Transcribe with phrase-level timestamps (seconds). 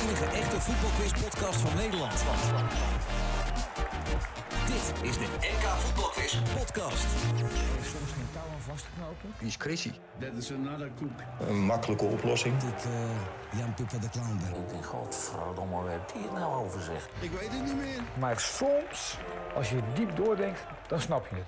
[0.00, 2.12] enige echte voetbalquiz-podcast van Nederland.
[4.66, 7.06] Dit is de NK Voetbalquiz podcast.
[7.82, 9.34] soms geen touw aan vast te knopen.
[9.38, 9.92] Wie is Chrissy?
[10.18, 11.48] That is another cook.
[11.48, 12.56] Een makkelijke oplossing.
[12.56, 14.60] Dit uh, Jan Puppa de Clown ben.
[14.62, 17.08] Ik denk, godverdomme, heb je het nou over zeg?
[17.20, 18.00] Ik weet het niet meer.
[18.18, 19.16] Maar soms,
[19.56, 21.46] als je diep doordenkt, dan snap je het.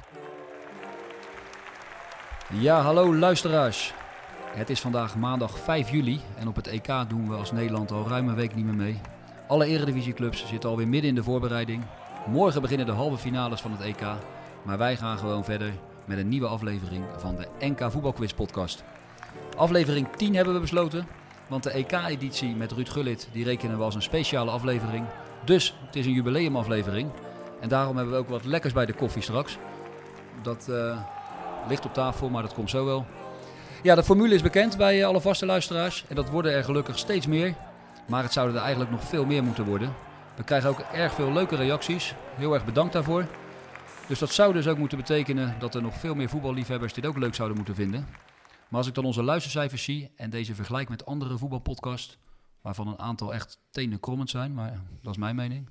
[2.61, 3.95] Ja, hallo luisteraars.
[4.51, 8.09] Het is vandaag maandag 5 juli en op het EK doen we als Nederland al
[8.09, 9.01] ruim een week niet meer mee.
[9.49, 11.83] Alle eredivisieclubs zitten alweer midden in de voorbereiding.
[12.27, 14.03] Morgen beginnen de halve finales van het EK,
[14.63, 15.73] maar wij gaan gewoon verder
[16.05, 18.85] met een nieuwe aflevering van de NK Voetbalquiz podcast.
[19.57, 21.07] Aflevering 10 hebben we besloten,
[21.49, 25.05] want de EK-editie met Ruud Gullit die rekenen we als een speciale aflevering.
[25.45, 27.11] Dus het is een jubileumaflevering
[27.61, 29.59] en daarom hebben we ook wat lekkers bij de koffie straks.
[30.43, 30.99] Dat uh,
[31.69, 33.07] ligt op tafel, maar dat komt zo wel.
[33.83, 37.27] Ja, de formule is bekend bij alle vaste luisteraars en dat worden er gelukkig steeds
[37.27, 37.55] meer.
[38.09, 39.95] Maar het zouden er eigenlijk nog veel meer moeten worden.
[40.37, 42.15] We krijgen ook erg veel leuke reacties.
[42.35, 43.27] Heel erg bedankt daarvoor.
[44.09, 47.19] Dus dat zou dus ook moeten betekenen dat er nog veel meer voetballiefhebbers dit ook
[47.19, 48.07] leuk zouden moeten vinden.
[48.69, 52.19] Maar als ik dan onze luistercijfers zie en deze vergelijk met andere voetbalpodcasts,
[52.63, 55.69] waarvan een aantal echt tenenkrommend zijn, maar dat is mijn mening,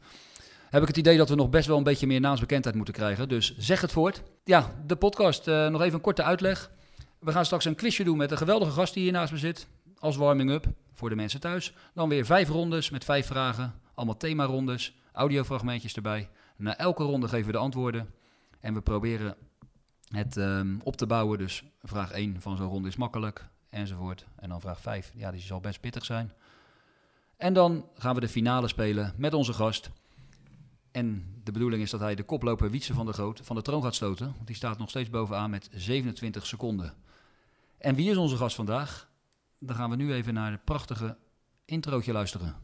[0.69, 3.29] heb ik het idee dat we nog best wel een beetje meer naamsbekendheid moeten krijgen.
[3.29, 4.23] Dus zeg het voort.
[4.43, 6.69] Ja, de podcast, uh, nog even een korte uitleg.
[7.19, 9.67] We gaan straks een quizje doen met een geweldige gast die hier naast me zit,
[9.99, 11.73] als warming-up voor de mensen thuis.
[11.93, 16.29] Dan weer vijf rondes met vijf vragen, allemaal themarondes, audiofragmentjes erbij.
[16.55, 18.13] Na elke ronde geven we de antwoorden
[18.59, 19.35] en we proberen
[20.11, 21.37] het um, op te bouwen.
[21.37, 24.25] Dus vraag 1 van zo'n ronde is makkelijk, enzovoort.
[24.35, 26.33] En dan vraag 5, ja, die zal best pittig zijn.
[27.37, 29.89] En dan gaan we de finale spelen met onze gast.
[30.99, 33.83] En de bedoeling is dat hij de koploper Wietse van der Groot van de troon
[33.83, 34.33] gaat stoten.
[34.35, 36.93] Want die staat nog steeds bovenaan met 27 seconden.
[37.77, 39.09] En wie is onze gast vandaag?
[39.59, 41.17] Dan gaan we nu even naar het prachtige
[41.65, 42.55] introotje luisteren.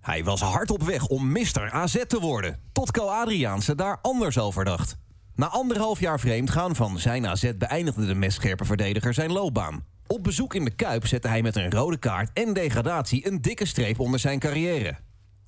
[0.00, 1.70] Hij was hard op weg om Mr.
[1.70, 4.96] AZ te worden, tot Co Adriaanse daar anders over dacht.
[5.34, 9.84] Na anderhalf jaar vreemd gaan van zijn AZ beëindigde de mestscherpe verdediger zijn loopbaan.
[10.06, 13.66] Op bezoek in de Kuip zette hij met een rode kaart en degradatie een dikke
[13.66, 14.98] streep onder zijn carrière.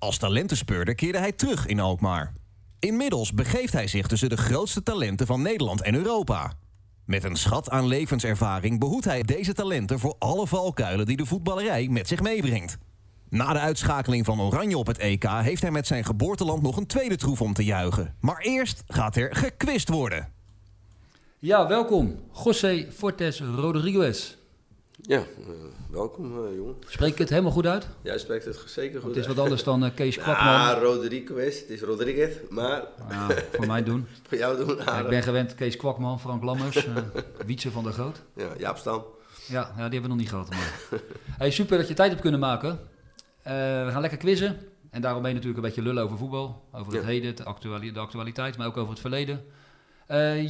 [0.05, 2.33] Als talentenspeurder keerde hij terug in Alkmaar.
[2.79, 6.53] Inmiddels begeeft hij zich tussen de grootste talenten van Nederland en Europa.
[7.07, 11.89] Met een schat aan levenservaring behoedt hij deze talenten voor alle valkuilen die de voetballerij
[11.89, 12.79] met zich meebrengt.
[13.29, 16.87] Na de uitschakeling van Oranje op het EK heeft hij met zijn geboorteland nog een
[16.87, 18.15] tweede troef om te juichen.
[18.21, 20.29] Maar eerst gaat er gekwist worden.
[21.39, 22.21] Ja, welkom.
[22.45, 24.37] José Fortes Rodriguez.
[25.07, 25.47] Ja, uh,
[25.91, 26.75] welkom uh, jongen.
[26.87, 27.89] Spreek ik het helemaal goed uit?
[28.03, 30.47] Ja, spreekt het zeker goed Het is wat anders dan uh, Kees Kwakman.
[30.47, 31.61] Ja, Rodriguez.
[31.61, 32.85] Het is Rodriguez, maar...
[33.09, 34.07] Ja, voor mij doen.
[34.29, 34.77] voor jou doen.
[34.77, 36.87] Ja, ik ben gewend Kees Kwakman, Frank Lammers,
[37.47, 38.23] Wietse van der Groot.
[38.37, 39.05] Ja, Jaap Stam.
[39.49, 40.51] Ja, ja, die hebben we nog niet gehad.
[40.51, 40.81] Maar.
[41.39, 42.81] hey, super dat je tijd hebt kunnen maken.
[43.43, 44.59] We gaan lekker quizzen.
[44.91, 46.65] En daarom ben je natuurlijk een beetje lullen over voetbal.
[46.73, 49.45] Over het heden, de, actuali de, actualiteit, maar ook over het verleden.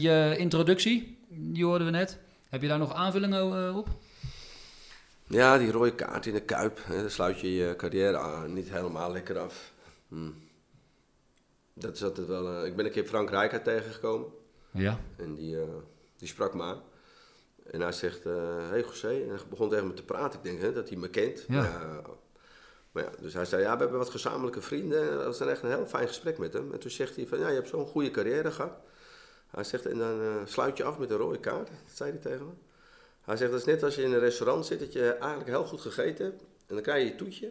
[0.00, 2.18] Je introductie, die hoorden we net.
[2.48, 3.88] Heb je daar nog aanvullingen op?
[5.26, 6.78] Ja, die rode kaart in de Kuip.
[6.84, 9.72] Hè, dan sluit je je carrière aan, niet helemaal lekker af.
[10.08, 10.30] Hm.
[11.72, 12.66] Dat is altijd wel...
[12.66, 14.28] ik ben een keer Frank Rijkaard tegengekomen.
[14.70, 15.00] Ja.
[15.16, 15.56] En die,
[16.16, 16.82] die sprak me aan.
[17.70, 18.30] En hij zegt, hé
[18.68, 20.38] hey José, en hij begon tegen me te praten.
[20.38, 21.44] Ik denk hè, dat hij me kent.
[21.48, 22.02] Ja.
[22.92, 25.10] Maar, ja, dus hij zei, ja, we hebben wat gezamenlijke vrienden.
[25.10, 26.72] En dat was dan echt een heel fijn gesprek met hem.
[26.72, 28.72] En toen zegt hij van, ja, je hebt zo'n goede carrière gehad.
[29.46, 31.66] Hij zegt, en dan sluit je af met een rode kaart.
[31.66, 32.52] Dat zei hij tegen me.
[33.24, 35.64] Hij zegt, dat is net als je in een restaurant zit, dat je eigenlijk heel
[35.64, 36.42] goed gegeten hebt.
[36.66, 37.50] En dan krijg je je toetje.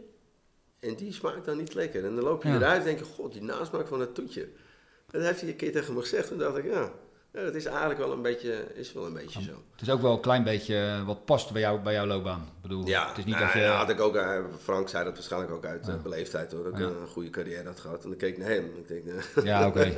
[0.80, 2.06] En die smaakt dan niet lekker.
[2.06, 2.56] En dan loop je ja.
[2.56, 4.42] eruit en denk je, god, die nasmaak van het toetje.
[4.42, 6.32] En dat heeft hij een keer tegen me gezegd.
[6.32, 6.92] En dacht ik, ja,
[7.34, 9.52] ja, dat is eigenlijk wel een beetje, is wel een beetje zo.
[9.72, 12.42] Het is ook wel een klein beetje wat past bij, jou, bij jouw loopbaan.
[12.42, 13.60] Ik bedoel, ja, het is niet nou, dat je...
[13.60, 15.94] ja, had ik ook, uh, Frank zei dat waarschijnlijk ook uit Ja.
[15.94, 16.64] uh, beleefdheid hoor.
[16.64, 18.04] Dat ik een goede carrière had gehad.
[18.04, 18.72] En dan keek ik naar hem.
[18.76, 19.04] Ik denk,
[19.44, 19.84] Ja, oké.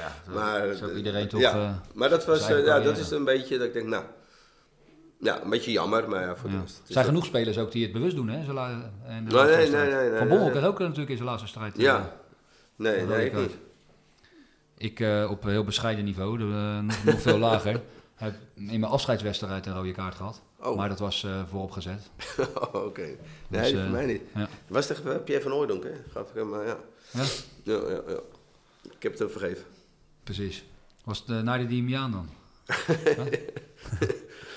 [0.00, 1.40] Ja, zo- maar, zo iedereen toch...
[1.40, 4.04] ja, eh, maar dat was, eh, ja, dat is een beetje dat ik denk, nou,
[5.24, 6.76] ja, een beetje jammer, maar ja, voor de rest.
[6.78, 8.36] het Er zijn genoeg spelers ook die het bewust doen, hè?
[8.36, 8.44] En
[9.24, 10.50] de Nee, nee, nee, nee, Van nee, Bommel nee.
[10.50, 11.74] kreeg ook natuurlijk in zijn laatste strijd.
[11.76, 12.16] eh, Ja,
[12.76, 13.56] nee, een nee, rode ik niet.
[14.78, 17.80] Ik eh, op heel bescheiden niveau, de, eh, nog, veel lager.
[18.14, 20.42] Heb in mijn afscheidswedstrijd een rode kaart gehad.
[20.60, 22.10] Oh, Maar dat was eh, vooropgezet.
[22.72, 23.00] oké.
[23.02, 23.16] Nee,
[23.48, 24.22] Dus, voor eh, mij niet.
[24.34, 25.90] Dat was tegen Pierre van Hooydonk, hè?
[26.12, 26.76] Gaf ik hem, eh, ja.
[27.10, 27.24] Ja,
[27.62, 28.14] Ja, ja.
[28.82, 29.64] Ik heb het hem vergeven.
[30.24, 30.64] precies.
[31.04, 32.28] Was het uh, Nadia Dimian dan?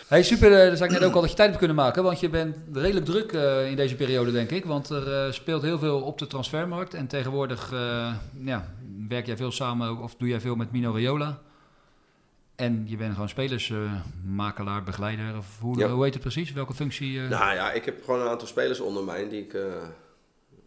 [0.08, 0.52] Hey, super.
[0.52, 2.04] eh, dan zei ik net ook al dat je tijd hebt kunnen maken.
[2.04, 4.66] Want je bent redelijk druk eh, in deze periode, denk ik.
[4.66, 6.94] Want er eh, speelt heel veel op de transfermarkt.
[6.94, 7.72] En tegenwoordig
[8.44, 8.74] ja,
[9.08, 11.40] werk jij veel samen of doe jij veel met Mino Raiola.
[12.56, 15.38] En je bent gewoon spelersmakelaar, begeleider.
[15.38, 15.88] Of hoe, Ja.
[15.90, 16.52] hoe heet het precies?
[16.54, 17.20] Welke functie?
[17.20, 19.58] Nou ja, ik heb gewoon een aantal spelers onder mij die ik,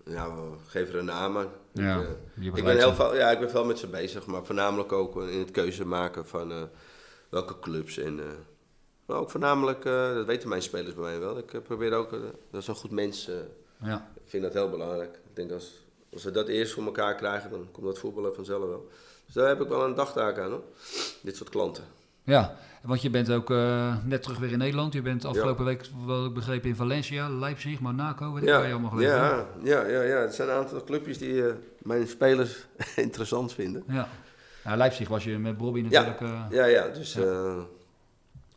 [0.04, 1.48] Ja, we geven er een naam aan.
[1.72, 2.00] Ja,
[2.40, 5.22] ik, ik ben heel veel, ja, ik ben veel met ze bezig, maar voornamelijk ook
[5.22, 6.68] in het keuze maken van
[7.28, 7.98] welke clubs.
[7.98, 8.20] En,
[9.10, 11.38] maar ook voornamelijk, eh, dat weten mijn spelers bij mij wel.
[11.38, 12.18] Ik eh, probeer ook, eh,
[12.50, 13.30] dat is een goed mens.
[13.82, 14.10] Ja.
[14.14, 15.14] ik vind dat heel belangrijk.
[15.14, 18.68] Ik denk als, als we dat eerst voor elkaar krijgen, dan komt dat voetballen vanzelf
[18.68, 18.88] wel.
[19.26, 20.62] Dus daar heb ik wel een dagtaak aan hoor.
[21.22, 21.84] Dit soort klanten.
[22.22, 23.48] ja, want je bent ook
[24.04, 24.92] net terug weer in Nederland.
[24.92, 28.32] Je bent afgelopen week, wel ik begrepen, in Valencia, Leipzig, Monaco.
[28.32, 31.44] Weet ik waar je allemaal ja, ja, ja, ja, er zijn een aantal clubjes die
[31.78, 32.66] mijn spelers
[32.96, 33.84] interessant vinden.
[33.88, 34.08] Ja.
[34.64, 36.20] Ja, Leipzig was je met Bobby Ja, natuurlijk.
[36.20, 37.66] eh, ja, ja, dus ja.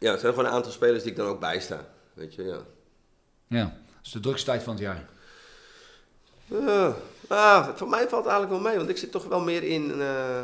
[0.04, 1.86] Ja, het zijn gewoon een aantal spelers die ik dan ook bijsta.
[2.14, 2.60] Weet je, ja.
[3.48, 3.64] ja.
[3.64, 5.10] Dat is de drukste tijd van het jaar.
[6.46, 6.96] Ja,
[7.28, 10.02] ah, voor mij valt het eigenlijk wel mee, want ik zit toch wel meer in,
[10.02, 10.40] eh,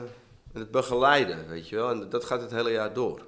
[0.53, 1.89] in het begeleiden, weet je wel.
[1.91, 3.25] En dat gaat het hele jaar door.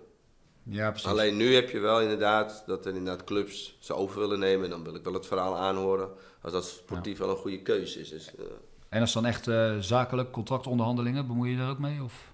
[0.63, 1.07] Ja, precies.
[1.07, 4.63] Alleen nu heb je wel inderdaad dat er inderdaad clubs ze over willen nemen.
[4.63, 6.09] En dan wil ik wel het verhaal aanhoren
[6.41, 8.09] als dat sportief wel een goede keuze is.
[8.09, 8.45] Dus, eh,
[8.89, 12.03] En als dan echt eh, zakelijk contractonderhandelingen, bemoei je daar ook mee?
[12.03, 12.30] Of?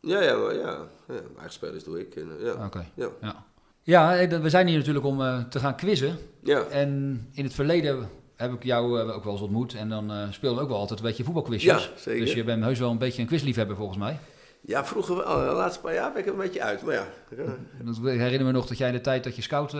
[0.00, 0.78] Ja, ja, maar ja,
[1.08, 2.14] ja, eigen spelers doe ik.
[2.16, 2.64] En, eh, ja.
[2.64, 2.86] Oké.
[2.94, 3.08] Ja.
[3.20, 3.44] Ja.
[3.82, 6.18] Ja, we zijn hier natuurlijk om eh, te gaan quizzen.
[6.42, 6.60] Ja.
[6.62, 9.74] En in het verleden heb ik jou eh, ook wel eens ontmoet.
[9.74, 11.84] En dan eh speelden we ook wel altijd een beetje voetbalquizjes.
[11.84, 12.20] Ja, zeker.
[12.24, 14.18] Dus je bent heus wel een beetje een quizliefhebber volgens mij.
[14.60, 15.24] ja, vroeger wel.
[15.48, 16.82] De laatste paar jaar ben ik er een beetje uit.
[16.82, 17.06] Maar ja.
[17.84, 19.70] Dat- Ik herinner me nog dat jij in de tijd dat je scout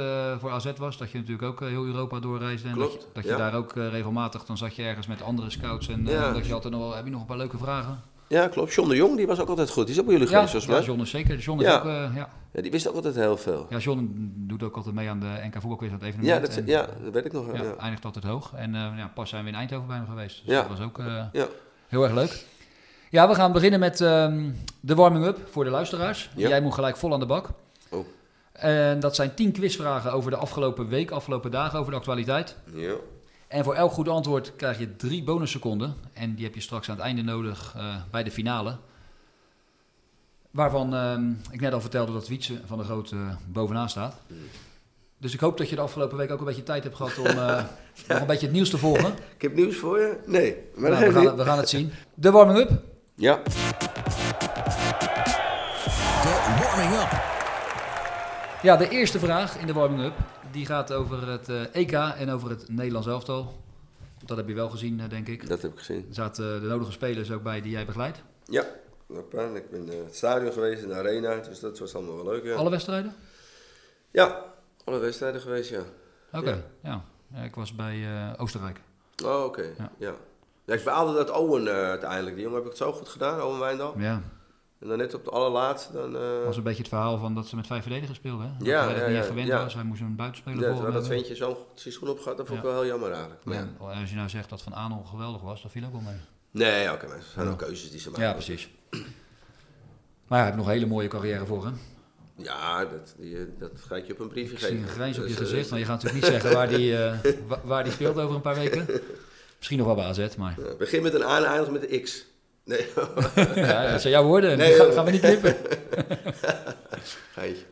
[0.40, 2.68] voor AZ was, dat je natuurlijk ook heel Europa doorreisde.
[2.68, 3.36] En dat Klopt, je, dat je ja.
[3.36, 5.88] daar ook regelmatig, dan zat je ergens met andere scouts.
[5.88, 6.32] En Ja.
[6.32, 8.00] dat je altijd nog wel, heb je nog een paar leuke vragen?
[8.28, 8.74] Ja, klopt.
[8.74, 9.84] John de Jong die was ook altijd goed.
[9.86, 10.90] Die is ook bij jullie Ja, geweest, volgens ja.
[10.92, 11.38] John is zeker.
[11.38, 11.76] John is Ja.
[11.78, 12.28] ook, eh, ja.
[12.52, 13.66] Ja, die wist ook altijd heel veel.
[13.70, 16.28] ja, John doet ook altijd mee aan de NK voetbalquiz het evenement.
[16.28, 17.46] Ja, dat, En- ja, dat weet ik nog.
[17.56, 18.52] Ja, eindigt altijd hoog.
[18.54, 20.46] En eh, ja, pas zijn we in Eindhoven bij hem geweest.
[20.46, 21.46] Dus dat was ook eh, Ja.
[21.88, 22.44] heel erg leuk.
[23.10, 24.50] Ja, we gaan beginnen met ehm,
[24.80, 26.30] de warming-up voor de luisteraars.
[26.36, 27.48] Jij moet gelijk vol aan de bak.
[27.90, 28.06] Oh.
[28.52, 32.56] En dat zijn tien quizvragen over de afgelopen week, afgelopen dagen, over de actualiteit.
[32.74, 32.92] Ja.
[33.48, 35.94] En voor elk goed antwoord krijg je drie bonusseconden.
[36.12, 38.76] En die heb je straks aan het einde nodig eh, bij de finale.
[40.50, 44.16] Waarvan ehm, ik net al vertelde dat Wietse van de Groot eh, bovenaan staat.
[45.18, 47.26] Dus ik hoop dat je de afgelopen week ook een beetje tijd hebt gehad om
[47.26, 47.64] eh,
[48.08, 49.12] nog een beetje het nieuws te volgen.
[49.34, 50.18] Ik heb nieuws voor je?
[50.26, 51.92] Nee, maar Nou, we, gaan, we gaan het zien.
[52.14, 52.82] De warming-up.
[53.14, 53.40] Ja.
[56.22, 57.22] De warming-up.
[58.62, 60.14] Ja, de eerste vraag in de warming-up.
[60.52, 63.62] Die gaat over het eh, EK en over het Nederlands elftal.
[64.24, 65.48] Dat heb je wel gezien, eh, denk ik.
[65.48, 66.06] Dat heb ik gezien.
[66.08, 68.22] Er zaten eh, de nodige spelers ook bij die jij begeleidt.
[68.44, 68.62] Ja,
[69.08, 72.44] ik ben in het stadion geweest, in de arena, dus dat was allemaal wel leuk.
[72.44, 73.14] Ja, Alle wedstrijden?
[74.10, 74.46] ja
[74.88, 75.82] alle wedstrijden geweest, ja.
[76.32, 77.04] Oké, ja.
[77.34, 78.80] Ja, Ik was bij eh, Oostenrijk.
[79.24, 79.62] Oh, oké.
[79.62, 79.90] Ja.
[79.98, 80.14] Ja.
[80.64, 80.74] ja.
[80.74, 82.34] ik baalde dat Owen eh, uiteindelijk.
[82.34, 83.94] Die jongen heb ik het zo goed gedaan, Owen Wijndal.
[83.98, 84.22] Ja,
[84.80, 86.16] En dan net op de allerlaatste, dan...
[86.16, 88.46] eh, was een beetje het verhaal van dat ze met vijf verdedigers speelden.
[88.46, 88.52] Hè?
[88.58, 89.62] Dat Ja, hij ja, niet ja, echt gewend ja.
[89.62, 89.74] was.
[89.74, 91.10] Hij moest een buitenspeler ja, voor dat hebben.
[91.10, 93.44] ventje zo'n goed seizoen op gehad, dat vond ik wel heel jammer eigenlijk.
[93.44, 93.66] Maar,
[94.00, 96.16] als je nou zegt dat Van Aanel geweldig was, dat viel ook wel mee.
[96.50, 98.24] Nee, oké, maar het zijn ook keuzes die ze maken.
[98.24, 98.68] Ja, precies.
[100.26, 101.78] Maar hij heeft nog een hele mooie carrière voor hem.
[102.36, 104.82] Ja, dat, die, eh, dat ga ik je op een briefje Ik zie geven.
[104.82, 106.96] een grijns op je Dus, eh, gezicht, maar je gaat natuurlijk niet zeggen waar die,
[107.04, 108.86] eh, wa- waar die speelt over een paar weken.
[109.56, 112.24] Misschien nog wel bij AZ, maar begin met een A en eindig met een X.
[112.68, 112.86] Nee,
[113.66, 114.58] ja, dat zijn jouw woorden.
[114.58, 115.56] Nee, gaan, gaan we niet knippen.
[117.34, 117.64] geitje.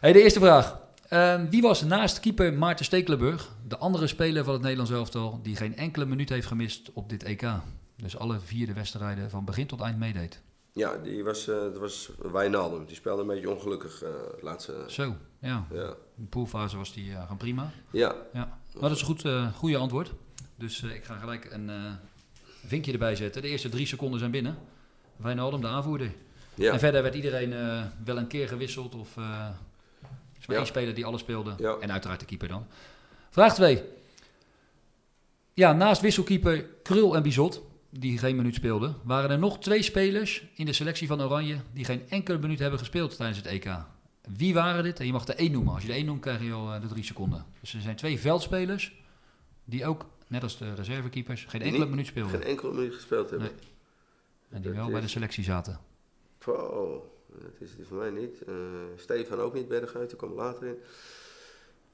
[0.00, 0.80] Hey, de eerste vraag.
[1.08, 5.56] Ehm, wie was naast keeper Maarten Stekelenburg de andere speler van het Nederlands elftal die
[5.56, 7.46] geen enkele minuut heeft gemist op dit EK?
[7.96, 10.40] Dus alle vier de wedstrijden van begin tot eind meedeed.
[10.72, 12.84] Ja, die was, eh dat was Wijnaldum.
[12.86, 14.00] Die speelde een beetje ongelukkig
[14.32, 14.84] het laatste.
[14.86, 15.66] Zo, ja.
[15.72, 15.86] Ja.
[16.16, 17.70] In de poolfase was die eh, gewoon prima.
[17.90, 18.58] ja, Ja.
[18.72, 20.12] Maar dat is een goed, goede antwoord.
[20.56, 21.70] Dus ik ga gelijk een
[22.66, 23.42] vinkje erbij zetten.
[23.42, 24.56] De eerste drie seconden zijn binnen.
[25.16, 26.12] Wijnaldum, de aanvoerder.
[26.54, 26.72] ja.
[26.72, 28.94] En verder werd iedereen eh, wel een keer gewisseld.
[28.94, 29.54] Of eh, er
[30.40, 30.62] is maar Ja.
[30.62, 31.54] één speler die alles speelde.
[31.58, 31.76] Ja.
[31.80, 32.66] En uiteraard de keeper dan.
[33.30, 33.82] Vraag 2.
[35.54, 40.44] Ja, naast wisselkeeper Krul en Bizot, die geen minuut speelden, waren er nog twee spelers
[40.54, 43.70] in de selectie van Oranje die geen enkele minuut hebben gespeeld tijdens het EK.
[44.36, 45.00] Wie waren dit?
[45.00, 45.74] En je mag er één noemen.
[45.74, 47.44] Als je er één noemt, krijg je al eh, de drie seconden.
[47.60, 48.92] Dus er zijn twee veldspelers
[49.64, 52.40] die ook, net als de reservekeepers, geen enkele niet- minuut speelden.
[52.40, 53.48] Geen enkele minuut gespeeld hebben.
[53.48, 53.56] Nee.
[54.50, 55.78] En die Dat wel bij de selectie zaten.
[56.46, 58.42] Oh, dat is die voor mij niet.
[58.46, 58.54] Eh,
[58.96, 60.76] Stefan ook niet, Berghuis, die kwam later in.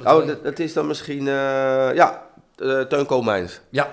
[0.06, 3.60] Oh, dat, dat is dan misschien, eh, ja, uh, Teun Koopmeiners.
[3.70, 3.86] Ja,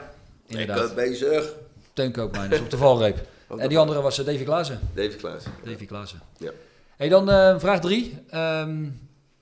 [0.46, 0.96] Ik inderdaad.
[0.96, 1.54] ben bezig.
[1.94, 3.18] Teun Koopmeiners op de valreep.
[3.58, 4.80] En die andere was eh, Davy Klaassen.
[4.94, 5.44] David Klaas.
[5.64, 6.20] Davy Klaassen.
[6.38, 6.52] Ja.
[6.96, 8.18] Hey, dan eh, vraag drie.
[8.30, 8.86] Ehm,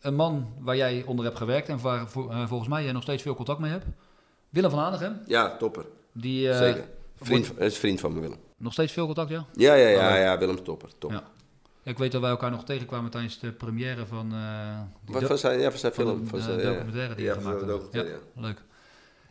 [0.01, 3.01] een man waar jij onder hebt gewerkt en waar vo- eh, volgens mij jij nog
[3.03, 3.86] steeds veel contact mee hebt.
[4.53, 5.19] Willem van Hanegem.
[5.25, 5.86] Ja, topper.
[6.12, 6.83] Die eh, Zeker.
[7.22, 8.38] Vriend, wordt- van- is vriend van me, Willem.
[8.57, 9.45] nog steeds veel contact, ja?
[9.53, 10.19] Ja, ja, ja, leuk.
[10.22, 10.89] ja, Willem topper.
[10.98, 11.12] Top.
[11.12, 11.24] Ja.
[11.83, 14.31] Ik weet dat wij elkaar nog tegenkwamen tijdens de première van...
[14.33, 16.24] eh, Wat van zijn, ja, van zijn van film.
[16.24, 16.63] de, Van eh, zijn, ja.
[16.63, 18.62] documentaire die van gemaakt documentaire, Ja, leuk.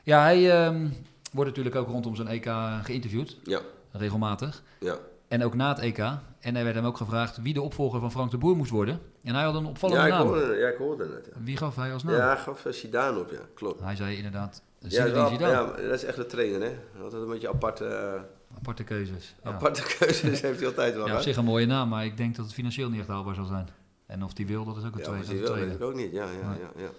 [0.03, 0.89] Ja, hij, ehm,
[1.33, 2.47] wordt natuurlijk ook rondom zijn EK
[2.83, 3.61] geïnterviewd, Ja,
[3.93, 4.63] regelmatig.
[4.81, 4.97] ja.
[5.29, 5.99] En ook na het EK.
[6.41, 9.01] En er werd hem ook gevraagd wie de opvolger van Frank de Boer moest worden.
[9.25, 10.27] En hij had een opvallende Ja, ik naam.
[10.27, 11.27] hoorde, ja, ik hoorde het.
[11.35, 12.15] Ja, Wie gaf hij als naam?
[12.15, 13.81] ja hij gaf eh, Zidane op, ja, klopt.
[13.83, 15.53] Hij zei inderdaad Zinedine wel- Zidane.
[15.83, 16.75] ja, dat is echt een trainer, hè.
[17.03, 18.21] Altijd een beetje aparte, eh,
[18.57, 19.35] Aparte keuzes.
[19.45, 19.51] Ja.
[19.51, 21.07] aparte keuzes heeft hij altijd wel.
[21.07, 23.35] Ja, op zich een mooie naam, maar ik denk dat het financieel niet echt haalbaar
[23.35, 23.69] zal zijn.
[24.07, 25.43] En of die wil, dat is ook een Ja, tweede.
[25.43, 26.13] wel, een weet ik ook niet.
[26.13, 26.91] Ja, ja, ja, ja.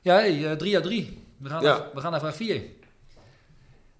[0.00, 1.22] Ja, hey, eh, 3 uit 3.
[1.38, 1.78] We gaan, Ja.
[1.78, 2.62] naar, we gaan naar vraag 4.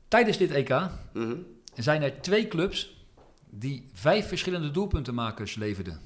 [0.09, 0.69] Tijdens dit EK
[1.13, 1.35] Mhm.
[1.75, 3.05] zijn er twee clubs
[3.51, 6.01] die vijf verschillende doelpuntenmakers leverden.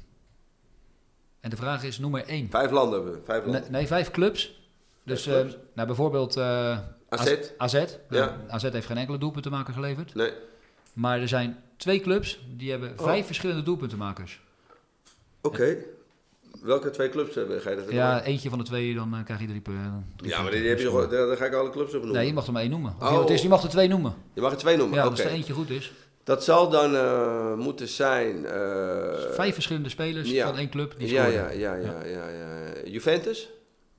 [1.41, 2.51] En de vraag is, noem er één.
[2.51, 3.73] Vijf landen hebben we, vijf Nee, landen.
[3.73, 4.60] nee, vijf clubs.
[5.15, 5.55] Dus Vijf clubs.
[5.55, 7.37] eh, nou, bijvoorbeeld eh, AZ?
[7.57, 7.85] AZ.
[8.11, 8.37] Ja.
[8.49, 10.15] AZ heeft geen enkele doelpuntenmaker geleverd.
[10.15, 10.33] Nee.
[10.93, 13.05] Maar er zijn twee clubs die hebben Oh.
[13.05, 14.41] vijf verschillende doelpuntenmakers.
[15.43, 15.77] Oké.
[16.63, 17.61] Welke twee clubs hebben?
[17.61, 19.73] Ga je dat Ja, eentje van de twee, dan eh, krijg je drie, per-
[20.17, 20.61] drie Ja, maar punten.
[20.61, 22.13] die heb je daar, daar ga ik alle clubs op noemen.
[22.19, 22.95] Nee, je mag er maar één noemen.
[23.01, 23.13] Of Oh.
[23.15, 24.15] je, het is, je mag er twee noemen.
[24.35, 24.95] Je mag er twee noemen.
[24.97, 25.11] Ja, Oké.
[25.11, 25.93] als er eentje goed is.
[26.25, 28.47] Dat zal dan eh, moeten zijn.
[28.47, 30.47] eh, Vijf verschillende spelers ja.
[30.47, 32.73] van één club die ja, ja, ja, ja, ja, ja.
[32.85, 33.49] Juventus?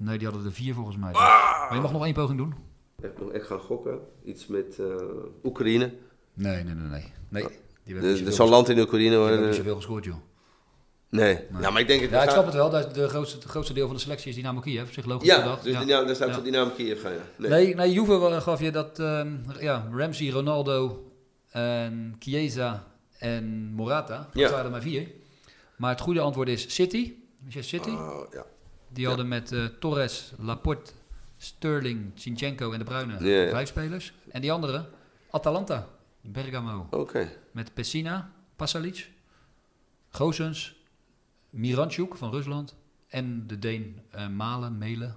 [0.03, 1.11] Nee, die hadden er vier volgens mij.
[1.11, 1.21] Ah!
[1.67, 2.53] Maar je mag nog één poging doen.
[3.01, 3.99] Ik nog echt gaan gokken.
[4.23, 4.85] Iets met eh,
[5.43, 5.93] Oekraïne.
[6.33, 7.13] Nee, nee, nee, nee.
[7.29, 7.43] nee.
[7.83, 10.15] Die hebben Er zoveel zal land in Oekraïne Die hebben niet zoveel gescoord, joh.
[11.09, 11.39] Nee.
[11.59, 12.09] Ja, maar ik denk het.
[12.09, 12.69] Ja, ik snap het wel.
[12.69, 14.81] Dat de grootste, het grootste deel van de selectie is Dynamo Kiev.
[14.87, 15.63] Op zich logisch Ja, gedacht.
[15.63, 15.79] dus ja.
[15.79, 16.33] Dynamo- daar staat Ja.
[16.33, 17.11] voor Dynamo Kiev gaan.
[17.13, 17.19] Ja.
[17.37, 17.49] Nee.
[17.49, 21.05] Nee, nee, Juve wa- gaf je dat ehm, ja, Ramsey, Ronaldo,
[21.49, 24.17] en Chiesa en Morata.
[24.17, 24.49] Dat Ja.
[24.49, 25.07] waren er maar vier.
[25.77, 27.13] Maar het goede antwoord is City.
[27.39, 27.89] Manchester City.
[27.95, 28.45] Oh, ja.
[28.93, 30.91] Die hadden met eh, Torres, Laporte,
[31.37, 33.17] Sterling, Zinchenko en De Bruyne
[33.49, 34.13] vijf spelers.
[34.29, 34.85] En die andere,
[35.29, 35.87] Atalanta,
[36.21, 36.87] Bergamo.
[36.89, 37.31] Oké.
[37.51, 39.09] Met Pessina, Pasalic,
[40.09, 40.75] Gozens,
[41.49, 42.75] Miranchuk van Rusland
[43.07, 45.15] en de Deen eh, Malen, Melen,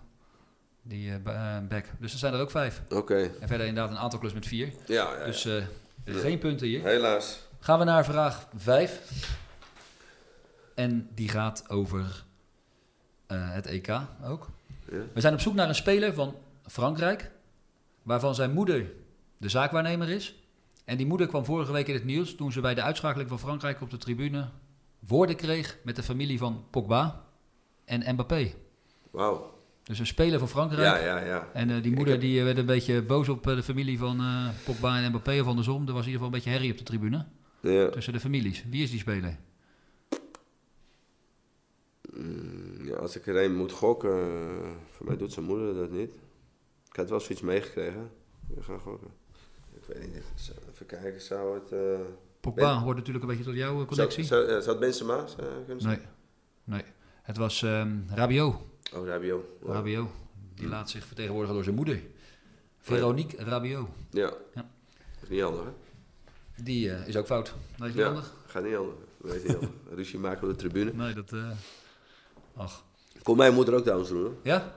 [0.82, 1.86] die eh, back.
[1.98, 2.82] Dus er zijn er ook vijf.
[2.88, 3.30] Oké.
[3.40, 4.72] En verder inderdaad een aantal clubs met vier.
[4.86, 5.24] Ja, ja, ja.
[5.24, 5.48] Dus
[6.20, 6.84] geen punten hier.
[6.84, 7.40] helaas.
[7.60, 9.00] Gaan we naar vraag 5.
[10.74, 12.24] En die gaat over
[13.38, 13.88] het EK
[14.24, 14.48] ook.
[14.90, 14.98] Ja.
[15.14, 16.34] We zijn op zoek naar een speler van
[16.66, 17.30] Frankrijk,
[18.02, 18.86] waarvan zijn moeder
[19.36, 20.34] de zaakwaarnemer is.
[20.84, 23.38] En die moeder kwam vorige week in het nieuws toen ze bij de uitschakeling van
[23.38, 24.48] Frankrijk op de tribune
[24.98, 27.24] woorden kreeg met de familie van Pogba
[27.84, 28.52] en Mbappé.
[29.10, 29.52] Wauw.
[29.82, 30.82] Dus een speler van Frankrijk.
[30.82, 31.48] Ja, ja, ja.
[31.52, 33.98] En eh, die moeder heb- die eh, werd een beetje boos op eh, de familie
[33.98, 35.86] van eh, Pogba en Mbappé of andersom.
[35.86, 37.24] Er was in ieder geval een beetje herrie op de tribune
[37.60, 37.88] ja.
[37.88, 38.64] tussen de families.
[38.70, 39.36] Wie is die speler?
[42.16, 42.63] Mm,
[42.94, 46.12] ja, als ik er een moet gokken, eh, voor mij doet zijn moeder dat niet.
[46.90, 48.10] Ik had wel zoiets meegekregen.
[48.54, 49.08] We gaan gokken.
[49.74, 50.22] Ik weet niet,
[50.72, 51.72] even kijken, zou het...
[51.72, 52.00] eh,
[52.40, 54.24] Pogba Ben- hoort natuurlijk een beetje tot jouw zou, connectie.
[54.24, 55.98] zou, eh, zou het Benzema eh, kunnen zijn?
[56.64, 56.92] Nee, nee.
[57.22, 58.56] Het was ehm Rabiot.
[58.94, 59.44] Oh, Rabio.
[59.60, 59.72] Wow.
[59.72, 60.08] Rabiot.
[60.54, 62.00] Die laat zich vertegenwoordigen door zijn moeder.
[62.78, 63.88] Veronique Rabiot.
[64.10, 64.32] Ja.
[64.54, 64.70] Ja.
[65.14, 65.70] Dat is niet handig, hè?
[66.62, 67.54] Die is ook fout.
[67.76, 68.04] Dat is niet Ja.
[68.04, 68.34] handig?
[68.46, 68.94] Gaat niet handig.
[69.20, 69.70] Dat weet niet handig.
[69.94, 70.92] Ruzie maken op de tribune.
[70.92, 71.32] Nee, dat...
[72.56, 72.82] Ach.
[73.22, 74.36] Kon mijn moeder ook trouwens doen.
[74.42, 74.72] Ja?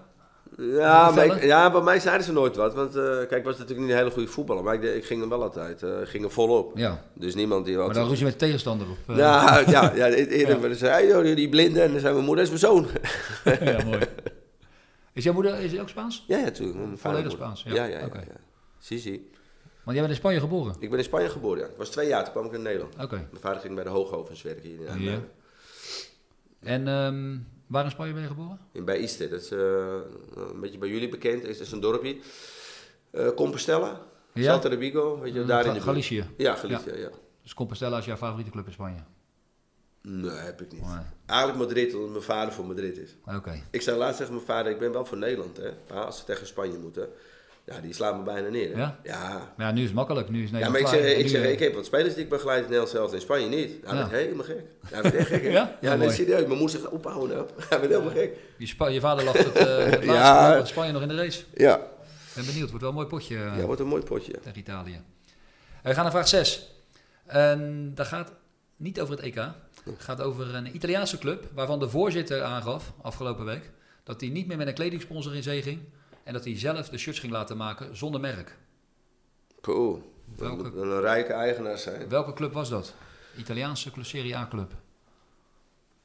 [0.57, 2.73] Ja, maar ik- ja, bij mij zeiden ze nooit wat.
[2.73, 4.63] Want eh, kijk, ik was natuurlijk niet een hele goede voetballer.
[4.63, 5.83] Maar ik, ik ging er wel altijd.
[5.83, 6.77] eh, ik ging er volop.
[6.77, 7.03] Ja.
[7.13, 7.93] Dus niemand die Maar wat...
[7.95, 8.97] dan ruzie met de tegenstander op.
[9.07, 9.17] eh.
[9.17, 10.59] Ja, ja, ja, eerder Ja.
[10.59, 11.81] werden ze, hey, joh, die blinde.
[11.81, 12.87] En dan zei mijn moeder, dat is mijn zoon.
[13.77, 13.99] ja, mooi.
[15.13, 16.23] Is jouw moeder is ook Spaans?
[16.27, 16.77] Ja, ja, natuurlijk.
[16.99, 17.31] Volledig.
[17.31, 17.73] Spaans, ja.
[17.73, 18.05] Ja, ja, ja.
[18.05, 18.17] Oké.
[18.19, 18.35] ja.
[18.79, 19.11] Sisi.
[19.83, 20.75] Want jij bent in Spanje geboren.
[20.79, 21.65] Ik ben in Spanje geboren, ja.
[21.65, 22.93] Ik was twee jaar, toen kwam ik in Nederland.
[23.01, 23.15] Oké.
[23.15, 25.19] Mijn vader ging bij de Hoogovens werken hier in Ja.
[26.59, 28.59] En ehm, waar in Spanje ben je geboren?
[28.71, 29.59] In bij Iste, dat is eh,
[30.35, 31.43] een beetje bij jullie bekend.
[31.43, 31.57] is.
[31.57, 32.17] Dat is een dorpje.
[33.11, 34.01] Eh Compostela,
[34.33, 34.43] Ja?
[34.51, 35.81] Salta de Vigo, weet je, Mm, daar in de.
[35.81, 36.25] Galicië.
[36.37, 37.09] Ja, Galicië, ja.
[37.43, 38.99] Dus Compostela is jouw favoriete club in Spanje?
[40.01, 40.81] Nee, heb ik niet.
[40.81, 40.97] Nee.
[41.25, 43.15] Eigenlijk Madrid, omdat mijn vader voor Madrid is.
[43.35, 43.61] Oké.
[43.71, 45.69] Ik zei laatst tegen mijn vader, ik ben wel voor Nederland, hè.
[45.93, 47.09] Maar als ze tegen Spanje moeten,
[47.75, 48.79] ja, die slaan me bijna neer, hè.
[48.79, 48.99] Ja?
[49.03, 49.53] Ja.
[49.57, 50.29] Maar ja, nu is het makkelijk.
[50.29, 52.29] Nu is Ja, maar ik zeg, ik, zeg eh, ik heb wat spelers die ik
[52.29, 53.71] begeleid in Nederland zelf, in Spanje niet.
[53.85, 54.09] Hij Ja.
[54.09, 54.63] werd helemaal gek.
[54.85, 55.49] Hij werd echt gek, hè?
[55.49, 55.77] Ja?
[55.81, 56.45] Ja, Ja, serieus.
[56.45, 57.49] Mijn moeder zegt, ophouden nou.
[57.69, 58.37] Hij werd helemaal gek.
[58.57, 60.55] Je, Spa- je vader lag het, eh, het laatste Ja.
[60.55, 60.65] ja.
[60.65, 61.43] Spanje nog in de race.
[61.53, 61.75] Ja.
[61.75, 62.67] Ik ben benieuwd.
[62.69, 64.31] Wordt wel een mooi potje eh, Ja, wordt een mooi potje.
[64.31, 64.39] ja.
[64.43, 65.01] tegen Italië.
[65.83, 66.71] We gaan naar vraag 6.
[67.25, 68.31] En dat gaat
[68.75, 69.35] niet over het EK.
[69.35, 73.71] Het gaat over een Italiaanse club waarvan de voorzitter aangaf afgelopen week
[74.03, 75.79] dat hij niet meer met een kledingsponsor in zee ging
[76.27, 78.57] en dat hij zelf de shirts ging laten maken zonder merk.
[79.61, 79.99] Dat
[80.35, 82.09] Welke- wel een rijke eigenaar zijn.
[82.09, 82.93] Welke club was dat?
[83.37, 84.71] Italiaanse Serie A club.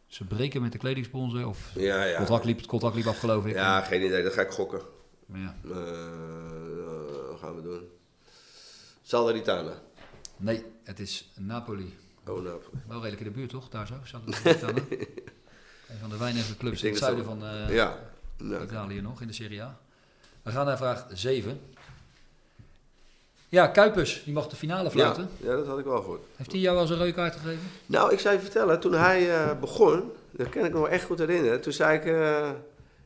[0.06, 2.16] Ze breken met de kledingsponsor of Ja, het, ja.
[2.16, 3.54] contract liep, het contract liep af geloof ik.
[3.54, 4.22] Ja, geen idee.
[4.22, 4.80] Dat ga ik gokken.
[5.32, 5.54] Ja.
[5.64, 5.70] Eh,
[7.30, 7.88] wat gaan we doen?
[9.02, 9.72] Salernitana.
[10.36, 11.96] Nee, het is Napoli.
[12.26, 12.60] Oh, nou.
[12.86, 13.68] Wel redelijk in de buurt toch?
[13.68, 13.94] Daar zo.
[14.04, 14.78] Salernitana.
[15.88, 17.98] een van de weinige clubs in het zuiden van eh, Ja.
[18.62, 19.80] Italië nog in de Serie A.
[20.42, 21.60] We gaan naar vraag 7.
[23.48, 25.28] Ja, Kuipers, die mag de finale Ja, fluiten.
[25.36, 26.22] ja, dat had ik wel gehoord.
[26.36, 27.70] Heeft hij jou wel eens een rode kaart gegeven?
[27.86, 31.04] Nou, ik zou je vertellen, toen hij eh, begon, dat kan ik me nog echt
[31.04, 31.60] goed herinneren.
[31.60, 32.50] Toen zei ik eh,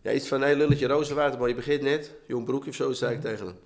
[0.02, 2.10] ja, iets van, nee, lulletje rozenwater, maar je begint net.
[2.26, 3.56] Jong broekje of zo, zei ik tegen hem.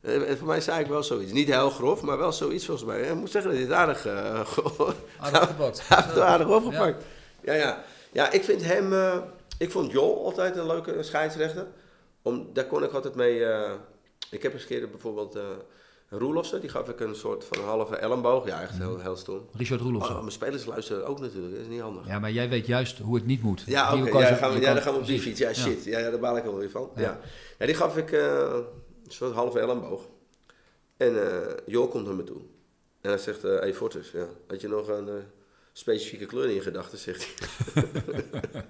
[0.00, 1.32] En, en voor mij zei ik wel zoiets.
[1.32, 3.02] Niet heel grof, maar wel zoiets volgens mij.
[3.04, 4.00] En ik moet zeggen dat hij het aardig,
[4.54, 5.88] ge- Aardig opgepakt.
[5.88, 7.04] hij heeft het aardig opgepakt.
[7.40, 7.84] Ja, ja.
[8.12, 8.92] ja ik vind hem,
[9.58, 11.66] ik vond Jol altijd een leuke scheidsrechter.
[12.24, 13.72] Om, daar kon ik altijd mee, eh,
[14.30, 15.34] ik heb eens een keer bijvoorbeeld...
[15.34, 15.42] eh
[16.08, 18.46] Roelofsen, die gaf ik een soort van halve elleboog.
[18.46, 19.48] Ja, echt heel, heel stom.
[19.52, 20.14] Richard Roelofsen.
[20.14, 22.06] Oh, mijn spelers luisteren ook natuurlijk, dat is niet handig.
[22.06, 23.62] Ja, maar jij weet juist hoe het niet moet.
[23.66, 25.38] Ja, oké, ja, dan gaan we, dan gaan op die fiets.
[25.38, 25.84] Ja, shit.
[25.84, 26.90] Ja, ja, daar baal ik wel weer van.
[26.96, 27.20] Ja.
[27.58, 27.66] Ja.
[27.66, 28.52] Die gaf ik eh,
[29.04, 30.02] een soort halve elleboog.
[30.96, 32.40] En eh Joel komt naar me toe.
[33.00, 35.08] En hij zegt, eh hey Fortus, ja, had je nog een
[35.78, 37.26] specifieke kleur in je gedachten, zegt
[37.74, 37.82] hij.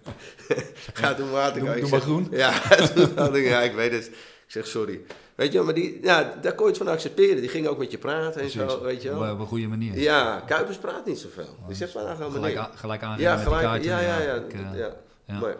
[0.94, 2.28] Ga toen water Doe- doe Ik maar zeg, groen.
[2.30, 2.60] Ja,
[3.16, 4.06] toen ik, ja, ik weet het.
[4.06, 5.00] Ik zeg, sorry.
[5.34, 7.40] Weet je wel, maar die, ja, daar kon je het van accepteren.
[7.40, 8.72] Die ging ook met je praten en Precies.
[8.72, 9.24] zo, weet je Op, wel.
[9.28, 9.98] een- op een goede manier.
[9.98, 11.56] Ja, Kuipers praat niet zoveel.
[11.66, 13.62] Die zegt van, nou, gaan we Gelijk, aan, gelijk Ja, gelijk.
[13.62, 13.88] kaarten.
[13.90, 14.34] Ja, ja, ja.
[14.34, 14.94] ik, eh, ja.
[15.24, 15.38] ja.
[15.38, 15.56] Maar,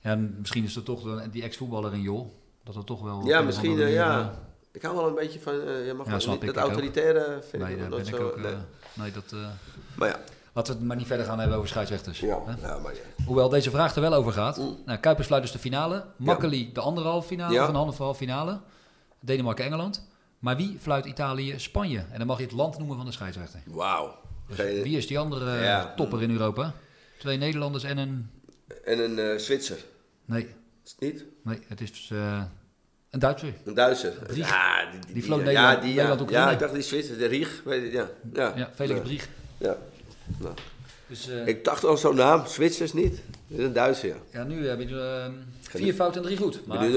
[0.00, 2.32] Ja, en misschien is er toch die ex-voetballer in Jol.
[2.64, 3.22] Dat er toch wel...
[3.26, 4.40] Ja, misschien, eh, ja.
[4.72, 6.62] Ik hou wel een beetje van, eh, je mag Ja, wel niet, dat ook.
[6.62, 8.16] autoritaire eh, vind Nee, ik ben ik zo.
[8.16, 8.36] ook...
[8.36, 8.52] nee.
[8.52, 8.58] eh,
[8.94, 9.24] nee, dat...
[9.32, 9.38] eh,
[9.96, 10.20] Maar ja,
[10.52, 12.20] laten we het maar niet verder gaan hebben over scheidsrechters.
[12.20, 12.78] ja, maar ja.
[13.26, 14.56] Hoewel deze vraag er wel over gaat.
[14.56, 14.76] Mm.
[14.86, 16.04] Nou, Kuipers sluit dus de finale.
[16.16, 17.62] Makkeli de anderhalve finale, Ja.
[17.62, 18.60] of een anderhalve finale.
[19.20, 20.08] Denemarken-Engeland.
[20.38, 21.98] Maar wie fluit Italië-Spanje?
[22.10, 23.60] En dan mag je het land noemen van de scheidsrechter.
[23.66, 24.14] Wauw.
[24.48, 26.72] Dus Geen- wie is die andere eh, topper in Europa?
[27.18, 28.30] Twee Nederlanders en een...
[28.84, 29.76] En een eh, Zwitser.
[30.24, 30.42] Nee,
[30.84, 31.24] Is het niet?
[31.44, 32.42] nee het is eh,
[33.10, 33.54] een Duitser.
[33.64, 34.12] Een Duitser.
[34.26, 34.48] Riech.
[34.48, 37.38] Ja, die, Die vloot ja, Nederland- die, Nederland ook ja, ik dacht die Zwitser, de
[37.38, 38.52] je, Ja, ja.
[38.56, 39.00] Ja, Felix.
[39.00, 39.28] Brieg.
[39.58, 39.76] Ja.
[40.38, 40.54] Nou,
[41.06, 43.22] Dus eh, ik dacht al zo'n naam, Zwitsers niet.
[43.48, 44.16] Dat is een Duitser, ja.
[44.32, 46.66] ja, nu heb je ehm, vier fouten en drie goed.
[46.66, 46.92] Maar in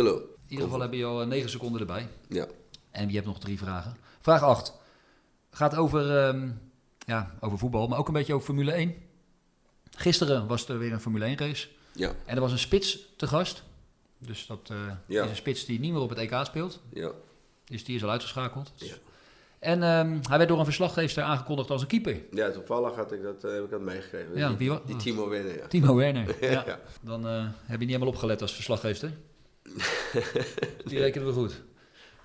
[0.48, 2.08] ieder geval heb je al eh, negen seconden erbij.
[2.30, 2.48] Ja.
[2.92, 3.98] En je hebt nog drie vragen.
[4.22, 4.74] Vraag 8.
[5.52, 6.50] Gaat over, ehm,
[7.06, 8.96] ja, over voetbal, maar ook een beetje over Formule 1.
[9.98, 11.68] Gisteren was er weer een Formule 1 race.
[11.94, 12.12] Ja.
[12.26, 13.64] En er was een spits te gast.
[14.18, 15.24] Dus dat eh, Ja.
[15.24, 16.80] is een spits die niet meer op het EK speelt.
[16.94, 17.12] Ja.
[17.66, 18.72] Dus die is al uitgeschakeld.
[18.76, 18.94] Ja.
[19.60, 22.18] En ehm, hij werd door een verslaggever aangekondigd als een keeper.
[22.32, 24.30] ja, toevallig had ik dat, eh, heb ik dat meegekregen.
[24.38, 25.68] Ja, die, wie wa- die Timo Werner, ja.
[25.68, 26.36] Timo Werner.
[26.52, 26.64] Ja.
[26.66, 26.80] Ja.
[27.02, 29.12] Dan eh, heb je niet helemaal opgelet als verslaggever.
[30.86, 31.62] Die rekenen we goed.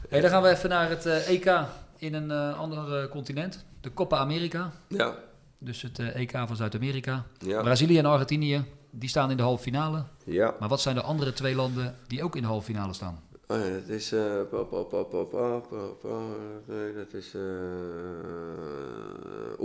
[0.09, 1.59] Hey, dan gaan we even naar het eh, EK
[1.97, 3.65] in een ander continent.
[3.81, 4.71] De Copa America.
[4.89, 5.15] Ja.
[5.59, 7.25] Dus het EK van Zuid-Amerika.
[7.39, 7.63] Ja.
[7.63, 10.03] Brazilië en Argentinië, die staan in de halve finale.
[10.25, 10.55] Ja.
[10.61, 13.21] Maar wat zijn de andere twee landen die ook in de halve finale staan?
[13.51, 14.13] Oh ja, dat is.
[14.13, 16.19] eh pa, pa,
[16.67, 17.35] nee, dat is.
[17.35, 17.41] eh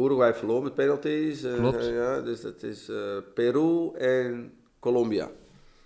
[0.04, 1.44] Uruguay verloor met penalties.
[1.44, 1.86] eh, Klopt.
[1.86, 2.86] ja, dus dat is
[3.34, 5.30] Peru en Colombia.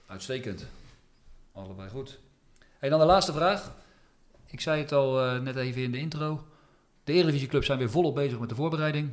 [0.08, 0.66] Uitstekend.
[1.54, 2.20] Allebei goed.
[2.80, 3.72] En dan de laatste vraag.
[4.48, 6.44] Ik zei het al net even in de intro.
[7.04, 9.10] De Eredivisieclubs zijn weer volop bezig met de voorbereiding.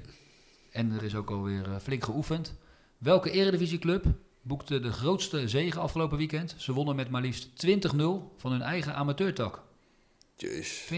[0.70, 2.54] En er is ook alweer flink geoefend.
[2.98, 4.04] Welke Eredivisieclub
[4.46, 6.54] boekte de grootste zege afgelopen weekend?
[6.56, 7.98] Ze wonnen met maar liefst 20-0
[8.36, 9.62] van hun eigen amateurtak.
[9.62, 9.62] 20-0.
[10.36, 10.90] Jeez.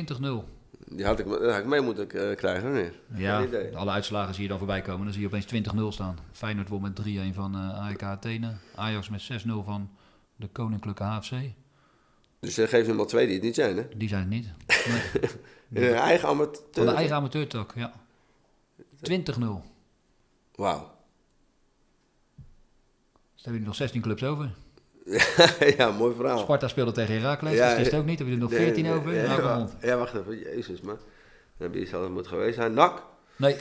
[0.86, 2.90] Die had ik, had ik mee moeten eh, krijgen, nee.
[3.14, 3.76] Ja, idee.
[3.76, 5.04] alle uitslagen zie je dan voorbij komen.
[5.04, 6.18] Dan zie je opeens 20-0 staan.
[6.32, 8.52] Feyenoord won met 3-1 van eh AEK Athene.
[8.74, 9.90] Ajax met 6-0 van
[10.36, 11.32] de Koninklijke HFC.
[12.40, 13.88] Dus uh, geef hem al twee die het niet zijn, hè?
[13.96, 14.48] Die zijn het niet.
[15.74, 16.62] Hun eigen amateur.
[16.72, 17.92] Van de eigen amateurtak, ja.
[19.10, 19.20] 20-0.
[20.54, 20.97] Wauw.
[23.38, 24.50] Dus dan heb je nog 16 clubs over.
[25.76, 26.38] ja, mooi verhaal.
[26.38, 28.18] Sparta speelde tegen Heracles, Ja, dat is het ook niet.
[28.18, 29.14] Dan heb je er nog Nee, 14 nee, over.
[29.86, 30.38] Ja, wacht even.
[30.38, 30.98] Jezus, man.
[31.58, 32.72] Dan heb je zelf moet geweest zijn.
[32.74, 33.02] NAC?
[33.36, 33.56] Nee,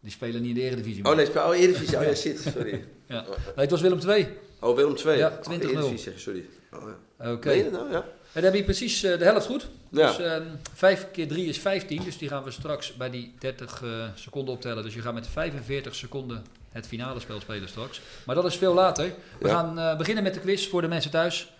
[0.00, 1.02] die spelen niet in de Eredivisie.
[1.02, 1.16] Oh meer.
[1.16, 1.96] nee, speel- oh, Eredivisie.
[1.98, 2.84] Oh ja, shit, sorry.
[3.06, 3.20] Ja.
[3.22, 4.28] Nee, het was Willem 2.
[4.60, 5.18] Oh, Willem 2.
[5.18, 5.52] Ja, Oh, 20-0.
[5.52, 6.44] Eredivisie, zeg je, sorry.
[6.72, 6.82] Oh,
[7.18, 7.30] ja.
[7.32, 7.62] Oké.
[7.62, 7.90] Dat nou?
[7.90, 7.98] Ja.
[8.32, 9.68] En dan heb je precies eh, de helft goed.
[9.90, 10.06] Ja.
[10.08, 10.42] Dus ehm
[10.74, 12.02] 5 keer 3 is 15.
[12.04, 14.82] Dus die gaan we straks bij die 30 eh, seconden optellen.
[14.82, 16.44] Dus je gaat met 45 seconden
[16.78, 18.00] het finale spel spelen straks.
[18.26, 19.12] Maar dat is veel later.
[19.38, 19.54] We Ja.
[19.54, 21.52] gaan eh, beginnen met de quiz voor de mensen thuis.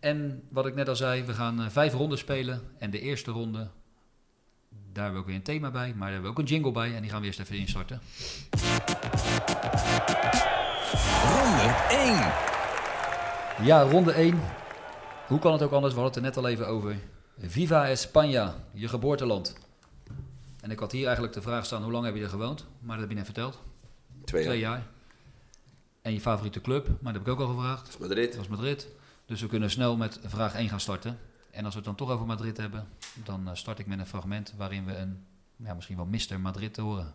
[0.00, 2.62] En wat ik net al zei, we gaan eh, vijf ronden spelen.
[2.78, 3.58] En de eerste ronde,
[4.92, 5.88] daar hebben we ook weer een thema bij.
[5.88, 6.94] Maar daar hebben we ook een jingle bij.
[6.94, 8.00] En die gaan we eerst even instarten.
[11.28, 13.66] Ronde 1.
[13.66, 14.40] Ja, ronde 1.
[15.26, 15.94] Hoe kan het ook anders?
[15.94, 16.96] We hadden het er net al even over.
[17.40, 19.54] Viva España, je geboorteland.
[20.60, 22.66] En ik had hier eigenlijk de vraag staan, hoe lang heb je er gewoond?
[22.80, 23.58] Maar dat heb je net verteld.
[24.24, 24.70] Twee, Twee jaar.
[24.76, 24.86] jaar.
[26.02, 26.86] En je favoriete club?
[26.86, 27.84] Maar dat heb ik ook al gevraagd.
[27.84, 28.26] Dat is Madrid.
[28.28, 28.88] Dat was Madrid.
[29.26, 31.18] Dus we kunnen snel met vraag 1 gaan starten.
[31.50, 32.88] En als we het dan toch over Madrid hebben,
[33.24, 35.24] dan eh, start ik met een fragment waarin we een,
[35.56, 36.40] ja, misschien wel Mr.
[36.40, 37.14] Madrid te horen.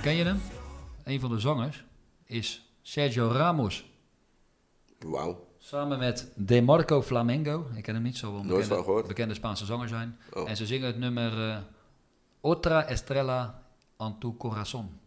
[0.00, 0.40] Ken je hem?
[1.04, 1.84] Een van de zangers
[2.24, 3.90] is Sergio Ramos.
[4.98, 5.46] Wauw.
[5.58, 7.66] Samen met De Marco Flamengo.
[7.74, 9.06] Ik ken hem niet, zo wel bekende, gehoord.
[9.06, 10.18] bekende Spaanse zanger zijn.
[10.32, 10.48] Oh.
[10.48, 11.58] En ze zingen het nummer eh,
[12.40, 13.62] Otra Estrella
[13.96, 15.00] en tu corazón.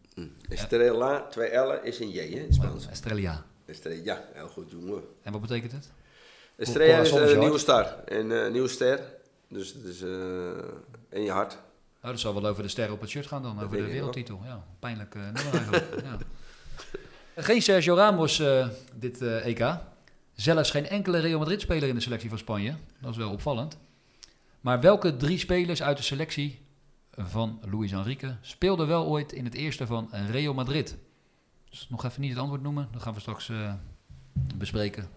[0.49, 2.87] Estrella, twee L'en is een J hè, in Spaans.
[2.87, 3.45] Estrella.
[3.65, 5.03] Estrella, ja, heel goed jongen.
[5.21, 5.91] En wat betekent het?
[6.55, 7.95] Estrella is is een nieuwe star.
[8.05, 8.99] Een eh, nieuwe ster.
[9.47, 10.09] Dus het is eh,
[11.09, 11.57] in je hart.
[12.01, 14.41] Nou, dat zal wel over de sterren op het shirt gaan dan, over de wereldtitel.
[14.43, 16.03] Ja, pijnlijk eh, nummer eigenlijk.
[16.05, 16.17] ja.
[17.35, 19.77] Geen Sergio Ramos eh, dit eh, EK.
[20.33, 22.75] Zelfs geen enkele Real Madrid-speler in de selectie van Spanje.
[22.99, 23.77] Dat is wel opvallend.
[24.61, 26.59] Maar welke drie spelers uit de selectie
[27.17, 30.97] van Luis Enrique speelden wel ooit in het eerste van Real Madrid?
[31.69, 33.51] Dus nog even niet het antwoord noemen, dat gaan we straks
[34.55, 35.09] bespreken.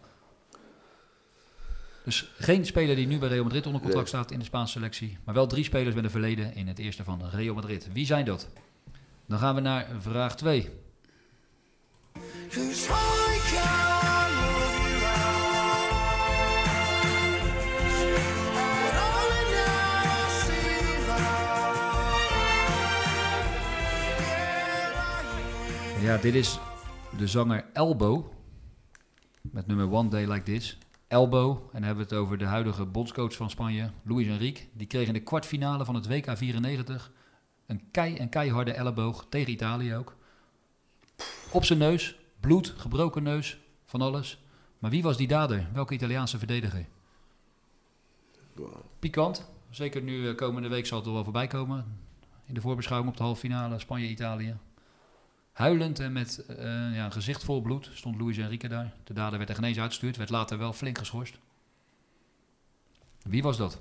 [2.04, 5.18] Dus geen speler die nu bij Real Madrid onder contract staat in de Spaanse selectie.
[5.24, 7.88] Maar wel drie spelers met een verleden in het eerste van Real Madrid.
[7.92, 8.48] Wie zijn dat?
[9.26, 10.70] Dan gaan we naar vraag 2.
[26.00, 26.58] Ja, dit is
[27.18, 28.24] de zanger Elbow.
[29.40, 30.78] Met nummer One Day Like This.
[31.08, 34.64] Elbow, en dan hebben we het over de huidige bondscoach van Spanje, Luis Enrique.
[34.72, 37.12] Die kreeg in de kwartfinale van het WK 94
[37.66, 40.16] een, kei, een keiharde elleboog tegen Italië ook.
[41.50, 44.42] Op zijn neus, bloed, gebroken neus, van alles.
[44.78, 45.68] Maar wie was die dader?
[45.72, 46.86] Welke Italiaanse verdediger?
[48.98, 49.52] Pikant.
[49.70, 51.98] Zeker nu eh, komende week zal het er wel voorbij komen.
[52.44, 54.56] In de voorbeschouwing op de halve finale Spanje-Italië.
[55.54, 56.56] Huilend en met eh,
[56.94, 58.92] ja, een gezicht vol bloed stond Luis Enrique daar.
[59.04, 60.16] De dader werd er geen eens uitgestuurd.
[60.16, 61.38] Werd later wel flink geschorst.
[63.22, 63.80] Wie was dat?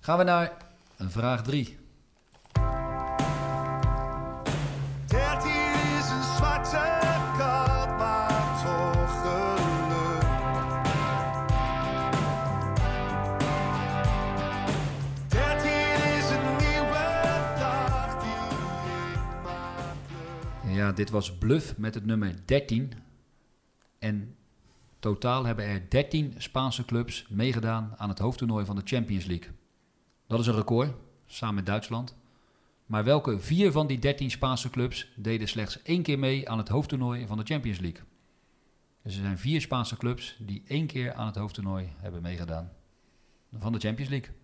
[0.00, 0.56] Gaan we naar
[0.98, 1.78] vraag 3.
[20.98, 22.92] Dit was Bluff met het nummer 13.
[23.98, 24.36] En
[24.98, 29.50] totaal hebben er 13 Spaanse clubs meegedaan aan het hoofdtoernooi van de Champions League.
[30.26, 30.94] Dat is een record,
[31.26, 32.16] samen met Duitsland.
[32.86, 36.68] Maar welke vier van die 13 Spaanse clubs deden slechts één keer mee aan het
[36.68, 38.02] hoofdtoernooi van de Champions League?
[39.02, 42.72] Dus er zijn vier Spaanse clubs die één keer aan het hoofdtoernooi hebben meegedaan
[43.58, 44.34] van de Champions League.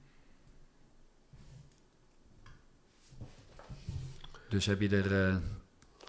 [4.49, 5.37] Dus heb je er eh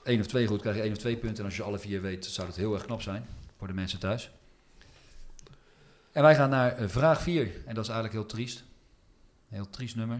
[0.05, 1.37] één of twee goed, krijg je één of twee punten.
[1.37, 3.25] En als je alle vier weet, zou dat heel erg knap zijn
[3.57, 4.31] voor de mensen thuis.
[6.11, 7.51] En wij gaan naar eh, vraag 4.
[7.65, 8.63] En dat is eigenlijk heel triest.
[9.49, 10.19] Heel triest nummer.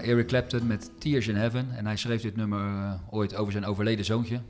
[0.00, 1.76] Eric Clapton met Tears in Heaven.
[1.76, 4.40] En hij schreef dit nummer eh, ooit over zijn overleden zoontje.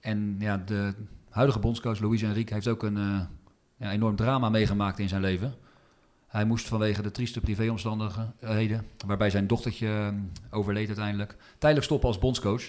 [0.00, 0.94] En ja, de
[1.30, 3.20] huidige bondscoach Luis Enrique heeft ook een eh,
[3.76, 5.54] ja, enorm drama meegemaakt in zijn leven.
[6.26, 10.08] Hij moest vanwege de trieste privéomstandigheden, waarbij zijn dochtertje eh,
[10.50, 12.62] overleed uiteindelijk, tijdelijk stoppen als bondscoach.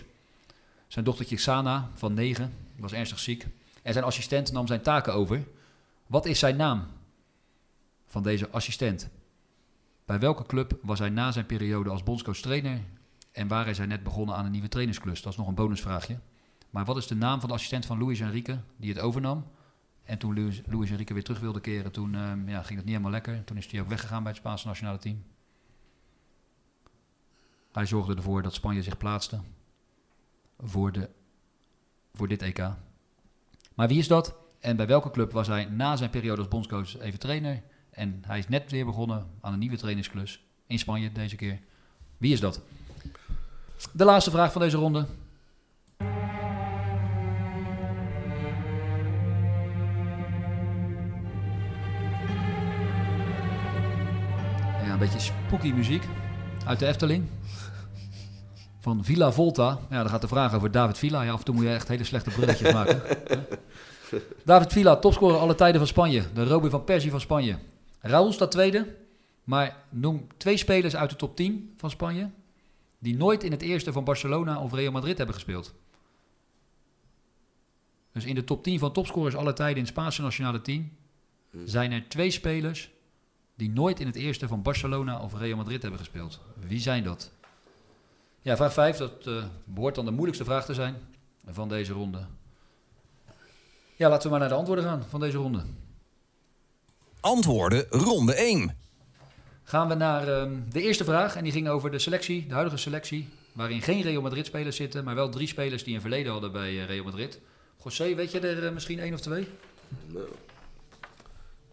[0.88, 3.48] Zijn dochtertje Sana van 9 was ernstig ziek.
[3.82, 5.44] En zijn assistent nam zijn taken over.
[6.08, 6.86] Wat is zijn naam
[8.06, 9.10] van deze assistent?
[10.06, 12.82] Bij welke club was hij na zijn periode als bondscoach trainer
[13.32, 15.22] en waar is hij net begonnen aan een nieuwe trainersklus?
[15.22, 16.20] Dat is nog een bonusvraagje.
[16.70, 19.48] Maar wat is de naam van de assistent van Luis Enrique die het overnam?
[20.04, 23.12] En toen Luis, Enrique weer terug wilde keren, toen ehm, ja, ging het niet helemaal
[23.12, 23.44] lekker.
[23.44, 25.24] Toen is hij ook weggegaan bij het Spaanse nationale team.
[27.72, 29.40] Hij zorgde ervoor dat Spanje zich plaatste
[30.60, 31.10] voor, de,
[32.14, 32.60] voor dit EK.
[33.74, 34.36] Maar wie is dat?
[34.60, 37.64] En bij welke club was hij na zijn periode als bondscoach even trainer?
[37.96, 41.60] En hij is net weer begonnen aan een nieuwe trainingsklus in Spanje deze keer.
[42.18, 42.62] Wie is dat?
[43.92, 45.06] De laatste vraag van deze ronde.
[54.84, 56.04] Ja, een beetje spooky muziek
[56.66, 57.28] uit de Efteling.
[58.80, 59.80] Van Villa Volta.
[59.90, 61.22] Ja, dan gaat de vraag over David Villa.
[61.22, 63.02] Ja, af en toe moet je echt hele slechte bruggetjes maken.
[64.46, 66.24] David Villa, topscorer alle tijden van Spanje.
[66.34, 67.58] De Robin van Persie van Spanje.
[68.08, 68.96] Raúl staat tweede.
[69.44, 72.30] Maar noem twee spelers uit de top 10 van Spanje...
[73.00, 75.74] die nooit in het eerste van Barcelona of Real Madrid hebben gespeeld.
[78.12, 80.92] Dus in de top 10 van topscorers alle tijden in het Spaanse nationale team...
[81.66, 82.92] zijn er twee spelers
[83.56, 86.42] die nooit in het eerste van Barcelona of Real Madrid hebben gespeeld.
[86.60, 87.32] Wie zijn dat?
[88.42, 90.96] Ja, vraag 5, dat eh, behoort dan de moeilijkste vraag te zijn
[91.46, 92.26] van deze ronde.
[93.96, 95.64] Ja, laten we maar naar de antwoorden gaan van deze ronde.
[97.26, 98.78] Antwoorden ronde 1.
[99.64, 101.36] Gaan we naar ehm, de eerste vraag.
[101.36, 103.30] En die ging over de selectie, de huidige selectie.
[103.54, 106.70] Waarin geen Real Madrid spelers zitten, maar wel drie spelers die een verleden hadden bij
[106.70, 107.40] eh, Real Madrid.
[107.84, 109.48] José, weet je er eh, misschien één of twee?
[110.08, 110.26] Nou,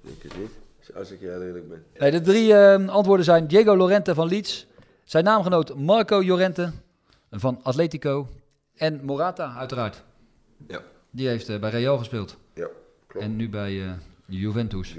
[0.00, 0.50] denk het niet.
[0.94, 1.84] Als ik heel eerlijk ben.
[1.98, 4.66] Nee, de drie ehm, antwoorden zijn Diego Lorente van Leeds.
[5.04, 6.72] Zijn naamgenoot Marco Llorente
[7.30, 8.28] van Atletico.
[8.76, 10.02] En Morata, uiteraard.
[10.68, 12.36] Ja, Die heeft eh, bij Real gespeeld.
[12.54, 12.68] ja,
[13.06, 13.26] klopt.
[13.26, 13.90] En nu bij eh,
[14.26, 14.94] Juventus.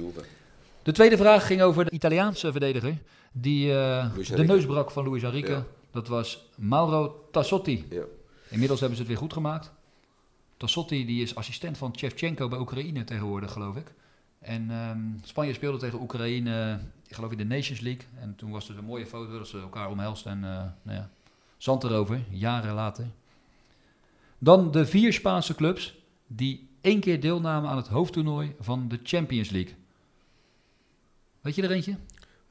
[0.84, 2.98] De tweede vraag ging over de Italiaanse verdediger.
[3.32, 5.52] Die eh, de neus brak van Luis Enrique.
[5.52, 5.65] Ja.
[5.91, 7.86] Dat was Mauro Tassotti.
[7.89, 8.04] Ja.
[8.50, 9.72] Inmiddels hebben ze het weer goed gemaakt.
[10.58, 13.93] Tassotti die is assistent van Shevchenko bij Oekraïne tegenwoordig, geloof ik.
[14.39, 18.06] En ehm, Spanje speelde tegen Oekraïne, ik geloof in de Nations League.
[18.19, 20.32] En toen was er een mooie foto dat ze elkaar omhelsten.
[20.32, 21.10] En eh, nou ja,
[21.58, 23.08] zand erover, jaren later.
[24.38, 25.96] Dan de vier Spaanse clubs
[26.28, 29.76] die één keer deelnamen aan het hoofdtoernooi van de Champions League.
[31.43, 31.95] Weet je er eentje?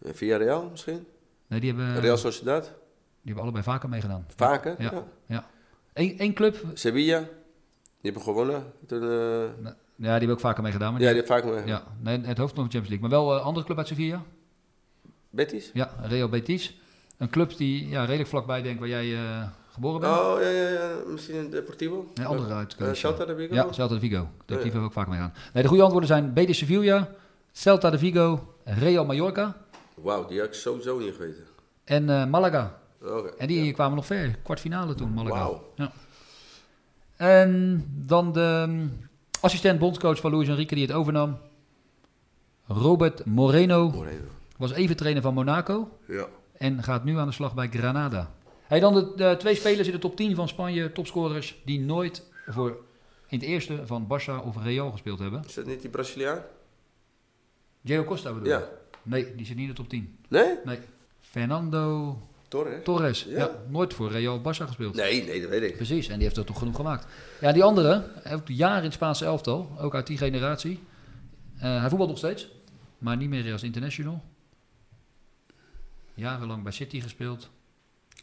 [0.02, 1.06] Eh, Via Real misschien?
[1.46, 2.62] Nee, die hebben, Real Sociedad?
[2.62, 2.72] die
[3.24, 4.24] hebben allebei vaker meegedaan.
[4.36, 4.74] Vaker?
[4.78, 4.90] Ja.
[4.92, 5.04] Ja.
[5.26, 5.46] Ja.
[5.92, 7.18] Eén één club, Sevilla?
[7.18, 8.64] Die hebben gewonnen.
[8.86, 9.44] Toen, eh, ja,
[9.96, 10.92] die hebben ook vaker meegedaan.
[10.92, 11.66] Maar ja, die- die heeft vaak mee.
[11.66, 13.00] Ja, nee, het hoofd van de Champions League.
[13.00, 14.22] Maar wel een andere club uit Sevilla.
[15.30, 15.70] Betis?
[15.74, 16.80] Ja, Real Betis.
[17.18, 20.12] Een club die ja, redelijk vlakbij denkt waar jij eh, geboren bent.
[20.18, 20.90] Oh, ja, ja, ja.
[21.06, 22.10] Misschien een Deportivo?
[22.14, 22.92] Nee, andere uit Uh.
[22.92, 23.54] Celta de Vigo?
[23.54, 24.28] Ja, Celta de Vigo.
[24.46, 24.62] Die ja.
[24.62, 25.32] hebben we ook vaak meegaan.
[25.52, 27.10] Nee, de goede antwoorden zijn Betis Sevilla,
[27.52, 29.56] Celta de Vigo, Real Mallorca
[29.94, 31.46] Wauw, die had ik sowieso niet geweten.
[31.84, 32.78] en eh, Malaga.
[33.02, 33.28] Oké.
[33.38, 34.38] En die kwamen nog ver.
[34.42, 35.34] Kwartfinale toen, Malaga.
[35.34, 35.72] Wauw.
[35.74, 35.92] Ja.
[37.16, 38.90] En dan de mm,
[39.40, 41.38] assistent bondscoach van Luis Enrique die het overnam.
[42.66, 44.24] Robert Moreno Moreno.
[44.56, 45.98] was even trainer van Monaco.
[46.06, 46.26] Ja.
[46.52, 48.30] En gaat nu aan de slag bij Granada.
[48.62, 52.26] Hey, dan de, de twee spelers in de top 10 van Spanje, topscorers, die nooit
[52.46, 52.76] voor
[53.28, 55.42] in het eerste van Barça of Real gespeeld hebben.
[55.46, 56.38] Is dat niet die Braziliaan?
[57.82, 58.52] Diego Costa bedoel je?
[58.52, 58.68] Ja.
[59.02, 60.16] Nee, die zit niet in de top 10.
[60.28, 60.54] Nee?
[60.64, 60.78] Nee.
[61.20, 62.18] Fernando
[62.48, 62.84] Torres?
[62.84, 63.24] Torres.
[63.24, 63.36] Ja.
[63.38, 63.50] Ja.
[63.68, 64.94] nooit voor Real Barça gespeeld.
[64.94, 65.76] Nee, nee, dat weet ik.
[65.76, 67.06] Precies, en die heeft er toch genoeg gemaakt.
[67.40, 67.88] Ja, die andere,
[68.22, 70.80] hij heeft jaren in het Spaanse elftal, ook uit die generatie.
[71.58, 72.48] Eh, hij voetbalt nog steeds,
[72.98, 74.22] maar niet meer als international.
[76.14, 77.50] Jarenlang bij City gespeeld.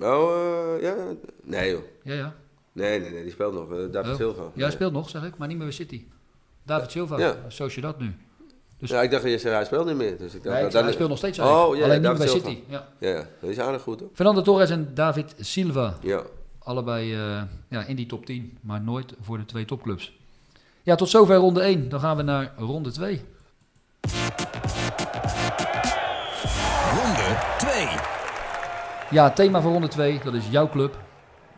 [0.01, 0.95] Oh, eh, ja?
[1.43, 1.81] Nee, joh.
[2.03, 2.35] Ja, ja.
[2.71, 3.71] Nee, nee, nee, die speelt nog.
[3.71, 4.17] eh, David Oh.
[4.17, 4.43] Silva.
[4.53, 6.03] Ja, hij speelt nog, zeg ik, maar niet meer bij City.
[6.63, 7.49] David Silva, Ja.
[7.49, 8.15] zo je dat nu.
[8.79, 10.17] Dus- Ja, ik dacht dat je zei hij speelt niet meer.
[10.17, 12.27] Dus ik dacht, Nee, nou, hij speelt nog steeds Oh, eigenlijk, ja, alleen niet bij.
[12.27, 12.57] City.
[12.67, 12.87] Ja.
[12.99, 14.09] Ja, ja, dat is aardig goed hoor.
[14.13, 16.21] Fernando Torres en David Silva, Ja.
[16.59, 20.17] allebei eh, ja, in die top 10, maar nooit voor de twee topclubs.
[20.83, 21.89] Ja, tot zover ronde 1.
[21.89, 23.21] Dan gaan we naar ronde 2.
[26.95, 27.87] Ronde 2.
[29.11, 30.97] Ja, het thema van ronde 2, dat is jouw club.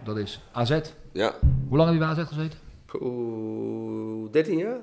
[0.04, 0.80] Dat is AZ.
[1.12, 1.32] Ja.
[1.68, 2.60] Hoe lang heb je bij AZ gezeten?
[3.02, 4.78] Oeh, 13 jaar?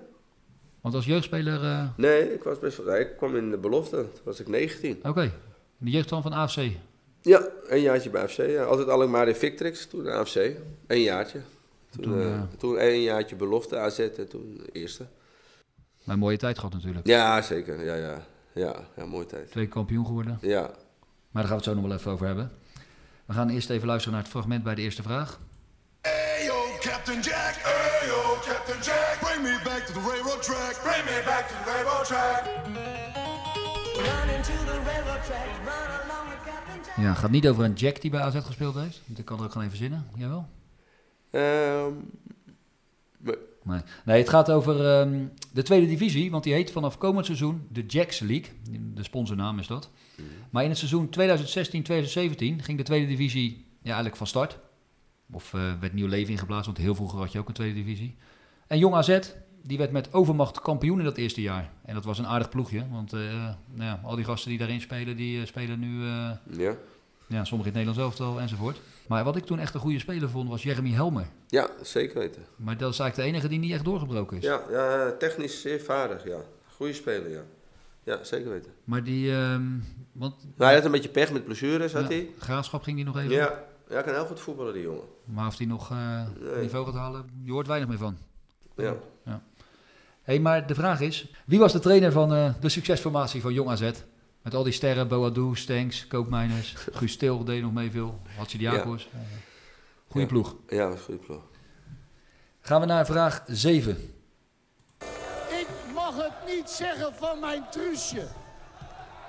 [0.88, 2.87] Want als jeugdspeler, eh, Nee, ik was best wel...
[2.87, 3.96] nee, ik kwam in de belofte.
[3.96, 4.98] Toen was ik 19.
[5.03, 5.22] oké.
[5.22, 5.33] In
[5.79, 6.61] de jeugdstand van AFC.
[7.22, 8.37] Ja, een jaartje bij AFC.
[8.37, 8.62] Ja.
[8.64, 10.51] Altijd alleen maar in Victrix, toen AFC.
[10.87, 11.40] Een jaartje.
[11.90, 15.07] Toen, Toen, eh, eh, toen een jaartje belofte AZ en toen eerste.
[16.05, 17.07] Maar een mooie tijd gehad natuurlijk.
[17.07, 17.85] Ja, zeker.
[17.85, 18.27] Ja, ja.
[18.53, 19.51] Ja, ja mooie tijd.
[19.51, 20.38] Twee kampioen geworden.
[20.40, 20.61] Ja.
[20.61, 20.70] Maar
[21.42, 22.51] daar gaan we het zo nog wel even over hebben.
[23.27, 25.40] We gaan eerst even luisteren naar het fragment bij de eerste vraag.
[26.03, 27.55] Ayo, Captain Jack.
[27.64, 29.18] Ayo, Captain Jack.
[29.20, 30.74] Bring me back to the railroad track.
[30.82, 32.42] Bring me back to the railroad track.
[34.08, 36.96] Running to the railroad track, run along with Captain Jack.
[36.96, 39.02] Ja, het gaat niet over een Jack die bij AZ gespeeld heeft.
[39.16, 40.06] Ik kan er ook gewoon even zinnen.
[40.16, 40.48] Jawel?
[41.30, 41.92] Ehm,
[43.62, 43.80] Nee.
[44.04, 46.30] nee, het gaat over ehm, de tweede divisie.
[46.30, 48.50] Want die heet vanaf komend seizoen de Jacks League.
[48.94, 49.90] De sponsornaam is dat.
[50.50, 54.58] Maar in het seizoen 2016-2017 ging de tweede divisie ja, eigenlijk van start.
[55.32, 58.16] Of eh, werd nieuw leven ingeblazen, want heel vroeger had je ook een tweede divisie.
[58.66, 59.18] En Jong AZ,
[59.62, 61.70] die werd met overmacht kampioen in dat eerste jaar.
[61.84, 63.54] En dat was een aardig ploegje, want eh, nou
[63.90, 66.74] ja, al die gasten die daarin spelen, die eh, spelen nu, eh, ja.
[67.26, 68.80] ja, sommigen in het Nederlands elftal enzovoort.
[69.08, 71.26] Maar wat ik toen echt een goede speler vond, was Jeremy Helmer.
[71.48, 72.42] ja, zeker weten.
[72.56, 74.44] Maar dat is eigenlijk de enige die niet echt doorgebroken is.
[74.44, 76.38] Ja, ja, technisch zeer vaardig, ja.
[76.76, 77.42] Goeie speler, ja.
[78.04, 78.70] Ja, zeker weten.
[78.84, 79.62] Maar die, ehm
[80.12, 82.28] want Nou, hij had een beetje pech met blessures, had ja, hij.
[82.38, 83.30] graafschap ging die nog even.
[83.30, 83.64] Ja.
[83.88, 85.04] ja, hij kan heel goed voetballen, die jongen.
[85.24, 86.60] Maar of die nog Nee.
[86.60, 88.16] niveau gaat halen, je hoort weinig meer van.
[88.78, 88.96] Ja.
[90.22, 93.70] hey, maar de vraag is, wie was de trainer van eh, de succesformatie van Jong
[93.70, 93.90] AZ?
[94.42, 99.08] Met al die sterren, Boadou, Stenks, Koopmeiners, Guus Stil deed nog mee veel, Hatsidiakos.
[99.12, 99.18] Ja.
[100.08, 100.32] Goeie Ja.
[100.32, 100.56] ploeg.
[100.68, 101.42] Ja, dat was een goede ploeg.
[102.60, 104.14] Gaan we naar vraag 7.
[105.48, 108.26] Ik mag het niet zeggen van mijn truusje.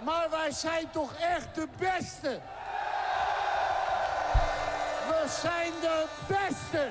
[0.06, 2.40] Maar wij zijn toch echt de beste.
[5.08, 6.88] We zijn de beste.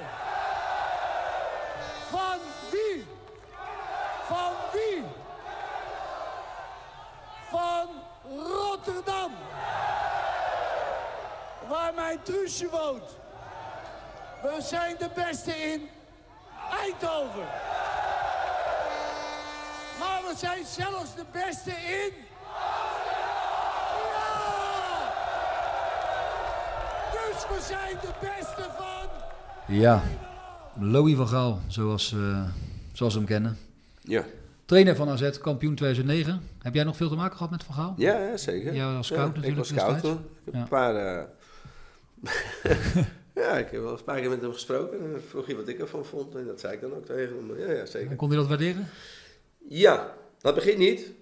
[2.11, 2.39] Van
[2.71, 3.07] wie?
[4.27, 5.05] Van wie?
[7.51, 7.89] Van
[8.23, 9.33] Rotterdam.
[11.69, 13.17] Waar mijn truusje woont.
[14.43, 15.91] We zijn de beste in
[16.71, 17.47] Eindhoven.
[19.99, 22.15] Maar we zijn zelfs de beste in...
[24.13, 25.13] Ja!
[27.13, 29.09] Dus we zijn de beste van...
[29.67, 30.03] Ja,
[30.81, 32.49] Louis van Gaal, zoals, eh,
[32.93, 33.57] zoals we hem kennen.
[34.01, 34.25] Ja.
[34.65, 36.43] Trainer van AZ, kampioen 2009.
[36.59, 37.95] Heb jij nog veel te maken gehad met Van Gaal?
[37.97, 38.75] Ja, ja, zeker.
[38.75, 40.19] Jij was scout ja, natuurlijk Ik was scout toen.
[40.45, 40.95] Ik heb een paar...
[40.95, 41.25] eh,
[43.45, 45.01] ja, ik heb wel een paar keer met hem gesproken.
[45.05, 46.35] En dan vroeg hij wat ik ervan vond.
[46.35, 47.59] En dat zei ik dan ook tegen hem.
[47.59, 48.17] Ja, ja, zeker.
[48.17, 48.89] Kon hij dat waarderen?
[49.69, 51.13] Ja, dat begint niet.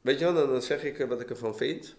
[0.00, 1.94] Weet je wel, dan, dan zeg ik eh, wat ik ervan vind.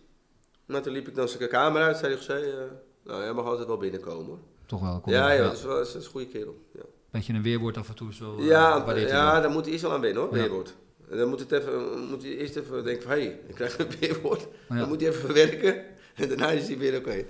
[0.65, 1.97] Maar toen liep ik dan zijn kamer uit.
[1.97, 2.67] Zei hij,
[3.03, 4.39] nou, jij mag altijd wel binnenkomen.
[4.65, 5.01] Toch wel.
[5.05, 6.65] Ja, ja, dat is wel dat is een goede kerel.
[6.73, 8.13] Ja, Beetje een weerwoord af en toe.
[8.13, 10.41] Zo, eh, ja, hij ja daar moet hij eerst wel aan winnen hoor, Ja.
[10.41, 10.75] weerwoord.
[11.09, 13.77] En dan moet, het even, moet hij eerst even denken van, hé, hey, ik krijg
[13.79, 14.47] een weerwoord.
[14.69, 14.75] Ja.
[14.75, 15.83] Dan moet hij even verwerken.
[16.15, 17.23] En daarna is hij weer oké.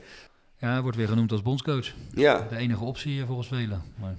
[0.58, 1.94] Ja, hij wordt weer genoemd als bondscoach.
[2.14, 2.48] Ja.
[2.50, 3.84] De enige optie eh, volgens velen.
[4.00, 4.16] Maar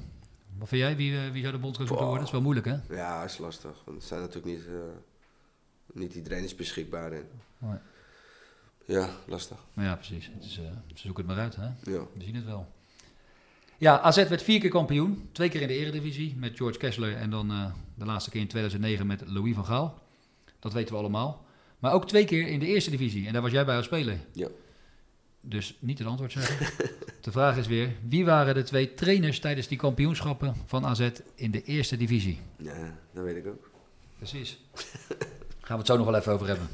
[0.58, 0.96] wat vind jij?
[0.96, 2.24] Wie, eh, wie zou de bondscoach moeten worden?
[2.24, 2.94] Dat is wel moeilijk, hè?
[2.96, 3.82] Ja, is lastig.
[3.84, 4.64] Want er zijn natuurlijk niet,
[5.92, 7.12] niet iedereen is beschikbaar.
[7.12, 7.78] En, Nee.
[8.84, 9.56] ja, lastig.
[9.72, 10.30] Maar ja, precies.
[10.34, 11.64] Het is, ze zoeken het maar uit, hè?
[11.64, 12.00] Ja.
[12.14, 12.72] We zien het wel.
[13.78, 15.28] Ja, AZ werd vier keer kampioen.
[15.32, 18.48] Twee keer in de eredivisie met George Kessler en dan eh, de laatste keer in
[18.48, 20.02] 2009 met Louis van Gaal.
[20.58, 21.44] Dat weten we allemaal.
[21.78, 24.18] Maar ook twee keer in de eerste divisie en daar was jij bij als speler.
[24.32, 24.48] Ja.
[25.40, 26.66] Dus niet het antwoord zeggen.
[27.20, 31.50] de vraag is weer, wie waren de twee trainers tijdens die kampioenschappen van AZ in
[31.50, 32.40] de eerste divisie?
[32.56, 33.70] ja, dat weet ik ook.
[34.16, 34.58] Precies.
[35.60, 36.68] Gaan we het zo nog wel even over hebben.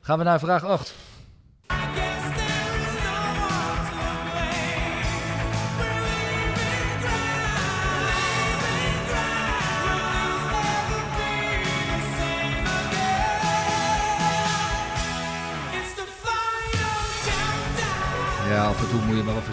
[0.00, 0.94] Gaan we naar vraag 8.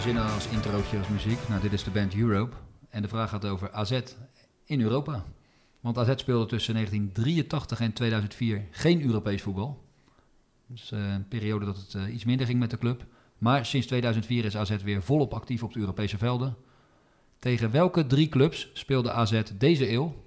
[0.02, 1.48] Verzinnen als introotje, als muziek.
[1.48, 2.56] Nou, dit is de band Europe.
[2.90, 4.00] En de vraag gaat over AZ
[4.64, 5.24] in Europa.
[5.80, 9.84] Want AZ speelde tussen 1983 en 2004 geen Europees voetbal.
[10.66, 13.04] Dus eh, een periode dat het eh, iets minder ging met de club.
[13.38, 16.56] Maar sinds 2004 is AZ weer volop actief op de Europese velden.
[17.38, 20.24] Tegen welke drie clubs speelde AZ deze eeuw,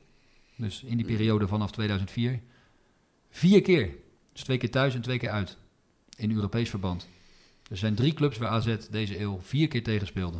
[0.55, 2.41] dus in die periode vanaf 2004,
[3.29, 3.95] vier keer.
[4.33, 5.57] Dus twee keer thuis en twee keer uit.
[6.17, 7.07] In Europees verband.
[7.69, 10.37] Er zijn drie clubs waar AZ deze eeuw vier keer tegen speelde.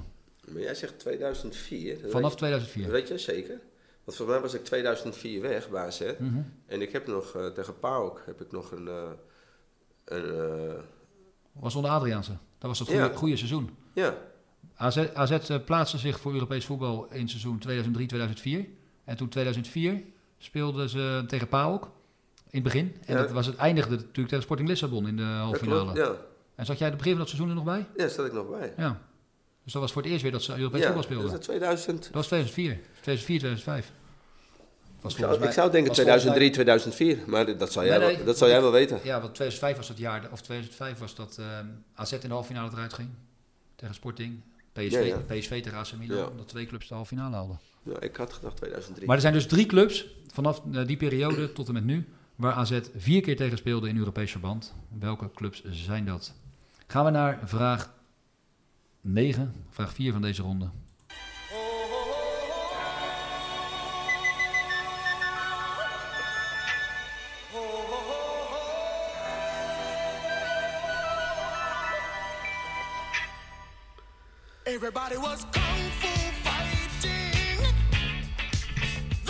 [0.51, 2.01] Maar jij zegt 2004.
[2.01, 2.83] dat Vanaf weet, 2004.
[2.83, 3.59] Dat weet jij zeker?
[4.03, 5.99] Want voor mij was ik 2004 weg bij AZ.
[6.19, 6.41] Mhm.
[6.65, 8.87] En ik heb nog, eh, tegen PAOK heb ik nog een...
[8.87, 9.03] eh,
[10.05, 10.25] een
[10.69, 10.73] eh,
[11.51, 12.31] Was onder Adriaanse.
[12.57, 13.13] Dat was het goede, Ja.
[13.15, 13.69] goede seizoen.
[13.93, 14.17] ja,
[14.75, 18.67] AZ, AZ plaatste zich voor Europees voetbal in seizoen 2003-2004.
[19.03, 20.01] En toen 2004
[20.37, 21.89] speelden ze tegen PAOK in
[22.51, 22.95] het begin.
[23.05, 23.21] En Ja.
[23.21, 25.93] dat was het eindigde natuurlijk tegen Sporting Lissabon in de halve finale.
[25.95, 26.15] Ja.
[26.55, 27.79] En zat jij het begin van dat seizoen er nog bij?
[27.79, 28.73] ja, daar zat ik nog bij.
[28.77, 29.01] Ja.
[29.63, 31.27] Dus dat was voor het eerst weer dat ze Europees ja, voetbal dat speelden.
[31.27, 32.03] is het 2000.
[32.03, 32.79] Dat was 2004.
[33.01, 33.91] 2004, 2005.
[35.01, 37.29] Was Ik zou, mij- ik zou denken was volgens 2003, 2004.
[37.29, 38.99] Maar dat zou jij, Nee, wel, dat zou jij wel weten.
[39.03, 42.47] Ja, want 2005 was dat jaar, of 2005 was dat ehm, AZ in de halve
[42.47, 43.09] finale eruit ging.
[43.75, 44.41] Tegen Sporting.
[44.73, 45.17] PSV, Ja, ja.
[45.17, 46.17] PSV tegen AC Milan.
[46.17, 46.25] Ja.
[46.25, 47.59] Omdat twee clubs de halve finale hadden.
[47.83, 49.05] Ja, ik had gedacht 2003.
[49.07, 52.53] Maar er zijn dus drie clubs vanaf eh, die periode tot en met nu waar
[52.53, 54.73] AZ vier keer tegen speelde in Europees verband.
[54.99, 56.33] Welke clubs zijn dat?
[56.87, 57.93] Gaan we naar vraag
[59.01, 60.69] 9, vraag 4 van deze ronde.
[74.63, 76.07] Everybody was kung fu
[76.43, 77.35] fighting.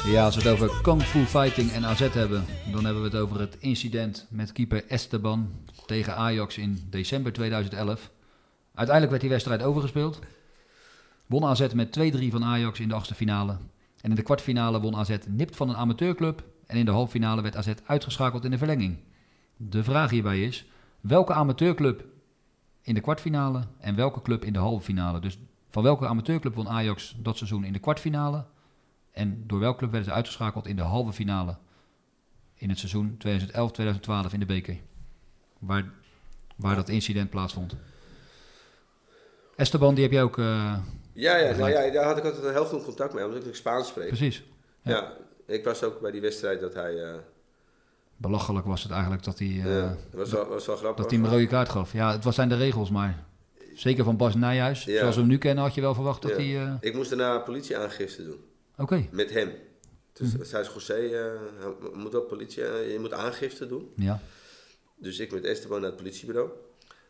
[0.05, 3.17] Ja, als we het over Kung Fu Fighting en AZ hebben, dan hebben we het
[3.17, 5.51] over het incident met keeper Esteban
[5.85, 8.11] tegen Ajax in december 2011.
[8.73, 10.19] Uiteindelijk werd die wedstrijd overgespeeld.
[11.25, 13.57] Won AZ met 2-3 van Ajax in de achtste finale.
[14.01, 16.43] En in de kwartfinale won AZ nipt van een amateurclub.
[16.65, 18.97] En in de halve finale werd AZ uitgeschakeld in de verlenging.
[19.57, 20.65] De vraag hierbij is,
[21.01, 22.05] welke amateurclub
[22.81, 25.19] in de kwartfinale en welke club in de halve finale?
[25.19, 25.37] Dus
[25.69, 28.45] van welke amateurclub won Ajax dat seizoen in de kwartfinale?
[29.11, 31.57] En door welke club werden ze uitgeschakeld in de halve finale
[32.55, 33.17] in het seizoen
[34.29, 34.77] 2011-2012 in de beker?
[35.65, 35.91] Waar,
[36.55, 37.75] waar dat incident plaatsvond.
[39.55, 40.37] Esteban, die heb jij ook...
[40.37, 40.77] eh,
[41.13, 43.55] Ja, ja, nou ja, daar had ik altijd een heel goed contact mee, omdat ik
[43.55, 44.07] Spaans spreek.
[44.07, 44.43] precies.
[44.81, 45.13] Ja.
[45.45, 47.03] Ik was ook bij die wedstrijd dat hij...
[47.03, 47.15] eh,
[48.17, 51.01] Belachelijk was het eigenlijk dat hij, ja, dat was wel, was wel grappig.
[51.03, 51.93] dat hij een rode kaart gaf.
[51.93, 53.23] Ja, het was zijn de regels, maar
[53.75, 54.99] zeker van Bas Nijhuis, Ja.
[54.99, 56.77] zoals we hem nu kennen, had je wel verwacht dat hij...
[56.79, 58.39] Ik moest daarna politieaangifte doen.
[58.77, 59.51] Oké, Met hem.
[60.13, 60.43] Dus Mhm.
[60.43, 61.29] zei José,
[61.93, 63.89] moet wel politie, je moet aangifte doen.
[63.95, 64.19] ja.
[64.95, 66.49] Dus ik met Esteban naar het politiebureau.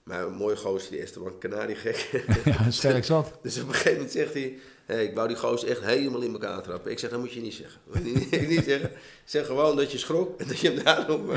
[0.04, 2.26] Maar een mooie gozer, die Esteban, kanarie gek.
[2.46, 3.32] ja, sterk zat.
[3.42, 6.32] dus op een gegeven moment zegt hij, hey, ik wou die gozer echt helemaal in
[6.32, 6.92] elkaar trappen.
[6.92, 7.82] Ik zeg, dat moet je niet zeggen.
[8.42, 8.92] Je niet, zeggen.
[9.26, 11.30] Zeg gewoon dat je schrok en dat je hem daarom...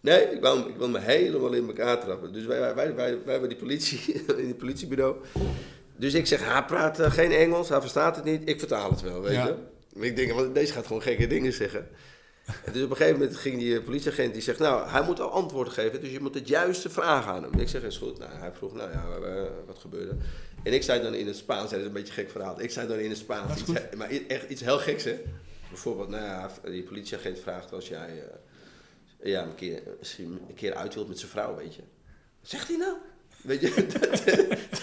[0.00, 2.32] Nee, ik wil, ik me helemaal in elkaar trappen.
[2.32, 5.16] Dus wij, wij, wij, wij, die politie in het politiebureau.
[5.96, 8.48] Dus ik zeg, hij praat eh, geen Engels, hij verstaat het niet.
[8.48, 9.46] Ik vertaal het wel, weet Ja.
[9.46, 9.54] je.
[9.94, 11.88] Maar ik denk, want deze gaat gewoon gekke dingen zeggen.
[12.64, 15.20] En dus op een gegeven moment ging die eh, politieagent, die zegt, nou, hij moet
[15.20, 17.58] al antwoorden geven, dus je moet het juiste vragen aan hem.
[17.60, 18.18] Ik zeg, is goed.
[18.18, 20.16] Nou, hij vroeg, nou ja, eh, wat gebeurde?
[20.62, 22.60] En ik zei dan in het Spaans, dat is een beetje een gek verhaal.
[22.60, 25.20] Ik zei dan in het Spaans, iets, maar echt iets heel geks, hè.
[25.68, 28.22] Bijvoorbeeld, nou ja, die politieagent vraagt als jij
[29.18, 31.82] eh, ja, een, keer, misschien een keer uit wilt met zijn vrouw, weet je.
[32.42, 32.96] Zegt hij nou?
[33.44, 34.24] Weet je, dat,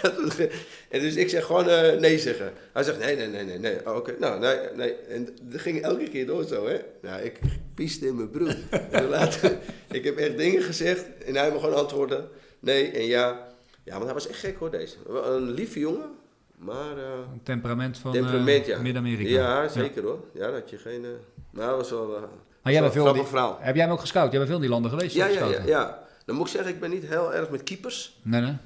[0.02, 0.48] dat,
[0.90, 2.54] en dus ik zeg gewoon eh, nee zeggen.
[2.74, 3.88] Hij zegt nee, nee, nee, nee, nee.
[3.88, 4.94] Oh, Oké, nou, nee, nee.
[4.96, 6.78] En dat ging elke keer door zo, hè.
[7.02, 7.40] Nou, ik
[7.76, 8.52] pieste in mijn broek.
[8.92, 9.58] En later,
[9.92, 12.28] ik heb echt dingen gezegd en hij me gewoon antwoorden
[12.60, 13.48] nee en ja.
[13.84, 14.96] Ja, want hij was echt gek hoor, deze.
[15.26, 16.10] Een lieve jongen,
[16.58, 16.98] maar...
[16.98, 17.04] eh,
[17.34, 18.80] Een temperament van eh, temperament, ja.
[18.82, 19.30] Midden-Amerika.
[19.30, 20.20] Ja, zeker hoor.
[20.34, 21.04] Ja, dat je geen...
[21.06, 21.10] eh
[21.52, 22.16] nou, dat was wel...
[22.16, 22.22] eh,
[22.64, 23.24] Maar jij bent veel die,
[23.60, 24.30] heb jij hem ook gescout?
[24.32, 25.16] Jij bent veel in die landen geweest?
[25.16, 26.01] Ja, ja, ja, ja.
[26.26, 28.18] Dan moet ik zeggen, ik ben niet heel erg met keepers.
[28.22, 28.58] Nee, nee.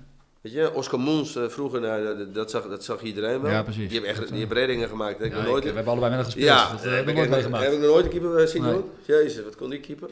[0.41, 3.51] Weet je, Oscar Mons eh, vroeger, nou, dat, zag, dat zag iedereen wel.
[3.51, 3.89] Ja, precies.
[3.89, 5.21] Die hebben, echt, die hebben reddingen gemaakt.
[5.21, 5.63] Ik nooit...
[5.63, 6.45] ik- we hebben allebei met hem gespeeld.
[6.47, 7.63] ja, dus dat eh, heb heb ik nooit meegemaakt.
[7.63, 8.73] Heb ik nog nooit een keeper eh, zien Nee.
[8.73, 8.89] doen?
[9.05, 10.09] Jezus, wat kon die keeper?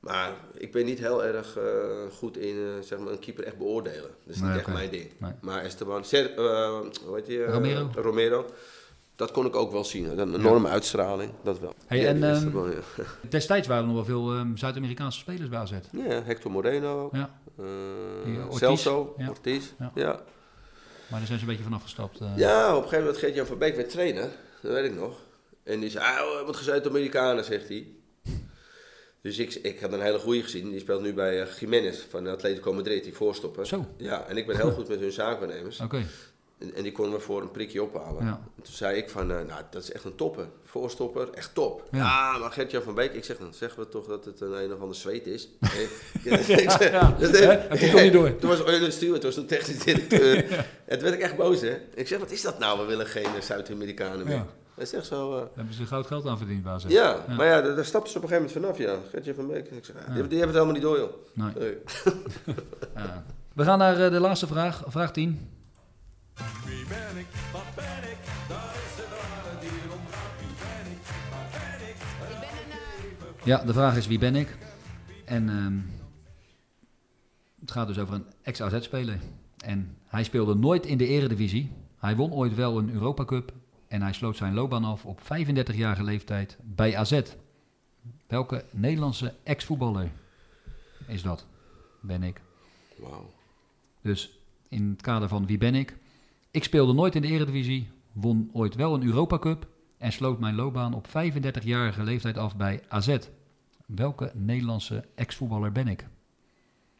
[0.00, 1.62] Maar ik ben niet heel erg eh,
[2.16, 4.10] goed in eh, zeg maar een keeper echt beoordelen.
[4.24, 5.10] Dat is Nee, niet echt mijn ding.
[5.18, 5.32] Nee.
[5.40, 7.44] Maar Esteban, Ser, eh, hoe heet die?
[7.44, 7.90] eh, Romero.
[7.94, 8.46] Romero.
[9.20, 10.18] Dat kon ik ook wel zien.
[10.18, 11.74] Een enorme uitstraling, dat wel.
[11.86, 12.74] Hey, Ja, en, ehm, ja.
[13.28, 15.72] Destijds waren er nog wel veel ehm, Zuid-Amerikaanse spelers bij AZ.
[15.92, 17.64] ja, Hector Moreno, Ja, eh,
[18.24, 19.28] Die Ortiz, Celso, ja.
[19.28, 19.64] Ortiz.
[19.78, 19.90] Ja.
[19.94, 22.20] maar daar zijn ze een beetje vanaf gestapt.
[22.20, 22.26] eh.
[22.36, 24.28] Ja, op een gegeven moment Geert-Jan van Beek werd trainer.
[24.62, 25.16] Dat weet ik nog.
[25.64, 27.86] En die zei, ah, wat gezegd Amerikanen, zegt hij.
[29.22, 30.70] Dus ik, ik had een hele goeie gezien.
[30.70, 33.66] Die speelt nu bij eh, Jiménez van Atletico Madrid, die voorstopper.
[33.66, 33.86] Zo.
[33.96, 35.80] Ja, en ik ben heel goed met hun zaakwaarnemers.
[35.80, 36.02] Oké,
[36.60, 38.24] En, en die konden we voor een prikje ophalen.
[38.24, 38.30] Ja.
[38.56, 40.46] En toen zei ik van, eh, nou, dat is echt een topper.
[40.64, 41.88] Voorstopper, echt top.
[41.90, 41.98] Ja.
[41.98, 44.72] Ja, maar Gert-Jan van Beek, ik zeg, dan zeggen we toch dat het een een
[44.72, 45.48] of ander zweet is.
[46.24, 48.36] Ja, dat- kon hij door.
[48.36, 50.36] Toen was Eulen toen was een technisch directeur.
[50.90, 51.78] En toen werd ik echt boos, hè.
[51.94, 52.78] Ik zeg, wat is dat nou?
[52.80, 54.44] We willen geen Zuid-Amerikanen meer.
[54.74, 55.32] Dat is echt zo...
[55.32, 56.84] eh, daar hebben ze goud geld aan verdiend bij AZ.
[56.88, 59.08] ja, maar ja, daar, daar stapten ze op een gegeven moment vanaf, ja.
[59.10, 59.70] Gert-Jan van Beek.
[59.70, 61.12] Ik zeg, ja, die, die hebben het helemaal niet door, joh.
[61.56, 61.78] Nee.
[63.54, 65.48] We gaan naar eh, de laatste vraag, vraag 10.
[66.66, 67.26] Wie ben ik?
[67.52, 68.18] Wat ben ik?
[68.48, 70.32] Daar is de vraag die erom gaat.
[70.38, 71.02] Wie ben ik?
[71.30, 71.96] Wat ben ik?
[73.44, 74.58] Ja, de vraag is wie ben ik?
[75.24, 75.78] En ehm,
[77.60, 79.18] het gaat dus over een ex-AZ-speler.
[79.64, 81.72] En hij speelde nooit in de eredivisie.
[81.98, 83.52] Hij won ooit wel een Europa Cup.
[83.88, 87.20] En hij sloot zijn loopbaan af op 35-jarige leeftijd bij AZ.
[88.26, 90.10] Welke Nederlandse ex-voetballer
[91.06, 91.46] is dat?
[92.00, 92.40] Ben ik.
[92.96, 93.32] Wauw.
[94.00, 94.38] Dus
[94.68, 95.96] in het kader van wie ben ik?
[96.50, 99.66] Ik speelde nooit in de eredivisie, won ooit wel een Europa Cup
[99.98, 103.16] en sloot mijn loopbaan op 35-jarige leeftijd af bij AZ.
[103.86, 106.06] Welke Nederlandse ex-voetballer ben ik?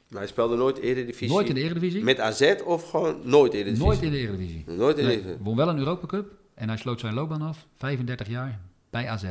[0.09, 1.29] Maar hij speelde nooit Eredivisie?
[1.29, 2.03] Nooit in de eredivisie?
[2.03, 3.87] Met AZ of gewoon nooit Eredivisie?
[3.87, 4.65] Nooit in de eredivisie.
[4.67, 5.45] Nooit in de Nee, Eredivisie.
[5.45, 9.25] won wel een Europa Cup en hij sloot zijn loopbaan af, 35 jaar, bij AZ.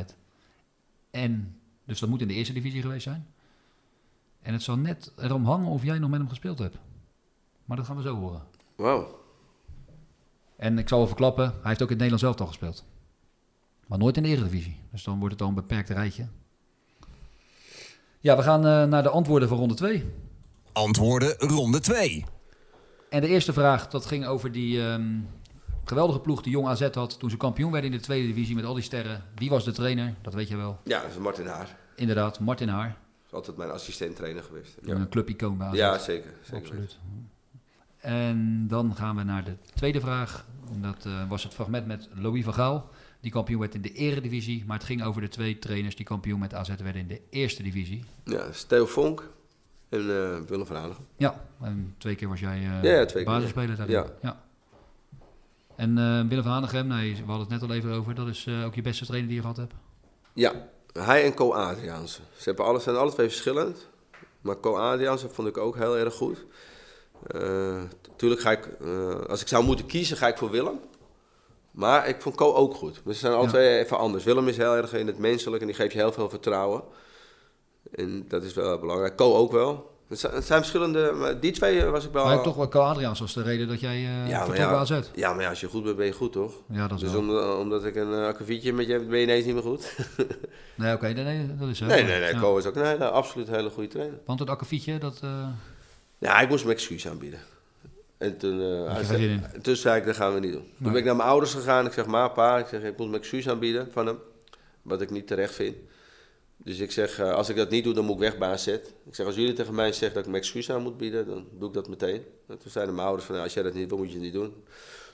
[1.10, 3.26] En, dus dat moet in de eerste divisie geweest zijn.
[4.42, 6.76] En het zal net erom hangen of jij nog met hem gespeeld hebt.
[7.64, 8.42] Maar dat gaan we zo horen.
[8.76, 9.19] Wauw.
[10.60, 12.84] En ik zal wel verklappen, hij heeft ook in het Nederlands elftal gespeeld.
[13.86, 14.76] Maar nooit in de Eredivisie.
[14.92, 16.26] Dus dan wordt het al een beperkt rijtje.
[18.20, 20.04] Ja, we gaan eh, naar de antwoorden van ronde 2.
[20.72, 22.24] Antwoorden ronde 2.
[23.10, 25.18] En de eerste vraag, dat ging over die ehm,
[25.84, 27.18] geweldige ploeg die Jong AZ had...
[27.18, 29.24] toen ze kampioen werden in de tweede divisie met al die sterren.
[29.34, 30.14] Wie was de trainer?
[30.22, 30.78] Dat weet je wel.
[30.84, 31.76] Ja, dat is Martin Haar.
[31.96, 32.88] Inderdaad, Martin Haar.
[32.88, 34.76] Dat is altijd mijn assistent-trainer geweest.
[34.82, 35.76] Een Ja, clubicoon bij AZ.
[35.76, 36.30] ja zeker.
[36.42, 36.98] zeker Absoluut.
[38.00, 40.44] En dan gaan we naar de tweede vraag.
[40.72, 42.90] En Dat eh, was het fragment met Louis van Gaal.
[43.20, 44.64] Die kampioen werd in de eredivisie.
[44.66, 47.62] Maar het ging over de twee trainers die kampioen met AZ werden in de eerste
[47.62, 48.04] divisie.
[48.24, 49.30] Ja, Theo Vonk
[49.88, 51.06] en eh, Willem van Hanegem.
[51.16, 54.04] Ja, en twee keer was jij eh Ja, ja, basisspeler daarin.
[54.22, 54.42] Ja.
[55.76, 58.14] En eh Willem van Hanegem, nee, we hadden het net al even over.
[58.14, 59.74] Dat is ook je beste trainer die je gehad hebt.
[60.32, 60.52] Ja,
[60.92, 62.20] hij en Co Adriaanse.
[62.36, 63.88] Ze hebben alle, zijn alle twee verschillend.
[64.40, 66.44] Maar Co Adriaanse vond ik ook heel erg goed.
[67.26, 67.82] Eh,
[68.16, 70.80] tuurlijk ga ik, eh, als ik zou moeten kiezen, ga ik voor Willem.
[71.70, 73.00] Maar ik vond Co ook goed.
[73.04, 73.48] We zijn alle Ja.
[73.48, 74.24] twee even anders.
[74.24, 76.82] Willem is heel erg in het menselijk en die geeft je heel veel vertrouwen.
[77.94, 79.16] En dat is wel belangrijk.
[79.16, 79.88] Co ook wel.
[80.08, 82.24] Het zijn, het zijn verschillende, maar die twee was ik wel...
[82.24, 85.00] Maar toch wel Co Adriaans was de reden dat jij eh ja, maar ja, AZ.
[85.14, 86.52] ja, maar ja, als je goed bent, ben je goed, toch?
[86.68, 87.20] Ja, dat is Dus wel.
[87.52, 89.96] om- omdat ik een uh, akkefietje met je heb, ben je ineens niet meer goed?
[90.74, 91.84] Nee, oké, nee, nee, dat is zo.
[91.86, 92.40] nee, nee, nee.
[92.40, 94.18] Co is ook een hele, absoluut een hele goede trainer.
[94.24, 95.20] Want het akkefietje, dat...
[95.22, 95.46] eh,
[96.20, 97.40] Ja, ik moest hem excuus aanbieden.
[98.18, 100.62] En toen, eh, hij zei, toen zei ik, dat gaan we niet doen.
[100.62, 100.90] Toen Nee.
[100.92, 101.86] ben ik naar mijn ouders gegaan.
[101.86, 104.18] Ik zeg, ma, pa, ik, zeg, ik moet mijn excuus aanbieden van hem.
[104.82, 105.76] Wat ik niet terecht vind.
[106.56, 108.66] Dus ik zeg, eh, als ik dat niet doe, dan moet ik weg bij AZ.
[108.66, 108.82] Ik
[109.14, 111.68] zeg, als jullie tegen mij zeggen dat ik mijn excuus aan moet bieden, dan doe
[111.68, 112.22] ik dat meteen.
[112.48, 114.22] En toen zeiden mijn ouders van, nou, als jij dat niet wil, moet je het
[114.22, 114.54] niet doen.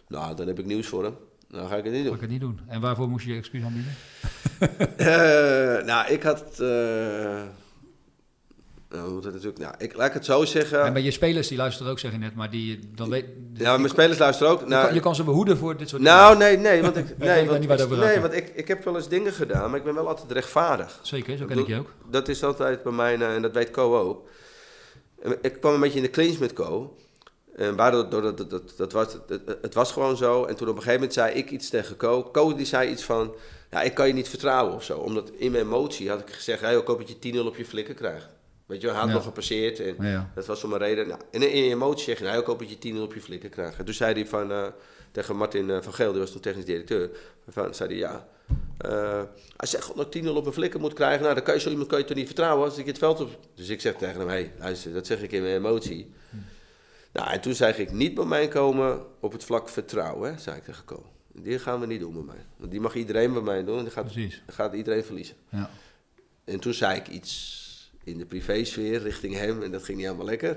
[0.09, 1.17] Nou, dan heb ik nieuws voor hem.
[1.49, 2.15] Dan ga ik het niet Ga doen.
[2.15, 2.61] ik het niet doen.
[2.67, 3.93] En waarvoor moest je je excuus aanbieden?
[4.97, 6.61] Eh, nou, ik had...
[8.91, 9.59] nou, hoe dat natuurlijk...
[9.59, 10.83] Nou, ik, laat ik het zo zeggen.
[10.85, 13.25] En bij je spelers, die luisteren ook, zeg je net, maar die dan weet...
[13.55, 14.61] ja, mijn spelers luisteren ook.
[14.61, 17.05] je Nou, kan, je kan ze behoeden voor dit soort Nou, nee, nee, want ik,
[17.19, 19.95] nee, want, over nee, want ik, ik heb wel eens dingen gedaan, maar ik ben
[19.95, 20.99] wel altijd rechtvaardig.
[21.03, 21.91] Zeker, zo ken ik je ook.
[22.11, 24.29] Dat is altijd bij mij, eh, en dat weet Co ook.
[25.43, 26.97] Ik kwam een beetje in de clinch met Co.
[27.57, 30.45] En waardoor, doordat, dat, dat, dat was, het, het- het was gewoon zo.
[30.45, 32.29] En toen op een gegeven moment zei ik iets tegen Co.
[32.33, 33.35] Co die zei iets van,
[33.71, 34.99] ja, ik kan je niet vertrouwen of zo.
[34.99, 37.65] Omdat in mijn emotie had ik gezegd, hey, ik hoop dat je 10-0 op je
[37.65, 38.29] flikken krijgt.
[38.67, 39.15] Weet je, hij had Ja.
[39.15, 41.09] nog gepasseerd en Ja, dat was om een reden.
[41.09, 43.21] Nou, en in je emotie zeg je, nou, ik hoop dat je 10-0 op je
[43.21, 43.85] flikken krijgt.
[43.85, 44.67] Toen zei hij van, eh,
[45.11, 47.11] tegen Martin eh, van Geel, die was toen technisch directeur.
[47.49, 48.29] Van, zei hij, ja,
[48.79, 49.23] eh,
[49.57, 51.23] hij zegt dat ik 10-0 op mijn flikken moet krijgen.
[51.23, 53.21] Nou, dan kan je zo iemand kan je toch niet vertrouwen als ik het veld
[53.21, 53.39] op...
[53.55, 56.13] Dus ik zeg tegen hem, hé, hey, luister, dat zeg ik in mijn emotie.
[57.13, 60.57] Nou, en toen zei ik, niet bij mij komen op het vlak vertrouwen, hè, zei
[60.57, 61.07] ik tegen Co.
[61.33, 62.45] Die gaan we niet doen bij mij.
[62.57, 64.13] Want die mag iedereen bij mij doen en die gaat,
[64.47, 65.37] gaat iedereen verliezen.
[65.49, 65.71] Ja.
[66.45, 67.65] En toen zei ik iets
[68.07, 70.51] in de privésfeer richting hem en dat ging niet helemaal lekker.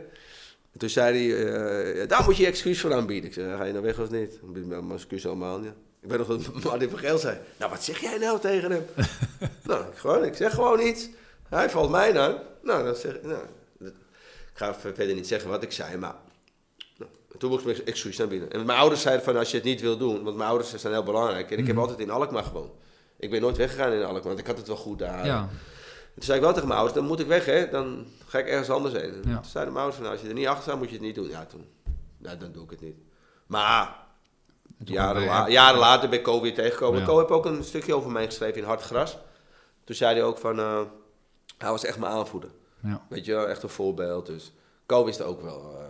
[0.71, 1.45] En toen zei hij,
[2.01, 3.29] eh, daar moet je excuus voor aanbieden.
[3.29, 4.33] Ik zei, ga je nou weg of niet?
[4.33, 5.73] Ik bied mijn excuus allemaal ja.
[6.01, 7.37] Ik ben nog wat Martin van Geel zei.
[7.57, 8.85] Nou, wat zeg jij nou tegen hem?
[9.67, 11.09] nou, ik, gewoon, ik zeg gewoon iets.
[11.49, 12.35] Hij valt mij aan.
[12.63, 13.43] Nou, dan zeg ik, nou,
[13.79, 13.87] dat-
[14.51, 16.15] ik ga ver- verder niet zeggen wat ik zei, maar...
[16.97, 18.51] Nou, toen moest ik excuus aanbieden.
[18.51, 20.93] En mijn ouders zeiden van, als je het niet wil doen, want mijn ouders zijn
[20.93, 21.51] heel belangrijk.
[21.51, 22.71] En ik heb altijd in Alkmaar gewoond.
[23.19, 25.25] Ik ben nooit weggegaan in Alkmaar, want ik had het wel goed daar.
[25.25, 25.49] ja.
[26.13, 27.69] Toen zei ik wel tegen mijn ouders, dan moet ik weg, hè.
[27.69, 29.03] Dan ga ik ergens anders heen.
[29.13, 29.35] En Ja.
[29.35, 31.03] Toen zeiden mijn ouders, van, nou, als je er niet achter staat, moet je het
[31.03, 31.29] niet doen.
[31.29, 31.65] Ja, toen,
[32.17, 32.95] nou, dan doe ik het niet.
[33.47, 33.95] Maar
[34.77, 35.47] jaren, la-
[35.79, 36.99] later ben ik Co weer tegengekomen.
[36.99, 37.05] Ja.
[37.05, 39.17] Co heeft ook een stukje over mij geschreven in Hard Gras.
[39.83, 40.81] Toen zei hij ook van, eh,
[41.57, 42.49] hij was echt mijn aanvoerder.
[42.83, 43.01] Ja.
[43.09, 44.25] Weet je wel, echt een voorbeeld.
[44.25, 44.51] Dus
[44.85, 45.77] Co wist ook wel.
[45.79, 45.87] eh,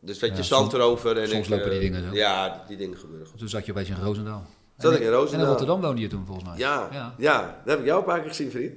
[0.00, 1.18] dus weet je, Ja, zand erover.
[1.18, 2.14] En soms ik, lopen die eh, dingen zo.
[2.14, 3.36] Ja, die dingen gebeuren.
[3.36, 4.46] Toen zat je opeens in Roosendaal.
[4.82, 5.40] Zat En- ik in Roosendaal.
[5.40, 6.58] In Rotterdam woonde je toen volgens mij.
[6.58, 7.14] Ja, Ja.
[7.18, 7.40] ja.
[7.40, 8.74] dat heb ik jou een paar keer gezien, vriend.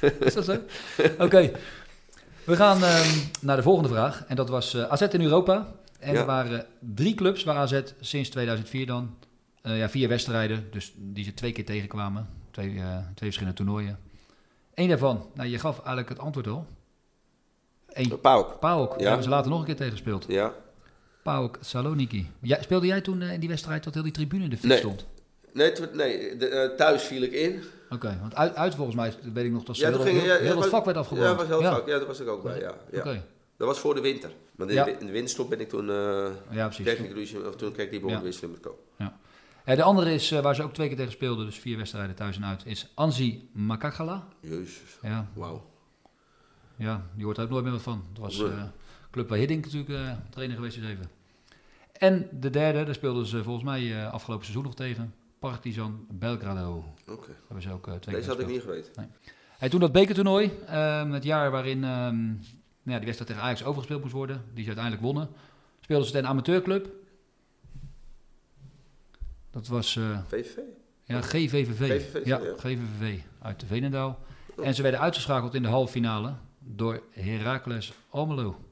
[0.26, 0.56] Is dat zo?
[1.24, 1.50] Oké.
[2.44, 3.08] We gaan ehm,
[3.40, 4.24] naar de volgende vraag.
[4.28, 5.72] En dat was eh, AZ in Europa.
[5.98, 6.20] En Ja.
[6.20, 9.16] er waren drie clubs waar AZ sinds 2004 dan...
[9.62, 12.28] eh, ja, vier wedstrijden, dus die ze twee keer tegenkwamen.
[12.50, 13.98] Twee, eh, twee verschillende toernooien.
[14.74, 16.66] Eén daarvan, nou je gaf eigenlijk het antwoord al.
[17.88, 18.60] Eén, Pauk.
[18.60, 19.04] Daar Ja.
[19.04, 20.24] hebben ze later nog een keer tegen gespeeld.
[20.28, 20.52] Ja.
[21.26, 22.30] PAOK Saloniki.
[22.40, 24.68] Jij, speelde jij toen eh, in die wedstrijd dat heel die tribune in de fik
[24.68, 24.78] Nee.
[24.78, 25.06] stond?
[25.52, 27.62] Nee, nee de, eh, thuis viel ik in.
[27.90, 30.26] Oké, want uit, uit volgens mij weet ik nog dat ze Ja, heel, ging- heel,
[30.28, 31.38] ja, heel ja, was- vak werd Ja, afgebrand.
[31.38, 31.74] dat was heel ja.
[31.76, 31.86] vaak.
[31.86, 32.74] Ja, dat was ik ook bij, ja.
[32.92, 32.98] ja.
[32.98, 33.24] Oké,
[33.56, 34.30] Dat was voor de winter.
[34.56, 34.84] Want in, Ja.
[34.84, 35.90] de, in de winterstop ben ik toen...
[35.90, 37.34] eh ja precies.
[37.34, 38.06] of toen kreeg ik die Ja.
[38.06, 38.78] bondwisseling met Ko.
[39.66, 42.36] Ja, de andere is, waar ze ook twee keer tegen speelden, dus vier wedstrijden thuis
[42.36, 44.28] en uit, is Anzi Makakala.
[44.40, 45.64] Jezus, Ja, wauw.
[46.76, 48.04] ja, die hoort er ook nooit meer wat van.
[48.08, 48.42] Het was
[49.10, 51.10] club waar Hiddink natuurlijk eh, trainer geweest is even.
[51.98, 56.84] En de derde, daar speelden ze volgens mij eh, afgelopen seizoen nog tegen, Partizan Belgrado.
[57.08, 57.26] Oké.
[57.26, 59.10] Daar hebben ze ook eh, twee Deze had ik niet geweten.
[59.58, 62.38] En toen dat bekertoernooi, ehm, het jaar waarin ehm, nou
[62.82, 65.28] ja, die wedstrijd tegen Ajax overgespeeld moest worden, die ze uiteindelijk wonnen,
[65.80, 66.88] speelden ze tegen een amateurclub.
[69.50, 70.58] Dat was eh, VVV?
[71.04, 72.24] ja, GVVV.
[72.24, 72.54] Ja, ja.
[72.56, 74.18] GVVV uit de Veenendaal.
[74.62, 78.65] En ze werden uitgeschakeld in de halve finale door Heracles Almelo.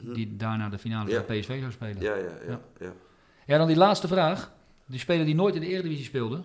[0.00, 1.10] Die daarna de finale Hm.
[1.10, 1.24] Ja.
[1.24, 2.02] van PSV zou spelen.
[2.02, 2.60] Ja, ja, ja.
[2.80, 2.92] Ja.
[3.46, 3.58] ja.
[3.58, 4.52] Dan die laatste vraag.
[4.86, 6.42] Die speler die nooit in de Eredivisie speelde,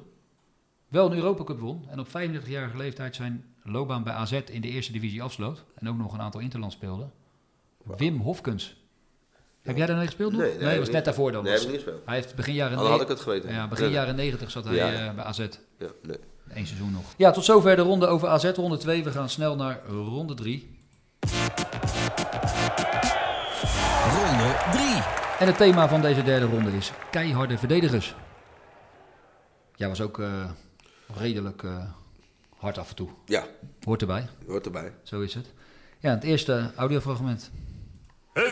[0.87, 4.67] wel een Europa Cup won en op 35-jarige leeftijd zijn loopbaan bij AZ in de
[4.67, 7.07] eerste divisie afsloot en ook nog een aantal interland speelde.
[7.97, 8.75] Wim Hofkens.
[9.61, 10.31] Heb jij daar nog gespeeld?
[10.31, 11.05] Nee, nee, heb was net niet.
[11.05, 11.43] daarvoor dan.
[11.43, 12.05] Nee, was- heb ik niet gespeeld.
[12.07, 13.53] hij heeft begin jaren, Dan had ik het geweten.
[13.53, 13.93] ja, begin Nee.
[13.93, 14.91] jaren 90 zat hij Ja.
[14.91, 15.37] eh, bij AZ.
[15.77, 16.17] Ja, nee.
[16.49, 17.03] Eén seizoen nog.
[17.17, 19.03] Ja, tot zover de ronde over AZ, ronde 2.
[19.03, 20.79] We gaan snel naar ronde 3.
[25.41, 28.15] En het thema van deze derde ronde is keiharde verdedigers.
[29.75, 30.49] Jij was ook eh,
[31.15, 31.83] redelijk eh,
[32.57, 33.09] hard af en toe.
[33.25, 33.43] Ja,
[33.83, 34.93] Hoort erbij, hoort erbij.
[35.03, 35.45] zo is het.
[35.99, 37.51] Ja, het eerste audiofragment.
[38.33, 38.43] Wie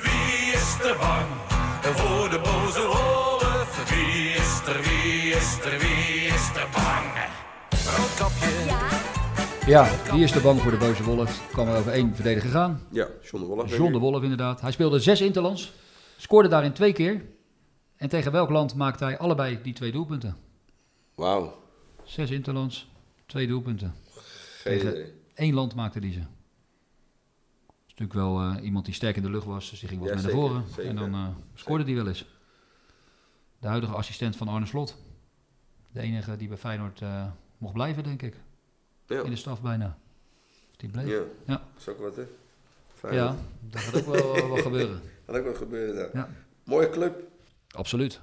[0.54, 1.26] is te bang
[1.98, 3.90] voor de boze wolf?
[3.90, 7.28] Wie is er, wie is er bang?
[7.98, 8.76] Roodkapje.
[9.66, 11.48] Ja, wie is de bang voor de boze wolf?
[11.52, 12.82] Kwam er over één verdediger gaan.
[12.90, 13.78] Ja, John de Wolf.
[13.78, 13.98] John de.
[14.00, 14.62] Wolf inderdaad.
[14.62, 15.72] Hij speelde zes interlands.
[16.22, 17.26] Scoorde daarin twee keer.
[17.96, 20.38] En tegen welk land maakte hij allebei die twee doelpunten?
[21.16, 21.64] Wauw,
[22.04, 22.92] Zes interlands,
[23.26, 23.94] twee doelpunten.
[24.62, 25.14] geen idee.
[25.36, 26.20] Eén land maakte die ze.
[26.20, 26.28] Dat
[27.88, 30.10] is natuurlijk wel eh, iemand die sterk in de lucht was, dus die ging wat
[30.10, 30.68] Ja, meer zeker, naar voren.
[30.68, 30.86] zeker.
[30.90, 32.26] En dan eh, scoorde die wel eens.
[33.60, 34.98] De huidige assistent van Arne Slot.
[35.92, 37.26] De enige die bij Feyenoord eh,
[37.58, 38.36] mocht blijven, denk ik.
[39.08, 39.98] Ja, In de staf bijna.
[40.78, 41.08] Die bleef.
[41.08, 41.14] ja.
[41.16, 41.24] Ja.
[41.46, 42.24] Dat is ook wat, hè?
[43.12, 45.02] Ja, dat gaat ook wel, wel gebeuren.
[45.26, 46.10] Dat ook wat gebeuren daar.
[46.14, 46.30] Ja.
[46.64, 47.24] Mooie club.
[47.72, 48.20] Absoluut.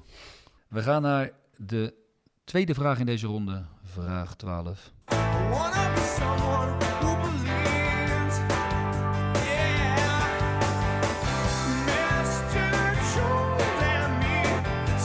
[0.68, 1.94] We gaan naar de
[2.44, 3.64] tweede vraag in deze ronde.
[3.84, 4.92] Vraag 12.
[5.50, 8.36] Wanna be someone who believes.
[9.44, 9.96] Yeah.
[11.86, 12.94] Mr.
[13.14, 14.42] Jones and me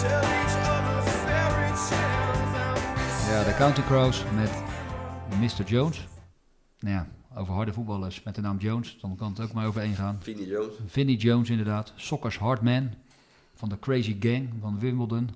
[0.02, 4.52] tell each other fairy tales and we Ja, de County Crows met
[5.40, 5.64] Mr.
[5.66, 6.08] Jones.
[6.80, 8.98] Nou ja, over harde voetballers met de naam Jones.
[9.02, 10.18] Dan kan het ook maar over één gaan.
[10.22, 10.74] Vinnie Jones.
[10.86, 11.94] Vinnie Jones inderdaad.
[11.96, 12.94] Sokkers Hardman
[13.54, 15.30] van de Crazy Gang van Wimbledon.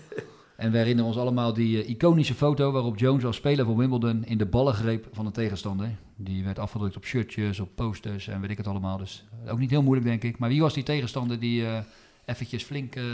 [0.56, 4.24] en we herinneren ons allemaal die eh, iconische foto waarop Jones als speler van Wimbledon
[4.24, 5.96] in de ballen greep van een tegenstander.
[6.16, 8.98] Die werd afgedrukt op shirtjes, op posters en weet ik het allemaal.
[8.98, 10.38] Dus ook niet heel moeilijk denk ik.
[10.38, 11.78] Maar wie was die tegenstander die eh
[12.24, 13.04] eventjes flink eh,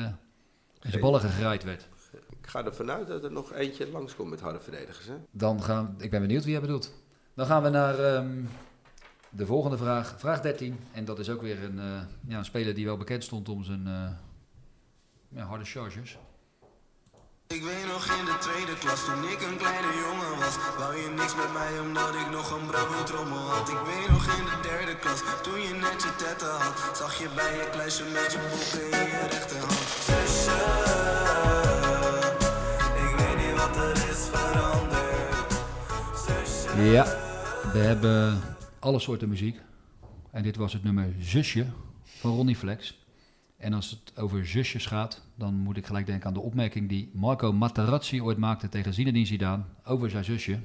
[0.80, 1.88] in zijn ballen gegraaid werd?
[2.12, 5.14] Ik ga ervan uit dat er nog eentje langskomt met harde verdedigers, hè?
[5.30, 6.92] Dan gaan, ik ben benieuwd wie jij bedoelt.
[7.38, 8.44] Dan gaan we naar ehm,
[9.30, 10.78] de volgende vraag, vraag 13.
[10.92, 13.64] En dat is ook weer een, eh, ja, een speler die wel bekend stond om
[13.64, 14.10] zijn eh,
[15.28, 16.18] ja, harde charges.
[17.46, 21.08] Ik weet nog in de tweede klas toen ik een kleine jongen was Wou je
[21.08, 23.68] niks met mij omdat ik nog een broodtrommel had.
[23.68, 27.28] Ik weet nog in de derde klas toen je net je tetten had Zag je
[27.34, 29.88] bij je kluisje met je boeken in je rechterhand.
[30.06, 30.60] Zusje,
[33.06, 35.50] ik weet niet wat er is veranderd.
[36.24, 36.82] Zusje.
[36.82, 37.27] Ja,
[37.72, 38.40] we hebben
[38.78, 39.60] alle soorten muziek.
[40.30, 41.66] En dit was het nummer Zusje
[42.04, 43.06] van Ronnie Flex.
[43.56, 47.10] En als het over zusjes gaat, dan moet ik gelijk denken aan de opmerking die
[47.12, 50.58] Marco Materazzi ooit maakte tegen Zinedine Zidane over zijn zusje.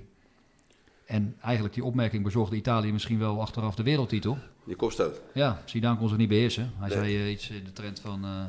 [1.05, 4.37] En eigenlijk die opmerking bezorgde Italië misschien wel achteraf de wereldtitel.
[4.65, 5.03] Die kost.
[5.33, 6.71] Ja, Zidane kon zich niet beheersen.
[6.77, 6.97] Hij Nee.
[6.97, 8.23] zei eh, iets in de trend van...
[8.25, 8.45] eh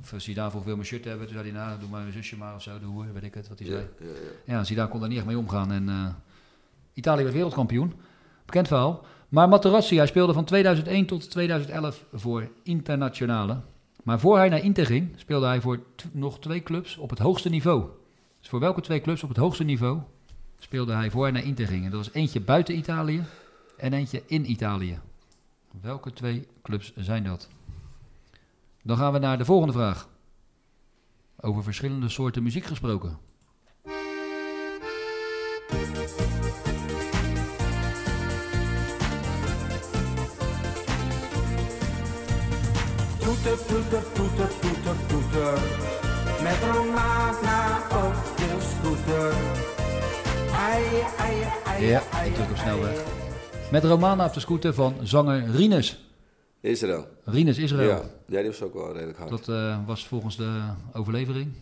[0.00, 1.26] of Zidane vroeg wil mijn shirt hebben.
[1.26, 3.34] Toen zei hij, nou, doe maar mijn zusje maar of zo, de hoer, weet ik
[3.34, 3.86] het, wat hij Ja, zei.
[4.00, 4.06] ja,
[4.46, 4.54] ja.
[4.58, 5.72] Ja, Zidane kon daar niet echt mee omgaan.
[5.72, 6.08] En eh,
[6.98, 7.94] Italië werd wereldkampioen.
[8.44, 9.04] Bekend verhaal.
[9.28, 13.60] Maar Materazzi, hij speelde van 2001 tot 2011 voor Internationale.
[14.02, 15.80] Maar voor hij naar Inter ging, speelde hij voor
[16.12, 17.84] nog twee clubs op het hoogste niveau.
[18.38, 20.00] Dus voor welke twee clubs op het hoogste niveau
[20.58, 21.84] speelde hij voor hij naar Inter ging?
[21.84, 23.24] En dat was eentje buiten Italië
[23.76, 24.98] en eentje in Italië.
[25.80, 27.48] Welke twee clubs zijn dat?
[28.82, 30.08] Dan gaan we naar de volgende vraag.
[31.40, 33.18] Over verschillende soorten muziek gesproken.
[43.48, 45.52] Toeter, toeter, toeter, toeter, toeter.
[46.42, 49.32] Met Romana op de scooter.
[50.54, 50.84] Ai,
[51.18, 51.34] ai,
[51.64, 53.04] ai, Ja, natuurlijk op snelweg.
[53.70, 56.04] Met Romana op de scooter van zanger Rinus.
[56.60, 57.06] Israël.
[57.24, 57.88] Rinus Israël.
[57.88, 58.02] Ja.
[58.26, 59.30] ja, die was ook wel redelijk hard.
[59.30, 60.60] Dat eh, was volgens de
[60.92, 61.52] overlevering.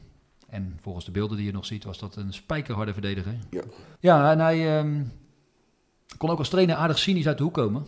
[0.49, 3.35] En volgens de beelden die je nog ziet, was dat een spijkerharde verdediger.
[3.51, 3.63] Ja.
[4.01, 5.03] Ja, en hij ehm,
[6.19, 7.87] kon ook als trainer aardig cynisch uit de hoek komen.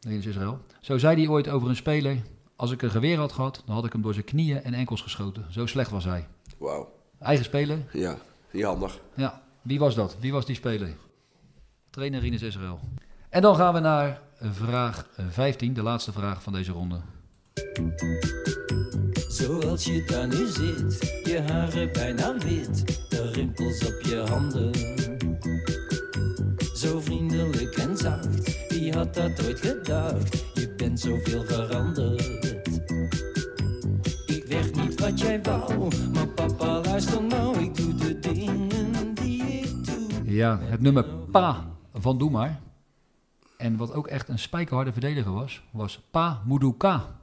[0.00, 0.58] Rinus Israël.
[0.80, 2.16] Zo zei hij ooit over een speler.
[2.56, 5.00] Als ik een geweer had gehad, dan had ik hem door zijn knieën en enkels
[5.02, 5.46] geschoten.
[5.50, 6.26] Zo slecht was hij.
[6.58, 6.92] Wauw.
[7.18, 7.78] Eigen speler.
[7.92, 8.16] Ja,
[8.50, 9.00] niet handig.
[9.14, 10.16] Ja, wie was dat?
[10.20, 10.96] Wie was die speler?
[11.90, 12.80] Trainer Rinus Israël.
[13.28, 17.00] En dan gaan we naar vraag 15, de laatste vraag van deze ronde.
[19.28, 24.74] Zoals je daar nu zit, je haren bijna wit, de rimpels op je handen.
[26.76, 30.44] Zo vriendelijk en zacht, wie had dat ooit gedacht?
[30.54, 32.45] Je bent zoveel veranderd.
[34.26, 39.42] Ik weg niet wat jij wou, maar papa luister nou, ik doe de dingen die
[39.42, 40.34] ik doe.
[40.34, 41.64] Ja, het nummer Pa
[41.94, 42.60] van Doe Maar.
[43.56, 47.18] En wat ook echt een spijkerharde verdediger was, was Pa Moudouka.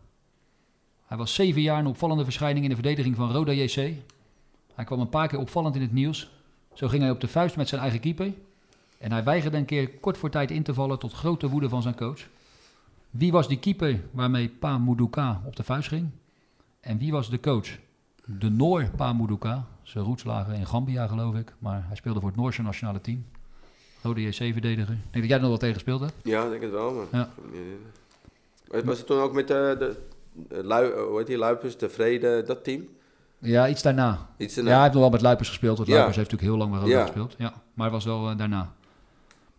[1.06, 3.76] Hij was zeven jaar een opvallende verschijning in de verdediging van Roda JC.
[4.74, 6.30] Hij kwam een paar keer opvallend in het nieuws.
[6.74, 8.34] Zo ging hij op de vuist met zijn eigen keeper.
[8.98, 11.82] En hij weigerde een keer kort voor tijd in te vallen tot grote woede van
[11.82, 12.20] zijn coach.
[13.14, 16.10] Wie was die keeper waarmee Pa Moudouka op de vuist ging?
[16.80, 17.68] En wie was de coach?
[18.26, 19.66] De Noor Pa Moudouka.
[19.84, 21.54] Zijn roots lagen in Gambia, geloof ik.
[21.60, 23.26] Maar hij speelde voor het Noorse nationale team.
[24.02, 24.94] Rode JC-verdediger.
[24.94, 26.14] Ik denk dat jij er nog wel tegen gespeeld hebt.
[26.24, 26.94] Ja, ik denk het wel.
[26.94, 27.06] Maar...
[27.12, 27.30] Ja.
[28.84, 29.96] Was- het toen ook met de, de,
[30.50, 32.88] de lui, hoe heet die, Luipers, Tevreden, dat team?
[33.40, 34.30] Ja, iets daarna.
[34.38, 34.70] Iets daarna.
[34.70, 35.78] Ja, hij heeft nog wel met Luipers gespeeld.
[35.78, 35.94] Want Ja.
[35.96, 37.06] Luipers heeft natuurlijk heel lang bij Roda Ja.
[37.06, 37.36] gespeeld.
[37.38, 38.74] Ja, maar het was wel eh, daarna.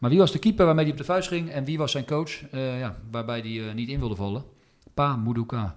[0.04, 1.50] Maar wie was de keeper waarmee hij op de vuist ging?
[1.50, 4.44] En wie was zijn coach eh, ja, waarbij hij eh, niet in wilde vallen?
[4.94, 5.76] Pa Muduka.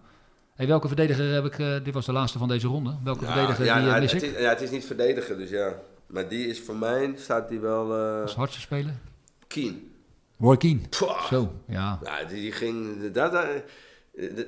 [0.56, 1.60] Hey, welke verdediger heb ik...
[1.60, 2.98] eh, dit was de laatste van deze ronde.
[3.04, 4.32] Welke Ja, verdediger ja, die, mis het, ik?
[4.36, 5.74] is, ja, het is niet verdedigen, dus ja.
[6.08, 7.98] Maar die is voor mij, staat die wel...
[7.98, 8.94] eh Als hardste speler?
[9.48, 9.92] Keen.
[10.40, 10.80] Roy.
[10.90, 11.24] Pwah.
[11.24, 12.00] Zo, ja.
[12.04, 13.02] Ja, die, die ging...
[13.12, 13.32] Dat,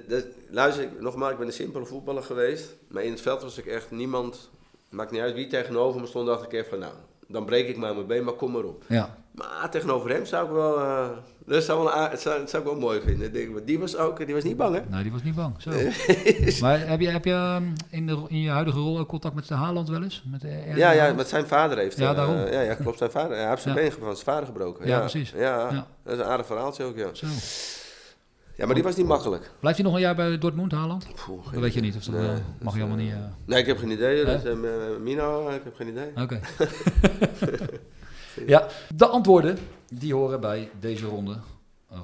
[0.07, 2.75] dat, luister, nogmaals, ik ben een simpele voetballer geweest.
[2.87, 4.49] Maar in het veld was ik echt niemand...
[4.89, 6.79] Maakt niet uit wie tegenover me stond, dacht ik even van...
[6.79, 6.93] Nou,
[7.27, 8.83] dan breek ik maar mijn been, maar kom maar op.
[8.87, 9.17] Ja.
[9.39, 10.79] Maar tegenover hem zou ik wel...
[10.79, 11.07] eh,
[11.45, 13.33] dat zou wel, zou, ik wel mooi vinden.
[13.33, 14.25] Denk, maar die was ook...
[14.25, 14.81] Die was niet bang, hè?
[14.89, 15.53] Nee, die was niet bang.
[15.57, 15.69] Zo.
[16.65, 19.47] maar heb je, heb je ehm, in, de, in je huidige rol ook contact met
[19.47, 20.23] de Haaland wel eens?
[20.31, 21.97] Met, eh, Ja, ja, wat zijn vader heeft.
[21.97, 22.35] Ja, eh, daarom.
[22.37, 22.97] ja, ja, klopt.
[22.97, 23.31] Zijn vader.
[23.35, 23.81] Ja, hij heeft zijn Ja.
[23.81, 24.87] been van zijn vader gebroken.
[24.87, 25.31] Ja, precies.
[25.31, 25.39] Ja,
[25.71, 25.87] Ja.
[26.03, 27.07] dat is een aardig verhaaltje ook, ja.
[27.13, 27.27] Zo.
[28.55, 29.51] Ja, maar die was niet makkelijk.
[29.59, 31.07] Blijft hij nog een jaar bij Dortmund, Haaland?
[31.25, 31.95] Poeh, Dat weet je niet.
[31.95, 33.11] Of dat, Nee, eh, dat mag je eh, niet...
[33.11, 34.25] eh, Nee, ik heb geen idee.
[34.25, 34.55] Dat is, eh,
[35.01, 36.11] Mino, ik heb geen idee.
[36.21, 36.39] Oké.
[38.47, 39.57] ja, de antwoorden
[39.93, 41.37] die horen bij deze ronde.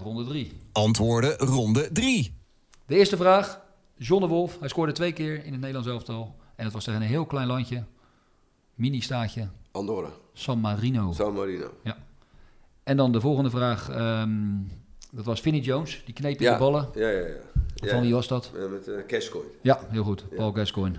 [0.04, 0.52] Ronde 3.
[0.72, 2.38] Antwoorden ronde 3.
[2.86, 3.62] De eerste vraag.
[3.98, 4.60] John de Wolf.
[4.60, 6.36] Hij scoorde twee keer in het Nederlands elftal.
[6.56, 7.84] En het was tegen een heel klein landje.
[8.74, 9.48] Mini-staatje.
[9.72, 10.10] Andorra.
[10.34, 11.12] San Marino.
[11.14, 11.72] San Marino.
[11.84, 11.98] Ja.
[12.84, 13.90] En dan de volgende vraag.
[13.90, 14.32] ehm,
[15.12, 16.02] dat was Vinnie Jones.
[16.06, 16.54] Die kneep in Ja.
[16.54, 16.90] de ballen.
[16.94, 17.36] Ja, ja, ja.
[17.76, 17.90] ja.
[17.92, 18.52] Van wie was dat?
[18.56, 19.46] Eh, met uh, Cashcoin.
[19.62, 20.26] Ja, heel goed.
[20.36, 20.98] Paul Gascoigne.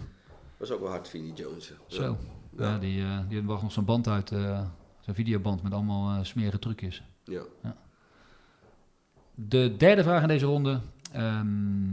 [0.57, 1.73] Was ook wel hard, Vinnie Jones.
[1.87, 2.17] Zo.
[2.59, 4.33] Ja, die, eh die had nog zo'n band uit.
[4.33, 4.61] eh
[5.07, 7.03] zo'n videoband met allemaal eh, smerige trucjes.
[7.25, 7.43] Ja.
[9.35, 10.81] De derde vraag in deze ronde.
[11.13, 11.47] Ehm,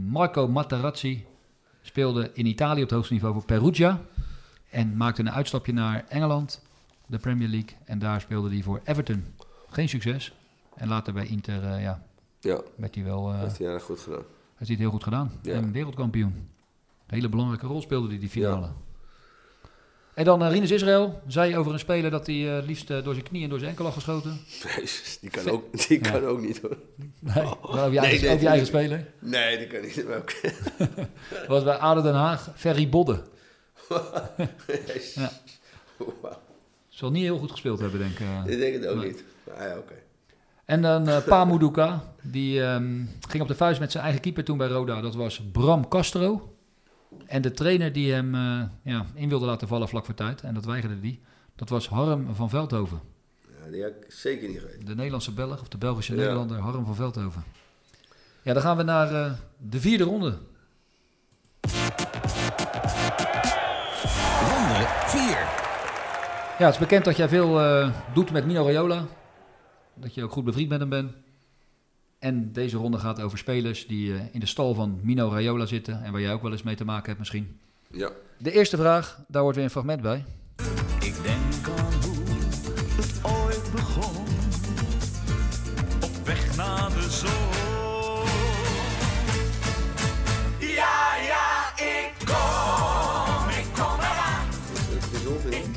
[0.08, 1.26] Marco Materazzi
[1.82, 4.00] speelde in Italië op het hoogste niveau voor Perugia.
[4.70, 6.62] En maakte een uitstapje naar Engeland,
[7.06, 7.76] de Premier League.
[7.84, 9.24] En daar speelde hij voor Everton.
[9.68, 10.32] Geen succes.
[10.76, 12.02] En later bij Inter, eh, ja,
[12.40, 13.32] Ja, werd hij wel...
[13.32, 14.22] eh heeft hij goed gedaan.
[14.54, 15.30] heeft hij het heel goed gedaan.
[15.42, 15.54] Ja.
[15.54, 16.32] En wereldkampioen.
[17.06, 18.70] Een hele belangrijke rol speelde hij die finale.
[20.14, 23.14] En dan uh, Rinus Israël zei over een speler dat hij eh, liefst eh, door
[23.14, 24.40] zijn knie en door zijn enkel had geschoten.
[24.76, 26.76] Jezus, die kan ook, die kan ook niet hoor.
[27.20, 29.06] Nee, wel over je eigen, Nee, nee, over je eigen die- speler.
[29.18, 30.04] Nee, die kan niet.
[30.08, 30.34] Maar ook-
[31.30, 33.22] Dat was bij ADO Den Haag, Ferry Bodde.
[34.86, 35.14] Jezus.
[35.14, 35.30] Ja.
[36.20, 36.38] Wauw.
[36.88, 38.20] Zal niet heel goed gespeeld hebben, denk ik.
[38.20, 38.52] eh.
[38.52, 39.24] Ik denk het ook niet.
[39.54, 39.94] Ah, ja, oké.
[40.64, 44.44] En dan eh Pa Muduka, die ehm, ging op de vuist met zijn eigen keeper
[44.44, 45.00] toen bij Roda.
[45.00, 46.53] Dat was Bram Castro.
[47.26, 50.54] En de trainer die hem eh, ja, in wilde laten vallen vlak voor tijd, en
[50.54, 51.20] dat weigerde die,
[51.56, 53.00] dat was Harm van Veldhoven.
[53.64, 54.84] Ja, die had ik zeker niet geweten.
[54.84, 56.18] De Nederlandse Belg, of de Belgische Ja.
[56.18, 57.44] Nederlander, Harm van Veldhoven.
[58.42, 60.38] Ja, dan gaan we naar eh, de vierde ronde.
[64.40, 65.20] Ronde 4.
[66.58, 69.04] Ja, het is bekend dat jij veel eh, doet met Mino Raiola.
[69.94, 71.12] Dat je ook goed bevriend met hem bent.
[72.24, 76.02] En deze ronde gaat over spelers die eh, in de stal van Mino Raiola zitten.
[76.02, 77.58] En waar jij ook wel eens mee te maken hebt misschien.
[77.90, 78.10] Ja.
[78.38, 80.24] De eerste vraag, daar hoort weer een fragment bij.
[81.00, 82.24] Ik denk aan hoe
[82.96, 84.24] het ooit begon.
[86.02, 87.43] Op weg naar de zon.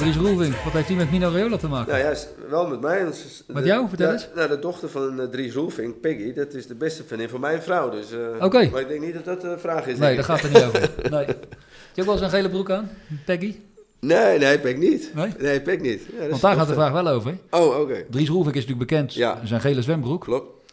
[0.07, 1.93] Dries Roelvink, wat heeft hij met Mino Raiola te maken?
[1.93, 2.15] Nou ja,
[2.49, 3.03] wel met mij.
[3.03, 3.87] Met de- jou?
[3.87, 4.27] Vertel eens.
[4.35, 7.61] Nou, de dochter van uh, Dries Roelvink, Peggy, dat is de beste vriendin van mijn
[7.61, 7.89] vrouw.
[7.89, 8.69] Dus, eh, Oké.
[8.69, 9.97] Maar ik denk niet dat dat de vraag is.
[9.97, 10.91] nee, daar gaat het niet over.
[11.09, 11.25] Nee.
[11.25, 11.47] Heb
[11.93, 12.89] je ook wel eens een gele broek aan,
[13.25, 13.55] Peggy?
[13.99, 15.11] Nee, nee, Peg niet.
[15.13, 15.29] Nee?
[15.39, 16.01] Nee, Peg niet.
[16.19, 17.31] Ja, Want daar gaat de vraag wel over.
[17.49, 17.57] hè?
[17.57, 18.03] Oh, oké.
[18.09, 19.39] Dries Roelvink is natuurlijk bekend, Ja.
[19.43, 20.21] zijn gele zwembroek.
[20.23, 20.71] Klopt.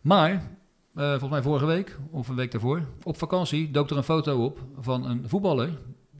[0.00, 0.30] Maar,
[0.94, 4.44] eh, volgens mij vorige week, of een week daarvoor, op vakantie dook er een foto
[4.44, 5.68] op van een voetballer.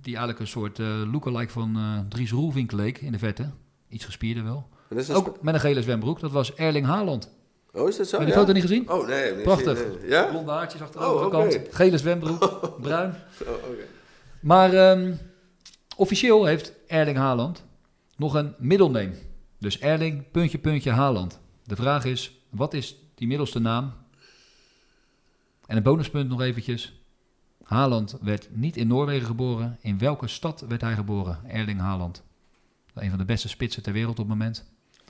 [0.05, 3.51] Die eigenlijk een soort eh lookalike van eh, Dries Roelvink leek in de vette.
[3.89, 4.69] Iets gespierder wel.
[5.13, 6.21] Ook met een gele zwembroek.
[6.21, 7.31] Dat was Erling Haaland.
[7.73, 8.19] Oh, is dat zo?
[8.19, 8.41] Heb je die ja?
[8.41, 8.91] foto niet gezien?
[8.91, 9.35] Oh, nee.
[9.35, 9.79] Prachtig.
[10.01, 10.09] nee.
[10.09, 10.25] Ja?
[10.25, 11.55] Blonde haartjes achter de Oh, overkant.
[11.55, 11.65] oké.
[11.71, 12.39] Gele zwembroek,
[12.83, 13.15] bruin.
[13.43, 13.85] Oh, oké.
[14.41, 15.15] Maar ehm,
[15.97, 17.65] officieel heeft Erling Haaland
[18.17, 19.15] nog een middelneem.
[19.59, 21.41] Dus Erling, puntje, puntje, Haaland.
[21.65, 23.93] De vraag is, wat is die middelste naam?
[25.67, 27.04] En een bonuspunt nog eventjes.
[27.65, 29.79] Haaland werd niet in Noorwegen geboren.
[29.81, 31.39] In welke stad werd hij geboren?
[31.47, 32.23] Erling Haaland.
[32.95, 34.65] Een van de beste spitsen ter wereld op het moment.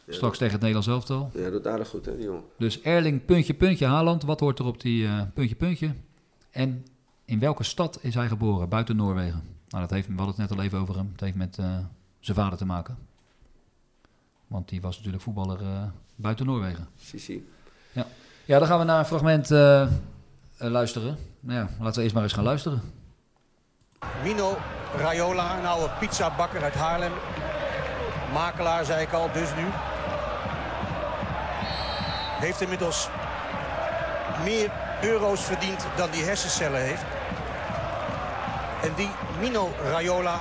[0.08, 1.30] Straks tegen het Nederlands elftal.
[1.34, 2.42] Ja, doet aardig goed, hè, die jongen.
[2.58, 4.22] Dus Erling, puntje, puntje, Haaland.
[4.22, 5.94] Wat hoort er op die eh, puntje, puntje?
[6.50, 6.86] En
[7.24, 8.68] in welke stad is hij geboren?
[8.68, 9.42] Buiten Noorwegen.
[9.68, 11.08] Nou, dat heeft, we hadden het net al even over hem.
[11.12, 11.78] Het heeft met eh,
[12.20, 12.98] zijn vader te maken.
[14.46, 15.82] Want die was natuurlijk voetballer eh,
[16.14, 16.88] buiten Noorwegen.
[16.96, 17.48] Sisi.
[18.46, 19.50] Ja, dan gaan we naar een fragment
[20.58, 21.18] eh, luisteren.
[21.40, 22.82] Nou ja, laten we eerst maar eens gaan luisteren.
[24.22, 24.56] Mino
[24.96, 27.12] Raiola, een oude pizzabakker uit Haarlem.
[28.32, 29.64] Makelaar, zei ik al, dus nu.
[32.40, 33.08] Heeft inmiddels
[34.44, 34.70] meer
[35.02, 37.04] euro's verdiend dan die hersencellen heeft.
[38.82, 40.40] En die Mino Raiola,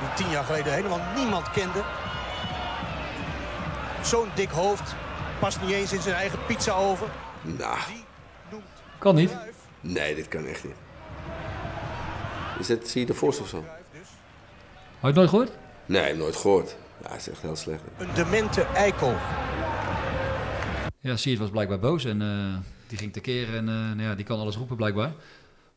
[0.00, 1.82] die tien jaar geleden helemaal niemand kende.
[4.02, 4.94] Zo'n dik hoofd,
[5.38, 7.08] past niet eens in zijn eigen pizza over.
[7.42, 7.78] Nou,
[9.02, 9.36] Kan niet.
[9.80, 10.74] nee, dit kan echt niet.
[12.58, 13.56] Is dat, zie je de Vos of zo?
[13.56, 13.66] Had
[15.00, 15.50] je het nooit gehoord?
[15.86, 16.76] Nee, nooit gehoord.
[17.02, 17.82] Ja, hij is echt heel slecht.
[17.98, 19.14] Een demente eikel.
[21.00, 22.54] Ja, Siert was blijkbaar boos en eh,
[22.86, 25.12] die ging tekeer en eh, nou ja, die kan alles roepen blijkbaar.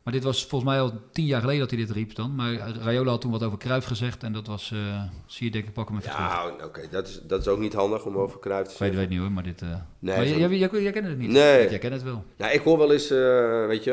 [0.05, 2.35] Maar dit was volgens mij al tien jaar geleden dat hij dit riep dan.
[2.35, 5.73] Maar Rayola had toen wat over Cruijff gezegd en dat was, uh, Siert denk ik,
[5.73, 6.25] pak hem even terug.
[6.27, 8.87] Ja, oké, dat, is, dat is ook niet handig om over Cruijff te Ik weet,
[8.89, 8.97] zeggen.
[8.99, 9.61] weet niet hoor, maar dit...
[9.61, 9.67] eh
[9.99, 11.29] Nee, maar jij, jij, jij, kent het niet?
[11.29, 11.69] Nee.
[11.69, 12.23] Jij kent het wel.
[12.37, 13.91] Nou, ik hoor wel eens, eh, weet je,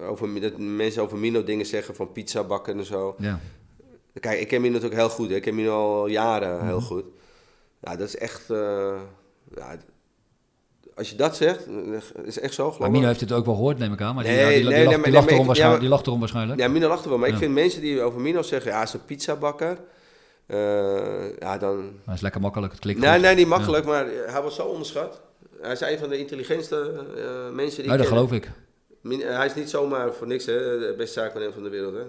[0.00, 3.14] eh, over, dat mensen over Mino dingen zeggen van pizza bakken en zo.
[3.18, 3.40] Ja.
[4.20, 5.28] Kijk, ik ken Mino natuurlijk heel goed.
[5.28, 5.34] hè.
[5.34, 6.84] Ik ken Mino al jaren heel Mhm.
[6.86, 7.04] goed.
[7.80, 8.50] Ja, dat is echt...
[8.50, 9.00] eh,
[9.56, 9.76] ja,
[11.00, 11.66] als je dat zegt,
[12.24, 12.94] is echt zo, geloof Maar ik.
[12.94, 14.14] Mino heeft het ook wel gehoord, neem ik aan.
[14.14, 15.80] Maar die, Nee, ja, die, die, nee, lacht, nee, die, maar- lacht nee, erom waarschijnlijk,
[15.82, 16.60] ja, die lacht erom waarschijnlijk.
[16.60, 17.18] Ja, Mino lacht er wel.
[17.18, 17.40] Maar ik Ja.
[17.40, 19.78] vind mensen die over Mino zeggen, ja, is een pizzabakker.
[20.46, 21.92] eh, ja, dan...
[22.04, 23.20] Hij is lekker makkelijk, het klikt Nee, goed.
[23.20, 23.48] nee, niet Ja.
[23.48, 25.20] makkelijk, maar hij was zo onderschat.
[25.60, 28.50] Hij is een van de intelligentste eh, mensen die Ja, dat geloof ik.
[29.08, 31.94] Hij is niet zomaar voor niks hè, de beste zaakwaarnemer van de wereld.
[31.94, 32.02] Hè.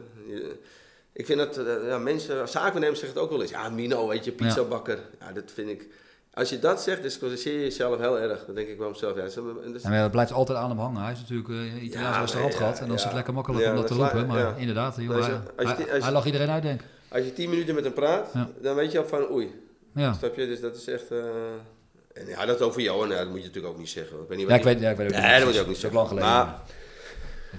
[1.13, 3.51] Ik vind dat eh, ja, mensen, zaakwaarnemers zeggen het ook wel eens.
[3.51, 4.99] Ja, Mino, weet je, pizzabakker.
[5.19, 5.31] Ja.
[5.31, 5.87] dat vind ik...
[6.34, 8.45] Als je dat zegt, discussieer je jezelf heel erg.
[8.45, 9.15] Dan denk ik bij mezelf.
[9.17, 11.01] Ja, zo- en Ja, ja, dat blijft altijd aan hem hangen.
[11.01, 12.75] Hij is natuurlijk uh, Italiaans Ja, restaurant nee, gehad.
[12.75, 13.15] ja, En dan is het ja.
[13.17, 14.27] lekker makkelijk Ja, om dat te dat roepen.
[14.27, 14.53] Maar ja.
[14.57, 16.82] inderdaad, joh, Als hij, je- als je- hij- als je- hij lag iedereen uit, denk.
[17.07, 18.49] Als je tien minuten met hem praat, Ja.
[18.61, 19.61] dan weet je al van oei.
[19.93, 20.13] Ja.
[20.13, 20.45] Snap je?
[20.47, 21.11] Dus dat is echt...
[21.11, 21.17] eh,
[22.13, 24.17] En ja, dat over Johan, ja, dat moet je natuurlijk ook niet zeggen.
[24.21, 25.36] Ik weet niet Ja, ik weet, ja, ik weet ook Nee, niet.
[25.38, 25.97] dat moet je ook niet is ook zeggen.
[25.99, 26.29] lang geleden.
[26.29, 26.59] Maar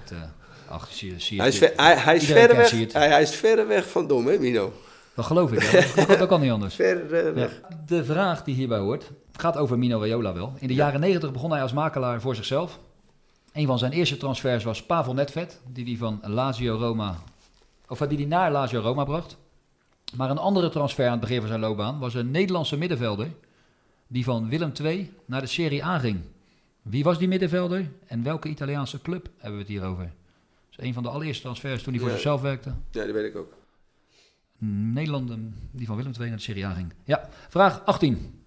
[0.03, 2.93] Het, eh, ach, zie je, zie je hij is, ver, hij, hij is verder weg,
[2.93, 4.73] hij is verder weg van dom, hè, Mino?
[5.15, 5.71] Dat geloof ik, ja.
[5.81, 6.75] dat, kan, dat kan niet anders.
[7.09, 7.33] Verder Ja.
[7.33, 7.61] weg.
[7.87, 10.53] De vraag die hierbij hoort, gaat over Mino Raiola wel.
[10.59, 12.79] In de jaren 90 begon hij als makelaar voor zichzelf.
[13.53, 17.17] Een van zijn eerste transfers was Pavel Nedved, die hij van Lazio Roma,
[17.89, 19.37] of die hij naar Lazio Roma bracht.
[20.17, 23.29] Maar een andere transfer aan het begin van zijn loopbaan was een Nederlandse middenvelder,
[24.07, 26.21] die van Willem II naar de Serie A ging.
[26.83, 30.05] Wie was die middenvelder en welke Italiaanse club hebben we het hier over?
[30.05, 32.15] Dat is een van de allereerste transfers toen hij voor Ja.
[32.17, 32.73] zichzelf werkte.
[32.91, 33.53] Ja, dat weet ik ook.
[34.69, 35.37] Nederland, eh,
[35.71, 36.93] die van Willem II naar de Serie A ging.
[37.05, 38.41] Ja, vraag 18.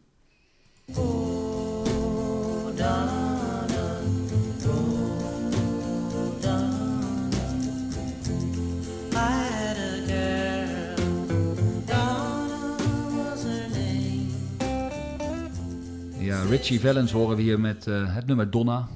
[16.20, 18.88] Ja, Richie Valens horen we hier met eh, het nummer Donna.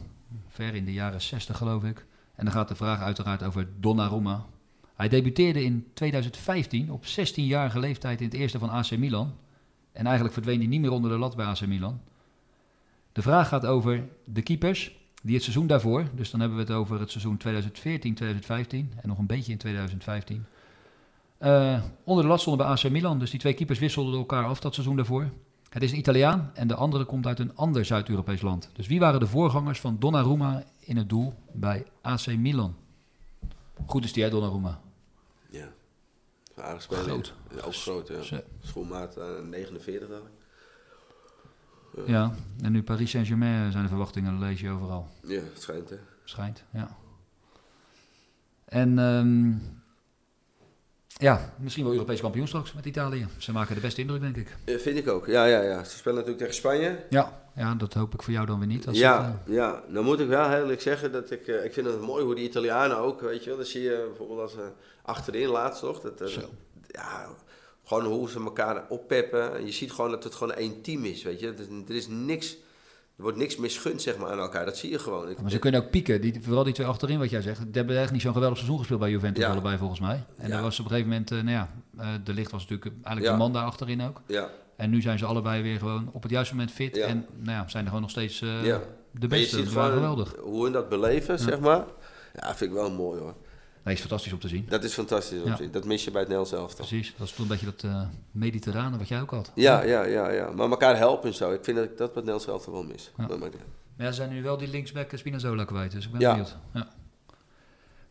[0.47, 2.05] Ver in de jaren 60 geloof ik.
[2.35, 4.45] En dan gaat de vraag uiteraard over Donnarumma.
[4.99, 9.33] Hij debuteerde in 2015 op 16-jarige leeftijd in het eerste van AC Milan.
[9.91, 12.01] En eigenlijk verdween hij niet meer onder de lat bij AC Milan.
[13.11, 16.73] De vraag gaat over de keepers die het seizoen daarvoor, dus dan hebben we het
[16.73, 17.41] over het seizoen 2014-2015
[18.71, 20.45] en nog een beetje in 2015,
[21.37, 23.19] eh, onder de lat stonden bij AC Milan.
[23.19, 25.29] Dus die twee keepers wisselden elkaar af dat seizoen daarvoor.
[25.69, 28.69] Het is een Italiaan en de andere komt uit een ander Zuid-Europees land.
[28.73, 32.75] Dus wie waren de voorgangers van Donnarumma in het doel bij AC Milan?
[33.85, 34.79] Goed is die, hè, Donnarumma?
[36.61, 37.03] Aardig spelen.
[37.03, 37.33] Groot.
[37.55, 38.41] Ja, ook groot, ja.
[38.61, 40.29] Schoenmaat eh, 49 dacht ik.
[42.05, 45.07] Ja, en nu Paris Saint-Germain zijn de verwachtingen, lees je overal.
[45.23, 45.97] Ja, het schijnt hè.
[46.23, 46.97] Schijnt, ja.
[48.65, 49.51] En ehm,
[51.21, 53.27] ja, misschien wel Europees kampioen straks met Italië.
[53.37, 54.79] Ze maken de beste indruk, denk ik.
[54.79, 55.25] Vind ik ook.
[55.25, 55.83] Ja, ja, ja.
[55.83, 57.05] Ze spelen natuurlijk tegen Spanje.
[57.09, 58.87] Ja, ja dat hoop ik voor jou dan weer niet.
[58.87, 61.73] Als ja, het, eh, ja, dan moet ik wel eerlijk zeggen dat ik, eh, ik
[61.73, 64.51] vind het mooi hoe die Italianen ook, weet je wel, dan zie je bijvoorbeeld als
[64.51, 64.69] ze
[65.09, 66.43] achterin laatst nog, dat, eh,
[66.87, 67.27] ja,
[67.85, 69.55] gewoon hoe ze elkaar oppeppen.
[69.55, 71.47] En je ziet gewoon dat het gewoon één team is, weet je.
[71.47, 72.51] Er, is- er is niks,
[73.15, 75.29] er wordt niks misgund zeg maar aan elkaar, dat zie je gewoon.
[75.29, 76.21] Ik- maar ze kunnen ook pieken.
[76.21, 77.59] Die, vooral die twee achterin, wat jij zegt.
[77.59, 79.51] Die hebben echt niet zo'n geweldig seizoen gespeeld bij Juventus Ja.
[79.51, 80.23] allebei, volgens mij.
[80.37, 80.55] En Ja.
[80.57, 83.25] er was op een gegeven moment, eh, nou ja, eh, de licht was natuurlijk eigenlijk
[83.25, 83.31] Ja.
[83.31, 84.21] de man daar achterin ook.
[84.27, 84.49] Ja.
[84.75, 86.95] En nu zijn ze allebei weer gewoon op het juiste moment fit.
[86.95, 87.05] Ja.
[87.05, 88.47] En nou ja, zijn er gewoon nog steeds ja.
[88.47, 88.81] de Maar
[89.21, 89.55] je beste.
[89.57, 90.35] ziet gewoon geweldig.
[90.41, 91.85] hoe hun dat beleven, zeg maar.
[92.33, 93.33] Ja, vind ik wel mooi hoor.
[93.83, 94.65] Nee, is fantastisch om te zien.
[94.69, 95.71] Dat is fantastisch om te zien.
[95.71, 96.85] Dat mis je bij het Nederlands elftal.
[96.87, 98.01] Precies, dat is toen een beetje dat eh
[98.31, 99.51] mediterrane wat jij ook had.
[99.55, 100.51] Ja, ja, ja, ja.
[100.51, 101.51] Maar elkaar helpen en zo.
[101.51, 103.11] Ik vind dat ik dat bij het Nederlands elftal wel mis.
[103.17, 103.27] Ja.
[103.37, 103.49] Maar-
[103.97, 106.57] ja, ze zijn nu wel die linksback Spinazzola kwijt, dus ik ben benieuwd.
[106.73, 106.79] Ja.
[106.79, 106.91] Nou,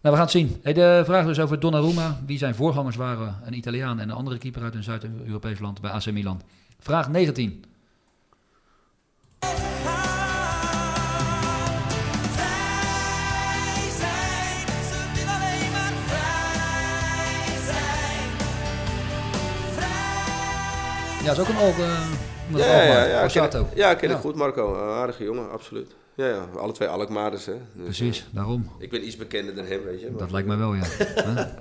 [0.00, 0.60] we gaan het zien.
[0.62, 2.20] Hey, de vraag dus over Donnarumma.
[2.26, 5.90] Wie zijn voorgangers waren een Italiaan en een andere keeper uit een Zuid-Europees land bij
[5.90, 6.42] AC Milan.
[6.78, 7.64] Vraag 19.
[21.28, 21.78] Ja, is ook een oog.
[21.78, 22.10] Uh,
[22.56, 23.20] Ja, ja, ja.
[23.22, 24.14] ik ken, ja, ik ken Ja.
[24.14, 24.74] het goed, Marco.
[24.74, 25.94] Een aardige jongen, absoluut.
[26.14, 26.46] Ja, ja.
[26.56, 27.52] Alle twee Alkmaarders, hè.
[27.72, 28.70] Dus, Precies, eh, daarom.
[28.78, 30.10] ik ben iets bekender dan hem, weet je.
[30.10, 30.82] maar- Dat lijkt mij wel, ja.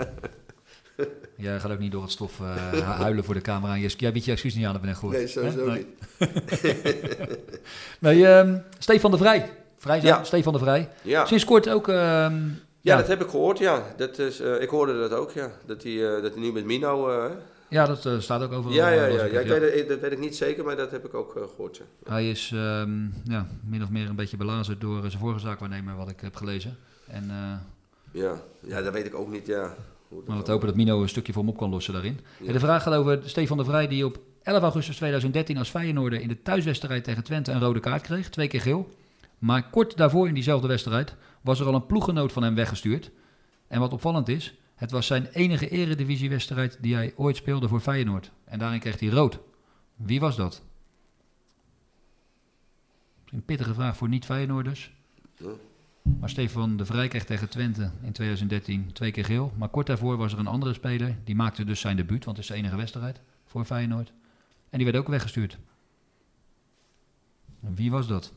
[1.38, 2.38] Jij gaat ook niet door het stof
[2.72, 3.78] hu- huilen voor de camera.
[3.78, 5.18] Jij biedt je excuus niet aan, heb ik net gehoord.
[5.18, 5.74] Nee, sowieso Hè?
[5.76, 5.88] niet.
[8.00, 9.50] nee, ehm, Stefan de Vrij.
[9.78, 10.24] Vrij zijn, Ja.
[10.24, 10.90] Stefan de Vrij.
[11.02, 11.26] Ja.
[11.26, 11.88] Sinds kort ook...
[11.88, 12.36] ehm,
[12.82, 13.84] Ja, dat heb ik gehoord, ja.
[13.98, 15.52] Dat is, eh, ik hoorde dat ook, ja.
[15.66, 17.10] Dat hij, eh, dat hij nu met Mino...
[17.70, 18.76] ja, dat eh, staat ook overal.
[18.76, 19.26] ja, ja, eh, ja.
[19.26, 21.78] ja, ik weet, dat weet ik niet zeker, maar dat heb ik ook eh, gehoord,
[21.78, 21.84] ja.
[22.04, 26.10] Hij is ehm, ja, min of meer een beetje belazerd door zijn vorige zaakwaarnemer, wat
[26.10, 26.78] ik heb gelezen.
[27.08, 27.32] En,
[28.12, 29.76] Ja, ja dat weet ik ook niet, ja.
[30.26, 32.20] Maar we hopen dat Mino een stukje voor hem op kan lossen daarin.
[32.40, 32.48] Ja.
[32.48, 36.22] En de vraag gaat over Stefan de Vrij, die op 11 augustus 2013 als Feyenoorder
[36.22, 38.90] in de thuiswedstrijd tegen Twente een rode kaart kreeg, twee keer geel.
[39.38, 43.12] Maar kort daarvoor in diezelfde wedstrijd was er al een ploeggenoot van hem weggestuurd.
[43.68, 48.32] En wat opvallend is, het was zijn enige eredivisiewedstrijd die hij ooit speelde voor Feyenoord.
[48.44, 49.40] En daarin kreeg hij rood.
[49.96, 50.62] Wie was dat?
[53.26, 54.92] Een pittige vraag voor niet-Feyenoorders.
[55.36, 55.50] Ja.
[56.20, 59.54] Maar Stefan de Vrij kreeg tegen Twente in 2013 twee keer geel.
[59.58, 61.16] Maar kort daarvoor was er een andere speler.
[61.24, 64.12] Die maakte dus zijn debuut, want het is de enige wedstrijd voor Feyenoord.
[64.70, 65.58] En die werd ook weggestuurd.
[67.64, 68.34] En wie was dat?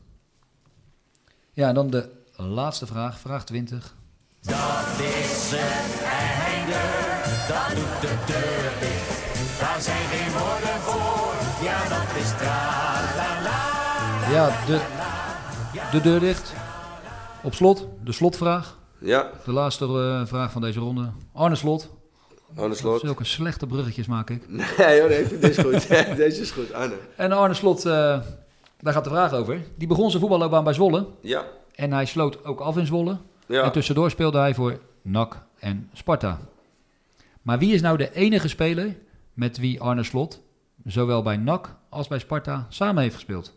[1.53, 3.95] Ja, en dan de laatste vraag, vraag 20.
[4.41, 6.81] Dat is het einde,
[7.47, 9.59] dat doet de deur dicht.
[9.59, 11.33] Daar zijn geen woorden voor,
[11.65, 13.59] ja dat is tra-la-la.
[14.31, 14.81] Ja, de,
[15.91, 16.53] de deur dicht.
[17.43, 18.77] Op slot, de slotvraag.
[18.99, 19.29] Ja.
[19.45, 21.11] De laatste eh, vraag van deze ronde.
[21.33, 21.89] Arne Slot.
[22.55, 22.99] Arne Slot.
[22.99, 24.43] Zulke slechte bruggetjes maak ik.
[24.77, 25.87] Nee hoor, nee, deze is goed.
[26.17, 26.95] deze is goed, Arne.
[27.15, 28.19] En Arne Slot, eh,
[28.79, 29.61] daar gaat de vraag over.
[29.77, 31.07] Die begon zijn voetballoopbaan bij Zwolle.
[31.21, 31.45] Ja.
[31.75, 33.17] En hij sloot ook af in Zwolle.
[33.51, 33.63] Ja.
[33.63, 36.39] En tussendoor speelde hij voor NAC en Sparta.
[37.41, 38.97] Maar wie is nou de enige speler
[39.33, 40.41] met wie Arne Slot
[40.85, 43.53] zowel bij NAC als bij Sparta samen heeft gespeeld?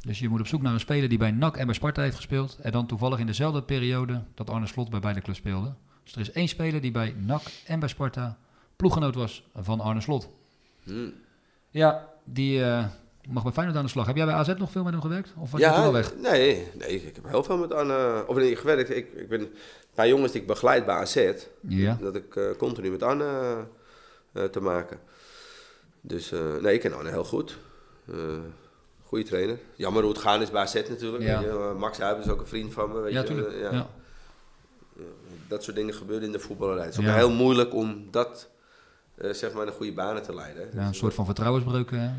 [0.00, 2.16] Dus je moet op zoek naar een speler die bij NAC en bij Sparta heeft
[2.16, 2.58] gespeeld.
[2.62, 5.74] En dan toevallig in dezelfde periode dat Arne Slot bij beide clubs speelde.
[6.04, 8.38] Dus er is één speler die bij NAC en bij Sparta
[8.76, 10.28] ploeggenoot was van Arne Slot.
[10.82, 11.10] Hm.
[11.70, 12.84] Ja, die eh,
[13.28, 14.06] mag bij Feyenoord aan de slag.
[14.06, 15.32] Heb jij bij AZ nog veel met hem gewerkt?
[15.38, 16.14] Of was je toen Ja, al weg?
[16.16, 18.90] nee, nee, ik heb heel veel met Arne, of nee, gewerkt.
[18.90, 19.52] Ik, ik ben een
[19.94, 21.32] paar jongens die ik begeleid bij AZ.
[21.60, 21.98] Ja.
[22.00, 23.56] Dat ik eh, continu met Arne
[24.32, 24.98] eh, te maken.
[26.00, 27.58] Dus eh, nee, ik ken Arne heel goed.
[29.04, 29.58] Goede trainer.
[29.74, 31.22] Jammer hoe het gaan is bij AZ natuurlijk.
[31.22, 31.40] Ja.
[31.40, 31.74] je.
[31.78, 33.00] Max Huib is ook een vriend van me.
[33.00, 33.56] Weet Ja, tuurlijk.
[33.60, 33.70] Ja.
[33.72, 33.86] Ja.
[35.48, 36.84] Dat soort dingen gebeuren in de voetballerij.
[36.84, 37.14] Het is ook Ja.
[37.14, 38.48] heel moeilijk om dat,
[39.14, 40.68] eh, zeg maar, in goede banen te leiden.
[40.74, 41.90] Ja, een soort van vertrouwensbreuk.
[41.90, 42.10] Hè?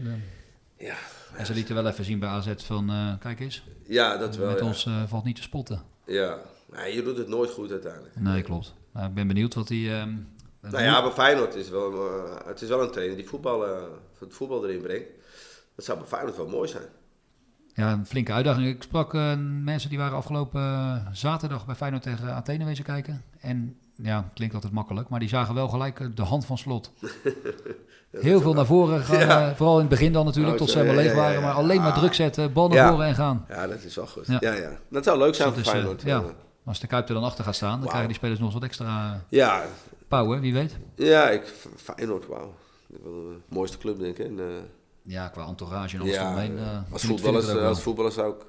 [0.79, 0.95] Ja.
[1.35, 3.63] En ze lieten wel even zien bij AZ van, eh, kijk eens.
[3.87, 4.65] Ja, dat wel, Met ja.
[4.65, 5.81] ons eh, valt niet te spotten.
[6.05, 6.37] Ja,
[6.71, 8.15] nee, je doet het nooit goed uiteindelijk.
[8.15, 8.73] Nee, klopt.
[8.93, 9.99] Nou, ik ben benieuwd wat hij...
[9.99, 10.13] ehm,
[10.61, 13.61] Nou ja, bij Feyenoord is wel, eh, het is wel een trainer die voetbal,
[14.19, 15.07] het voetbal erin brengt.
[15.75, 16.87] Dat zou bij Feyenoord wel mooi zijn.
[17.73, 18.67] Ja, een flinke uitdaging.
[18.67, 19.13] Ik sprak
[19.63, 23.23] mensen die waren afgelopen zaterdag bij Feyenoord tegen Athene wezen kijken.
[23.39, 26.91] En ja, klinkt altijd makkelijk, maar die zagen wel gelijk eh, de hand van slot.
[28.11, 29.49] Heel veel naar voren gaan, Ja.
[29.49, 31.41] eh, vooral in het begin dan natuurlijk, Oh, tot ze helemaal leeg waren.
[31.41, 31.97] Maar alleen maar Ah.
[31.97, 33.45] druk zetten, bal naar voren en gaan.
[33.49, 34.27] Ja, dat is wel goed.
[34.27, 34.39] Ja.
[34.53, 34.77] Ja.
[34.89, 36.01] Dat zou leuk zijn Dus voor eh, Feyenoord.
[36.01, 36.23] ja,
[36.65, 38.67] als de Kuip er dan achter gaat staan, dan krijgen die spelers nog eens wat
[38.69, 39.63] extra Ja,
[40.07, 40.77] power, wie weet.
[40.95, 42.53] ja ik, Feyenoord, wauw.
[42.87, 44.25] De mooiste club, denk ik.
[44.25, 44.39] En,
[45.01, 46.49] Ja, qua entourage en alles ja, eh, als, vind ik-
[46.91, 48.45] vind ik voetballer, het ook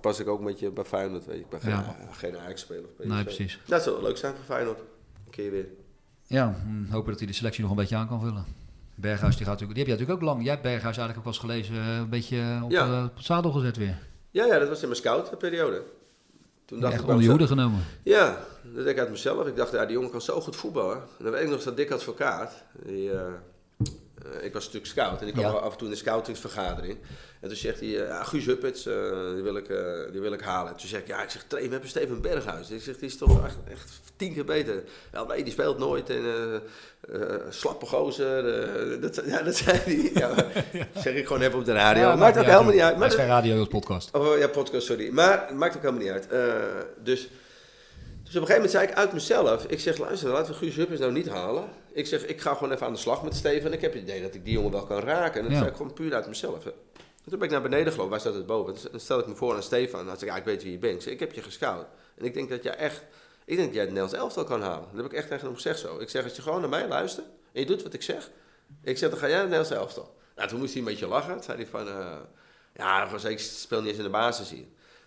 [0.00, 1.26] pas ik ook met je bij Feyenoord.
[1.26, 1.40] Weet je.
[1.42, 1.96] Ik ben geen, Ja.
[2.10, 2.84] geen Ajax-speler.
[2.84, 3.06] of PSV.
[3.08, 3.58] Nee, precies.
[3.66, 4.78] Dat zou wel leuk zijn voor Feyenoord.
[4.78, 5.66] Een keer weer.
[6.26, 8.44] Ja, hm, hopen dat hij de selectie nog een beetje aan kan vullen.
[8.94, 10.42] Berghuis, die, gaat natuurlijk, die heb je natuurlijk ook lang.
[10.42, 12.86] Jij hebt Berghuis eigenlijk ook eens gelezen, eh, een beetje eh, op, Ja.
[12.86, 13.98] eh, op het zadel gezet weer.
[14.30, 15.82] Ja, ja, dat was in mijn scout-periode.
[16.64, 17.80] Toen dacht Echt ik onder je hoede genomen.
[18.02, 19.46] Ja, dat deed ik uit mezelf.
[19.46, 20.96] Ik dacht, ja, die jongen kan zo goed voetballen.
[20.96, 22.62] En dan weet ik nog dat dik advocaat.
[22.84, 23.32] Die, eh, eh,
[24.40, 25.58] ik was natuurlijk scout en ik kwam Ja.
[25.58, 26.98] af en toe in de scoutingsvergadering.
[27.40, 28.94] En toen zegt hij, eh, ja, Guus Huppets, eh,
[29.34, 30.76] die, wil ik, eh, die wil ik halen.
[30.76, 32.70] Toen zeg ik, ja, ik zeg, train, we hebben Steven Berghuis.
[32.70, 34.82] Ik zeg, die is toch echt, echt tien keer beter.
[35.12, 36.10] Ja, nee, die speelt nooit.
[36.10, 38.62] En eh, eh, slappe gozer.
[38.94, 40.10] eh, dat, ja, dat zei hij.
[40.14, 40.34] Ja,
[41.02, 42.02] zeg ik gewoon even op de radio.
[42.02, 42.88] Ja, maakt ook helemaal niet uit.
[42.90, 44.14] Het Maar is dat- geen radio, is podcast.
[44.14, 45.10] Oh ja, podcast, sorry.
[45.10, 46.28] Maar het maakt ook helemaal niet uit.
[46.28, 46.54] Eh,
[47.02, 47.20] dus,
[48.24, 50.74] dus op een gegeven moment zei ik uit mezelf: Ik zeg, luister, laten we Guus
[50.76, 51.64] Huppers nou niet halen.
[51.98, 53.72] Ik zeg, ik ga gewoon even aan de slag met Steven.
[53.72, 55.34] Ik heb het idee dat ik die jongen wel kan raken.
[55.36, 55.58] En dat Ja.
[55.58, 56.64] zei ik gewoon puur uit mezelf.
[56.64, 56.70] Hè.
[56.70, 58.74] En toen ben ik naar beneden gelopen, waar staat het boven?
[58.90, 60.06] Dan stel ik me voor aan Stefan.
[60.06, 60.94] Dan zeg ik, ja, ik weet wie je bent.
[60.94, 61.86] Ik, zeg, ik heb je gescout.
[62.16, 63.02] En ik denk dat jij echt,
[63.44, 64.88] ik denk dat jij het Nederlands elftal kan halen.
[64.92, 65.98] Dat heb ik echt tegen hem gezegd zo.
[65.98, 68.30] Ik zeg, als je gewoon naar mij luistert en je doet wat ik zeg.
[68.82, 70.16] Ik zeg, dan ga jij het Nederlands elftal.
[70.36, 71.32] Nou, toen moest hij een beetje lachen.
[71.34, 72.16] Toen zei hij van, eh,
[72.74, 74.66] ja, ik speel niet eens in de basis hier.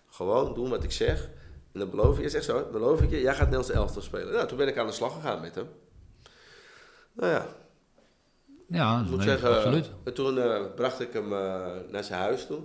[0.10, 1.30] Gewoon doen wat ik zeg.
[1.74, 4.34] En dan beloof ik, is echt zo, beloof ik je, jij gaat Nederlands elftal spelen.
[4.34, 5.70] Nou, toen ben ik aan de slag gegaan met hem.
[7.14, 7.48] Nou ja,
[8.68, 9.90] Ja, ik moet zeggen, absoluut.
[10.04, 12.60] eh, toen eh, bracht ik hem eh, naar zijn huis toe.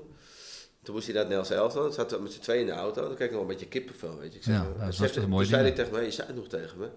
[0.83, 1.93] Toen moest hij naar Nederlands elftal.
[1.93, 3.07] Zaten we met z'n tweeën in de auto.
[3.07, 4.39] Toen kreeg ik nog een beetje kippenvel, weet je.
[4.39, 5.77] Ik zeg, Ja, dat is hij zegt- hartstikke mooi Toen zei ding.
[5.77, 6.89] tegen mij, je zei het nog tegen me.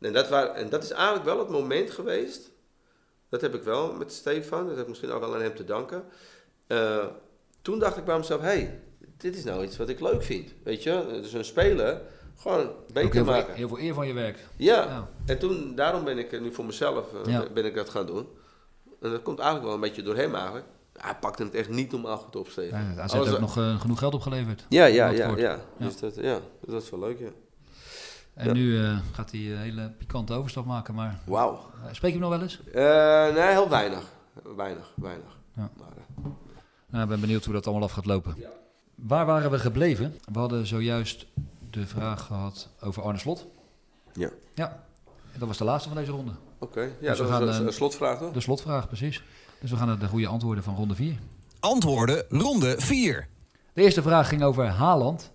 [0.00, 2.50] En dat, waar, en dat is eigenlijk wel het moment geweest.
[3.28, 4.62] Dat heb ik wel met Stefan.
[4.66, 6.04] Dat heb ik misschien ook wel aan hem te danken.
[7.62, 8.80] Toen dacht ik bij mezelf, hé, hey,
[9.16, 10.52] dit is nou iets wat ik leuk vind.
[10.62, 12.00] Weet je, dus een speler
[12.36, 13.54] gewoon beter heel, veel, maken.
[13.54, 14.38] heel veel eer van je werk.
[14.56, 14.74] Ja.
[14.84, 15.08] Ja.
[15.26, 17.44] en toen, daarom ben ik eh, nu voor mezelf eh, Ja.
[17.54, 18.26] ben ik dat gaan doen.
[19.00, 20.66] En dat komt eigenlijk wel een beetje door hem eigenlijk.
[20.96, 22.78] Hij pakte het echt niet normaal goed op, Steven.
[22.94, 24.66] Ja, Alles- heeft ook nog eh, genoeg geld opgeleverd.
[24.68, 25.40] Ja, ja, ja, wordt.
[25.40, 25.58] ja.
[25.78, 27.28] Dus dat, ja, dat is wel leuk, ja.
[28.34, 28.52] En Ja.
[28.52, 28.80] nu
[29.12, 30.94] gaat hij een hele pikante overstap maken.
[30.94, 31.60] Maar Wauw.
[31.92, 32.60] spreek je hem nog wel eens?
[33.34, 34.02] Nee, heel weinig.
[34.56, 35.36] Weinig, weinig.
[35.56, 35.70] Ja.
[35.78, 35.88] Maar,
[36.90, 38.36] Nou, ik ben benieuwd hoe dat allemaal af gaat lopen.
[38.94, 40.18] Waar waren we gebleven?
[40.32, 41.26] We hadden zojuist
[41.80, 43.46] de vraag gehad over Arne Slot.
[44.12, 44.30] Ja.
[44.54, 44.84] Ja,
[45.32, 46.32] en dat was de laatste van deze ronde.
[46.58, 48.32] Oké, ja, Dus we dat gaan, was een, eh, slotvraag toch?
[48.32, 49.22] De slotvraag, precies.
[49.60, 51.18] Dus we gaan naar de goede antwoorden van ronde 4.
[51.60, 53.28] Antwoorden ronde 4.
[53.72, 55.32] De eerste vraag ging over Haaland.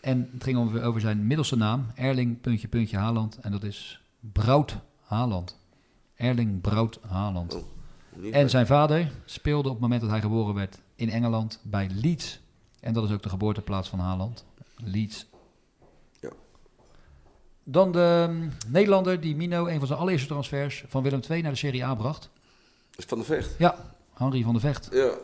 [0.00, 1.86] En het ging over, over zijn middelste naam.
[1.94, 3.38] Erling, puntje, puntje, Haaland.
[3.38, 5.58] En dat is Brout Haaland.
[6.14, 7.54] Erling Brout Haaland.
[7.54, 11.88] Oh, En zijn vader speelde op het moment dat hij geboren werd in Engeland bij
[11.92, 12.40] Leeds.
[12.80, 14.44] En dat is ook de geboorteplaats van Haaland.
[14.76, 15.26] Leeds.
[17.70, 21.50] Dan de mm, Nederlander die Mino een van zijn allereerste transfers van Willem II naar
[21.50, 22.30] de Serie A bracht.
[22.96, 23.54] Is Van de Vecht.
[23.58, 23.76] Ja,
[24.14, 24.88] Henri van de Vecht.
[24.92, 25.16] Ja, En ja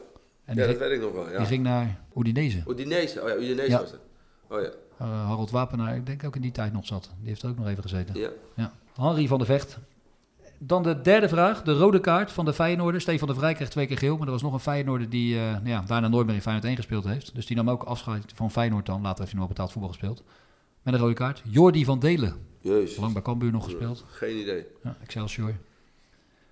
[0.46, 1.24] die, dat ging, weet ik nog wel.
[1.24, 1.44] die Ja.
[1.44, 2.62] ging naar Udinese.
[2.68, 3.80] Udinese, oh ja, Udinese Ja.
[3.80, 4.00] was het.
[4.48, 4.68] Oh ja,
[5.02, 7.10] Uh, Harold Wapenaar, ik denk ook in die tijd nog zat.
[7.20, 8.20] Die heeft er ook nog even gezeten.
[8.20, 8.28] ja.
[8.54, 8.72] Ja.
[8.94, 9.78] Henri van de Vecht.
[10.58, 13.00] Dan de derde vraag, de rode kaart van de Feyenoorder.
[13.00, 15.42] Stefan de Vrij kreeg twee keer geel, maar er was nog een Feyenoorder die eh,
[15.42, 17.34] nou ja, daarna nooit meer in Feyenoord 1 gespeeld heeft.
[17.34, 19.02] Dus die nam ook afscheid van Feyenoord dan.
[19.02, 20.22] Later heeft hij nog betaald voetbal gespeeld.
[20.84, 21.42] Met een rode kaart.
[21.44, 22.36] Jordi van Delen.
[22.60, 22.96] Jezus.
[22.96, 24.04] Lang bij Cambuur nog gespeeld.
[24.08, 24.66] Geen idee.
[24.82, 25.54] Ja, Excelsior.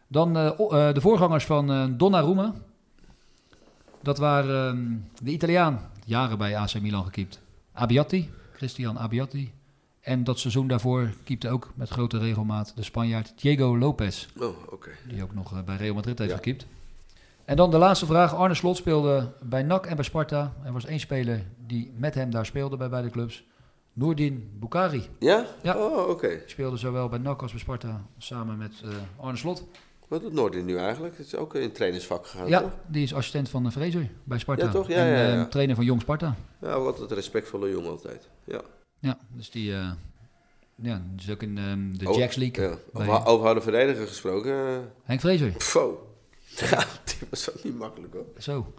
[0.08, 2.54] Dan eh, eh, de voorgangers van eh, Donnarumma.
[4.02, 7.40] Dat waren ehm, de Italiaan, jaren bij AC Milan gekiept.
[7.72, 9.52] Abbiati, Christian Abbiati.
[10.00, 14.28] En dat seizoen daarvoor keepte ook met grote regelmaat de Spanjaard Diego Lopez.
[14.40, 14.90] Oh, oké.
[15.08, 16.36] Die ook nog bij Real Madrid heeft Ja.
[16.36, 16.66] gekiept.
[17.44, 18.34] En dan de laatste vraag.
[18.34, 20.52] Arne Slot speelde bij NAC en bij Sparta.
[20.64, 23.44] Er was één speler die met hem daar speelde bij beide clubs.
[23.92, 25.08] Noordin Bukhari.
[25.18, 25.46] Ja?
[25.62, 25.76] Ja.
[25.76, 26.40] Oh, oké.
[26.46, 29.64] Speelde zowel bij NAC als bij Sparta samen met eh, Arne Slot.
[30.08, 31.16] Wat doet Noordin nu eigenlijk?
[31.16, 32.72] Het is ook in het trainersvak gegaan, Ja, toch?
[32.86, 34.64] die is assistent van uh, Fraser bij Sparta.
[34.64, 34.88] Ja, toch?
[34.88, 35.40] Ja, en ja, ja.
[35.42, 36.36] eh, trainer van Jong Sparta.
[36.60, 38.28] Ja, altijd een respectvolle jongen altijd.
[38.44, 38.60] Ja.
[38.98, 39.90] Ja, dus die, eh,
[40.74, 42.64] ja, is ook in ehm, de Oh, Jacks League.
[42.68, 42.76] Ja.
[42.92, 44.52] bij Over, over oude verdediger gesproken.
[44.52, 45.50] eh, Henk Fraser.
[45.50, 46.06] Pfo.
[46.70, 48.24] Ja, die was ook niet makkelijk hoor.
[48.38, 48.74] Zo.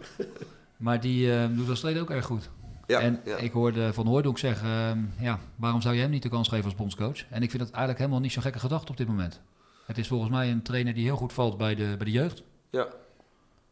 [0.76, 2.50] Maar die eh, doet als trainer ook erg goed.
[2.86, 3.36] Ja, en ja.
[3.36, 6.64] ik hoorde Van Hooydonk zeggen, ehm, ja, waarom zou je hem niet de kans geven
[6.64, 7.24] als bondscoach?
[7.30, 9.40] En ik vind dat eigenlijk helemaal niet zo'n gekke gedachte op dit moment.
[9.86, 12.42] Het is volgens mij een trainer die heel goed valt bij de, bij de jeugd.
[12.70, 12.86] Ja.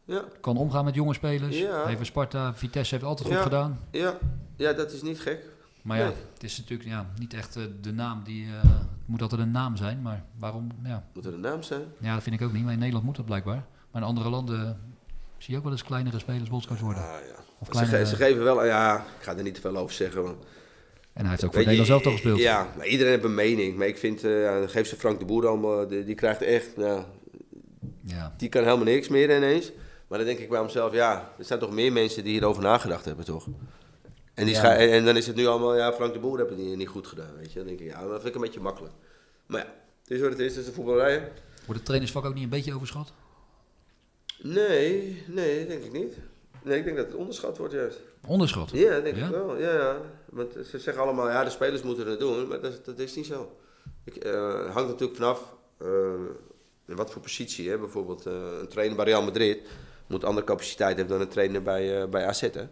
[0.05, 0.23] Ja.
[0.41, 1.57] Kan omgaan met jonge spelers.
[1.59, 1.85] Ja.
[1.85, 3.79] Bij Sparta, Vitesse heeft altijd goed gedaan.
[3.91, 4.17] Ja.
[4.55, 5.39] ja, dat is niet gek.
[5.81, 6.13] Maar ja, Nee.
[6.33, 8.47] het is natuurlijk ja, niet echt eh, de naam die...
[8.47, 10.71] het moet altijd een naam zijn, maar waarom?
[10.83, 11.03] Ja.
[11.13, 11.81] Moet er een naam zijn?
[11.99, 12.63] ja, dat vind ik ook niet.
[12.63, 13.65] Maar in Nederland moet dat blijkbaar.
[13.91, 14.79] Maar in andere landen
[15.43, 17.03] zie je ook wel eens kleinere spelers bondscoach worden.
[17.03, 17.35] Ah, ja.
[17.59, 20.25] Of Ze, kleinere, ze geven wel, ja, ik ga er niet te veel over zeggen.
[20.25, 22.39] En hij heeft ook voor Nederland zelf toch gespeeld.
[22.39, 23.77] Ja, maar iedereen heeft een mening.
[23.77, 26.77] Maar ik vind, eh ja, geef ze Frank de Boer allemaal, die, die krijgt echt,
[26.77, 27.03] nou,
[28.05, 28.33] Ja.
[28.37, 29.71] die kan helemaal niks meer ineens.
[30.07, 33.05] Maar dan denk ik bij mezelf, ja, er zijn toch meer mensen die hierover nagedacht
[33.05, 33.47] hebben, toch?
[34.33, 34.75] En, die Ja.
[34.75, 36.87] en, en dan is het nu allemaal, ja, Frank de Boer heeft het niet, niet
[36.87, 37.57] goed gedaan, weet je.
[37.59, 38.93] Dan denk ik, ja, dat vind ik een beetje makkelijk.
[39.45, 39.67] Maar ja,
[40.01, 41.19] het is wat het is, het is de voetballerij.
[41.19, 43.13] Wordt het trainersvak ook niet een beetje overschat?
[44.41, 46.15] Nee, nee, denk ik niet.
[46.63, 47.99] Nee, ik denk dat het onderschat wordt juist.
[48.27, 48.69] Onderschat?
[48.71, 49.25] Ja, denk Ja?
[49.25, 49.57] ik wel.
[49.57, 50.01] Ja, ja.
[50.29, 53.25] Want ze zeggen allemaal, ja, de spelers moeten het doen, maar dat, dat is niet
[53.25, 53.57] zo.
[54.03, 55.55] Ik, eh, het hangt natuurlijk vanaf
[56.85, 57.69] in wat voor positie.
[57.69, 57.77] Hè?
[57.77, 59.59] Bijvoorbeeld eh, een trainer bij Real Madrid
[60.07, 62.41] moet andere capaciteit hebben dan een trainer bij, bij AZ.
[62.41, 62.67] Hè?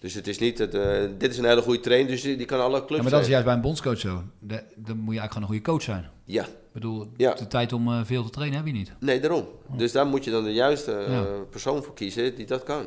[0.00, 2.46] Dus het is niet, het, eh, dit is een hele goede trainer, dus die, die
[2.46, 3.30] kan alle clubs Ja, maar dat is zijn.
[3.30, 4.22] juist bij een bondscoach zo.
[4.38, 6.10] De- dan moet je eigenlijk gewoon een goede coach zijn.
[6.24, 7.34] Ja, Ik bedoel, Ja.
[7.34, 8.92] de tijd om eh, veel te trainen heb je niet.
[9.00, 9.46] nee, daarom.
[9.76, 11.24] Dus daar moet je dan de juiste eh, Ja.
[11.50, 12.86] persoon voor kiezen die dat kan.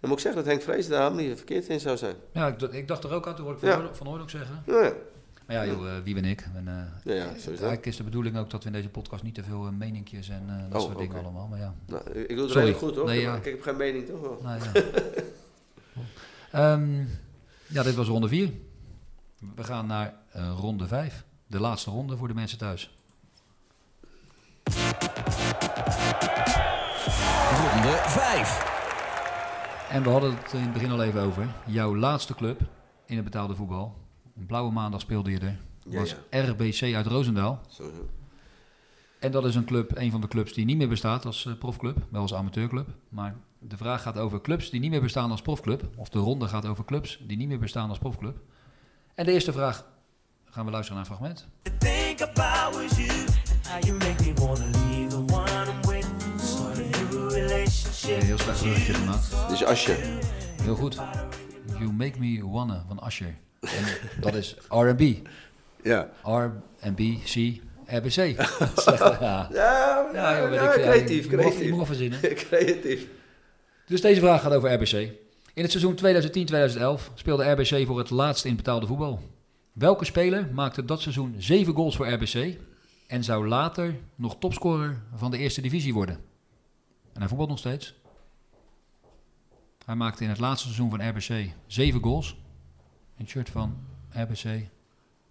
[0.00, 2.14] Dan moet ik zeggen dat Henk Vrees daar helemaal niet verkeerd in zou zijn.
[2.32, 3.72] Ja, ik, dacht er ook aan, toen hoorde ik.
[3.72, 4.62] Van Van Hooydonk zeggen.
[4.66, 4.92] Ja, ja.
[5.46, 6.44] Maar ja, joh, eh, wie ben ik?
[6.54, 7.46] En, eh, Ja, ja, is dat.
[7.54, 10.28] eigenlijk is de bedoeling ook dat we in deze podcast niet te veel eh, meninkjes
[10.28, 11.46] en eh, dat Oh, soort dingen allemaal.
[11.46, 13.06] Maar ja, Nou, ik doe het redelijk goed hoor.
[13.06, 13.32] Nee, ik, ja.
[13.32, 14.38] heb, ik heb geen mening toch wel.
[14.42, 14.60] nou,
[15.94, 16.02] ja.
[16.72, 17.04] Ehm,
[17.66, 18.50] ja, dit was ronde 4.
[19.54, 21.24] We gaan naar eh, ronde 5.
[21.46, 22.96] De laatste ronde voor de mensen thuis.
[27.50, 28.70] Ronde 5.
[29.90, 31.48] En we hadden het in het begin al even over.
[31.66, 32.60] Jouw laatste club
[33.06, 33.96] in het betaalde voetbal.
[34.36, 35.58] Een blauwe maandag speelde je er.
[35.88, 36.40] Ja, Was ja.
[36.40, 37.60] RBC uit Roosendaal.
[37.68, 38.08] Zo, zo.
[39.22, 41.52] En dat is een club, een van de clubs die niet meer bestaat als eh,
[41.58, 42.88] profclub, wel als amateurclub.
[43.08, 45.88] Maar de vraag gaat over clubs die niet meer bestaan als profclub.
[45.96, 48.36] Of de ronde gaat over clubs die niet meer bestaan als profclub.
[49.14, 49.86] En de eerste vraag
[50.50, 51.48] gaan we luisteren naar een fragment.
[58.02, 59.30] Een heel slecht bruggetje gemaakt.
[59.48, 59.96] Dit is Asje.
[60.62, 61.00] Heel goed.
[61.78, 63.34] You Make Me Wanna van Asher.
[63.60, 63.84] En
[64.20, 65.28] dat is R&B.
[65.82, 66.08] Ja.
[66.22, 67.60] R&B, C,
[67.98, 68.14] RBC.
[69.20, 69.48] Ja.
[69.52, 71.70] Ja, Ja, joh, ja, ik creatief, moet- creatief.
[71.70, 72.20] moet verzinnen.
[72.48, 73.06] creatief.
[73.86, 74.92] Dus deze vraag gaat over RBC.
[75.54, 75.96] In het seizoen
[77.00, 79.20] 2010-2011 speelde RBC voor het laatst in betaalde voetbal.
[79.72, 82.56] Welke speler maakte dat seizoen 7 goals voor RBC
[83.06, 86.14] en zou later nog topscorer van de eerste divisie worden?
[87.12, 87.94] En hij voetbalt nog steeds.
[89.86, 92.30] Hij maakte in het laatste seizoen van RBC 7 goals.
[93.16, 93.76] In het shirt van
[94.10, 94.44] RBC.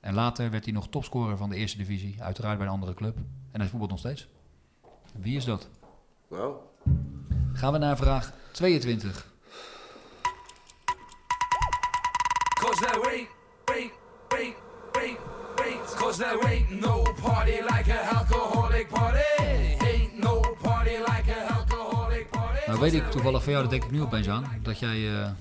[0.01, 2.15] En later werd hij nog topscorer van de eerste divisie.
[2.19, 3.17] Uiteraard bij een andere club.
[3.51, 4.27] En hij voetbalt nog steeds.
[5.15, 5.67] Wie is dat?
[6.27, 6.71] Wauw.
[7.53, 9.29] Gaan we naar vraag 22.
[12.53, 13.27] Cause there ain't,
[13.65, 13.91] ain't,
[14.27, 14.55] ain't,
[14.91, 15.17] ain't,
[15.55, 15.95] ain't.
[15.95, 19.41] Cause there ain't no party like a alcoholic party.
[19.79, 22.59] Ain't no party like a alcoholic party.
[22.67, 25.31] Nou weet ik toevallig van jou, dat denk ik nu opeens aan, dat jij eh,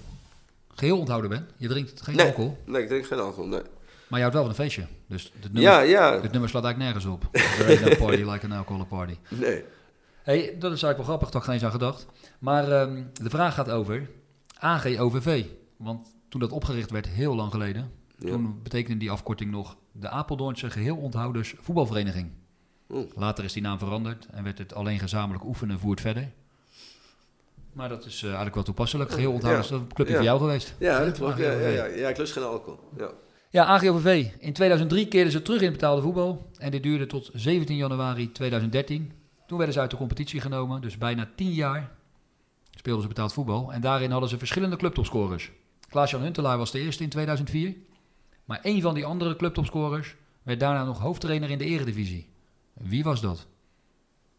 [0.74, 1.50] geheel onthouden bent.
[1.56, 3.62] Je drinkt geen Nee, alcohol, nee, ik drink geen alcohol, nee.
[4.10, 4.86] Maar je houdt wel van een feestje.
[5.06, 6.18] Dus dit nummer, Ja, ja.
[6.20, 7.28] dit nummer slaat eigenlijk nergens op.
[7.32, 9.14] There no party like an alcoholic party.
[9.28, 9.64] Nee.
[10.22, 12.06] Hey, dat is eigenlijk wel grappig, toch geen eens aan gedacht.
[12.38, 14.10] Maar ehm, de vraag gaat over
[14.58, 15.44] AGOVV.
[15.76, 18.30] Want toen dat opgericht werd, heel lang geleden, Ja.
[18.30, 22.30] toen betekende die afkorting nog de Apeldoornse Geheel Onthouders Voetbalvereniging.
[23.14, 26.30] Later is die naam veranderd en werd het alleen gezamenlijk oefenen voert verder.
[27.72, 29.10] Maar dat is eh, eigenlijk wel toepasselijk.
[29.12, 29.72] Geheel Onthouders, Ja.
[29.72, 30.18] dat is een clubje Ja.
[30.18, 30.74] voor jou geweest.
[30.78, 31.38] Ja, dat klopt.
[31.38, 32.78] Ja, ja, ja, ik lust geen alcohol.
[32.98, 33.10] Ja.
[33.52, 34.30] Ja, AGOVV.
[34.38, 36.50] In 2003 keerden ze terug in betaalde voetbal.
[36.58, 39.12] En dit duurde tot 17 januari 2013.
[39.46, 40.80] Toen werden ze uit de competitie genomen.
[40.80, 41.90] Dus bijna 10 jaar
[42.70, 43.72] speelden ze betaald voetbal.
[43.72, 45.50] En daarin hadden ze verschillende clubtopscorers.
[45.88, 47.74] Klaas-Jan Huntelaar was de eerste in 2004.
[48.44, 52.26] Maar één van die andere clubtopscorers werd daarna nog hoofdtrainer in de eredivisie.
[52.72, 53.46] Wie was dat?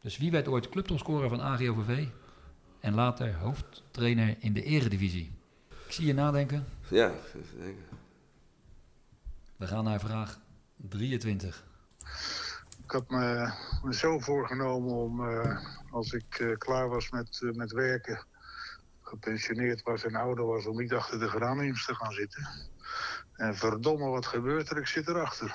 [0.01, 2.05] Dus wie werd ooit clubtopscorer van AGOVV?
[2.79, 5.31] En later hoofdtrainer in de eredivisie.
[5.85, 6.65] Ik zie je nadenken.
[6.89, 7.11] Ja,
[7.57, 7.90] denken.
[9.61, 10.39] We gaan naar vraag
[10.89, 11.63] 23.
[12.83, 13.51] Ik had me,
[13.83, 15.57] me zo voorgenomen om, eh,
[15.91, 18.25] als ik eh, klaar was met, eh, met werken,
[19.01, 22.47] gepensioneerd was en ouder was, om niet achter de geraniums te gaan zitten.
[23.35, 24.77] En verdomme, wat gebeurt er?
[24.77, 25.51] Ik zit erachter.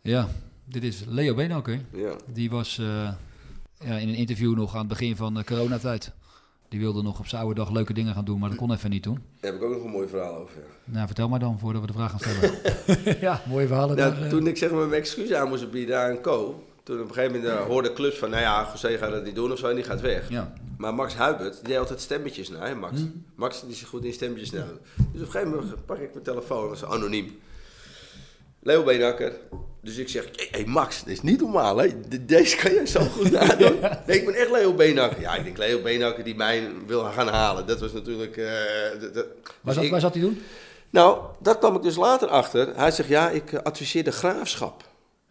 [0.00, 0.28] Ja,
[0.64, 1.80] dit is Leo Beenhakker.
[1.92, 2.16] Ja.
[2.26, 3.12] Die was eh,
[3.78, 6.12] ja, in een interview nog aan het begin van de coronatijd.
[6.70, 8.90] Die wilde nog op zijn oude dag leuke dingen gaan doen, maar dat kon even
[8.90, 9.18] niet doen.
[9.40, 10.56] Daar heb ik ook nog een mooi verhaal over.
[10.58, 10.92] ja.
[10.92, 13.20] Nou, vertel maar dan, voordat we de vraag gaan stellen.
[13.26, 14.22] ja, mooie verhalen Nou, daar.
[14.22, 14.28] eh.
[14.28, 16.64] toen ik zeg maar mijn excuus aan moest bieden aan Co.
[16.82, 19.34] Toen op een gegeven moment uh, hoorde clubs van, nou ja, José gaat dat niet
[19.34, 20.28] doen of zo en die gaat weg.
[20.28, 20.52] Ja.
[20.78, 23.00] Maar Max Huibert, die deed altijd stemmetjes na, hè Max?
[23.00, 23.06] Hm.
[23.34, 24.64] Max die is goed in stemmetjes na.
[24.96, 27.38] Dus op een gegeven moment pak ik mijn telefoon, dat is anoniem.
[28.62, 29.32] Leo Beenhakker.
[29.82, 32.86] Dus ik zeg, hé hey, Max, dit is niet normaal hè, De- deze kan jij
[32.86, 33.78] zo goed nadoen.
[34.06, 35.20] Nee, ik ben echt Leo Beenhakker.
[35.20, 37.66] Ja, ik denk Leo Beenhakker die mij wil gaan halen.
[37.66, 38.36] Dat was natuurlijk...
[39.00, 39.26] dat- dat-
[39.60, 40.42] Waar, zat, ik- waar zat hij doen?
[40.90, 42.76] Nou, dat kwam ik dus later achter.
[42.76, 44.84] Hij zegt, ja, ik eh, adviseer de graafschap.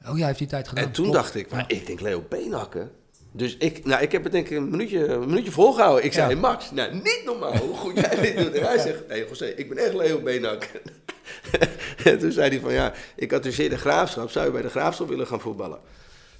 [0.09, 0.83] Oh ja, heeft hij tijd gedaan.
[0.83, 1.19] En toen Klopt.
[1.19, 2.89] dacht ik, maar ik denk Leo Beenhakker.
[3.31, 6.03] Dus ik, nou, ik heb het denk ik een minuutje, een minuutje volgehouden.
[6.05, 6.31] Ik zei, Ja.
[6.33, 8.53] hey Max, nou, niet normaal hoe goed jij dit doet.
[8.53, 10.81] En hij zegt, nee José, ik ben echt Leo Beenhakker.
[12.03, 14.29] En toen zei hij van, ja, ik adviseer de graafschap.
[14.29, 15.79] Zou je bij de graafschap willen gaan voetballen?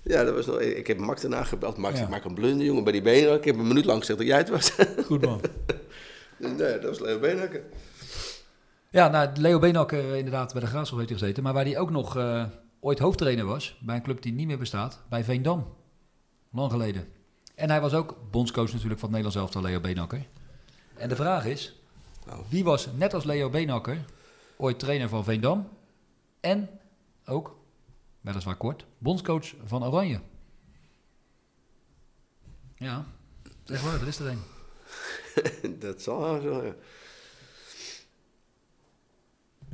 [0.01, 1.77] Ja, dat was nog, ik heb Max daarna gebeld.
[1.77, 2.03] Max, Ja.
[2.03, 3.37] ik maak een blunder, jongen, bij die Beenhakker.
[3.39, 4.71] Ik heb een minuut lang gezegd dat jij het was.
[5.05, 5.41] Goed man.
[6.37, 7.63] dus nee, dat was Leo Beenhakker.
[8.91, 11.43] Ja, nou, Leo Beenhakker eh, inderdaad bij de Graafschap heeft hij gezeten.
[11.43, 12.43] Maar waar hij ook nog eh,
[12.79, 15.73] ooit hoofdtrainer was, bij een club die niet meer bestaat, bij Veendam.
[16.51, 17.07] Lang geleden.
[17.55, 20.25] En hij was ook bondscoach natuurlijk van het Nederlands elftal, Leo Beenhakker.
[20.95, 21.79] En de vraag is,
[22.25, 22.41] Nou.
[22.49, 23.97] wie was net als Leo Beenhakker
[24.61, 25.69] ooit trainer van Veendam
[26.39, 26.69] en
[27.25, 27.57] ook,
[28.21, 30.21] weliswaar kort, bondscoach van Oranje?
[32.75, 33.05] Ja,
[33.63, 34.41] zeg maar, dat is er een.
[35.79, 36.75] dat zal wel zo, ja.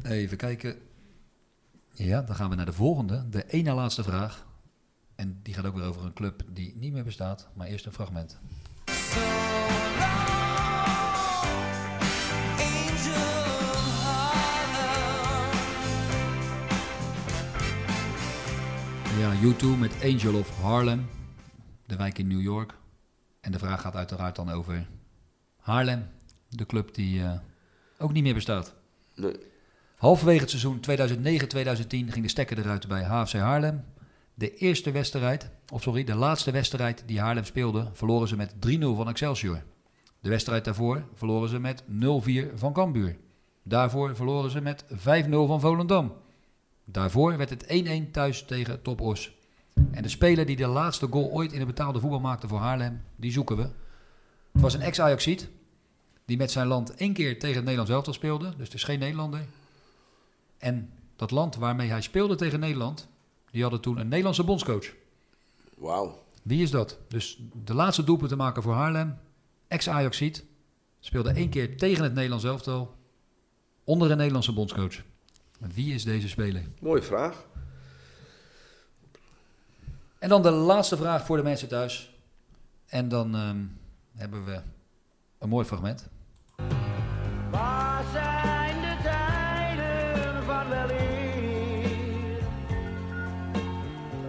[0.03, 0.81] Even kijken.
[1.91, 3.29] Ja, dan gaan we naar de volgende.
[3.29, 4.45] De ene laatste vraag.
[5.15, 7.47] En die gaat ook weer over een club die niet meer bestaat.
[7.53, 8.39] Maar eerst een fragment.
[19.17, 21.07] Ja, U2 met Angel of Harlem.
[21.85, 22.73] De wijk in New York.
[23.41, 24.87] En de vraag gaat uiteraard dan over
[25.57, 26.07] Haarlem.
[26.49, 27.31] De club die eh,
[27.97, 28.75] ook niet meer bestaat.
[29.15, 29.35] Nee.
[29.95, 33.83] Halverwege het seizoen 2009-2010 ging de stekker eruit bij HFC Haarlem.
[34.33, 38.79] De eerste wedstrijd, of sorry, de laatste wedstrijd die Haarlem speelde, verloren ze met 3-0
[38.79, 39.63] van Excelsior.
[40.19, 41.85] De wedstrijd daarvoor verloren ze met 0-4
[42.55, 43.17] van Cambuur.
[43.63, 44.95] Daarvoor verloren ze met 5-0
[45.29, 46.13] van Volendam.
[46.85, 47.65] Daarvoor werd het
[48.07, 49.33] 1-1 thuis tegen Top Os.
[49.91, 53.03] En de speler die de laatste goal ooit in het betaalde voetbal maakte voor Haarlem,
[53.15, 53.63] die zoeken we.
[54.51, 55.49] Het was een ex-Ajaxiet
[56.25, 58.49] die met zijn land één keer tegen het Nederlands elftal speelde.
[58.57, 59.45] Dus het is geen Nederlander.
[60.57, 63.07] En dat land waarmee hij speelde tegen Nederland,
[63.51, 64.93] die hadden toen een Nederlandse bondscoach.
[65.77, 66.23] Wauw.
[66.41, 66.97] Wie is dat?
[67.07, 69.17] Dus de laatste doelpunt te maken voor Haarlem,
[69.67, 70.45] ex-Ajaxiet,
[70.99, 72.95] speelde één keer tegen het Nederlands elftal
[73.83, 75.03] onder een Nederlandse bondscoach.
[75.73, 76.61] Wie is deze speler?
[76.79, 77.45] Mooie vraag.
[80.19, 82.13] En dan de laatste vraag voor de mensen thuis.
[82.85, 83.63] En dan ehm,
[84.15, 84.61] hebben we
[85.39, 86.07] een mooi fragment.
[87.51, 92.43] Waar zijn de tijden van weleer?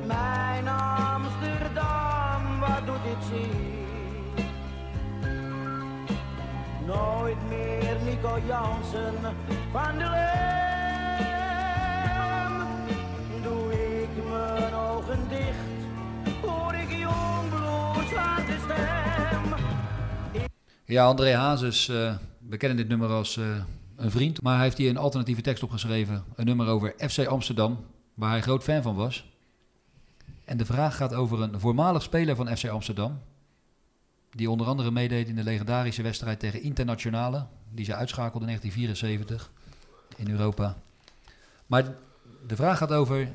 [0.07, 3.75] Mijn Amsterdam, wat doet dit zeer?
[6.87, 9.15] Nooit meer Nico Jansen
[9.73, 10.66] van de Lem.
[20.89, 22.17] Ja, André Hazes, eh,
[22.49, 23.57] we kennen dit nummer als eh,
[23.97, 24.43] een vriend.
[24.43, 26.25] Maar hij heeft hier een alternatieve tekst opgeschreven.
[26.35, 27.85] Een nummer over FC Amsterdam,
[28.15, 29.33] waar hij groot fan van was.
[30.45, 33.19] En de vraag gaat over een voormalig speler van FC Amsterdam.
[34.31, 37.47] Die onder andere meedeed in de legendarische wedstrijd tegen Internationale.
[37.71, 39.51] Die ze uitschakelde in 1974
[40.17, 40.77] in Europa.
[41.67, 41.95] Maar
[42.47, 43.29] de vraag gaat over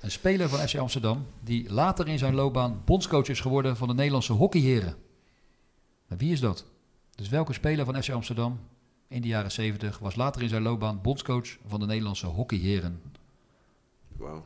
[0.00, 1.26] een speler van FC Amsterdam.
[1.40, 4.96] Die later in zijn loopbaan bondscoach is geworden van de Nederlandse hockeyheren.
[6.06, 6.70] Maar wie is dat?
[7.22, 8.60] Dus welke speler van FC Amsterdam
[9.08, 13.02] in de jaren 70 was later in zijn loopbaan bondscoach van de Nederlandse hockeyheren?
[14.16, 14.44] Wauw.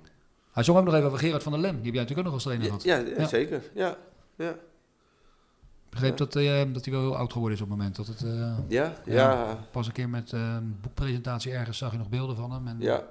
[0.52, 1.74] Hij zong ook nog even over Gerard van der Lem.
[1.74, 2.82] Die heb jij natuurlijk ook nog als trainer gehad.
[2.82, 3.62] Ja, ja, zeker.
[3.74, 3.96] Ja.
[4.34, 4.50] ja.
[4.50, 7.96] Ik begreep dat, eh, dat hij wel heel oud geworden is op het moment.
[7.96, 8.94] Dat het, eh, Ja?
[9.04, 9.58] Ja.
[9.70, 12.66] Pas een keer met eh, een boekpresentatie ergens zag je nog beelden van hem.
[12.66, 13.04] En, Ja.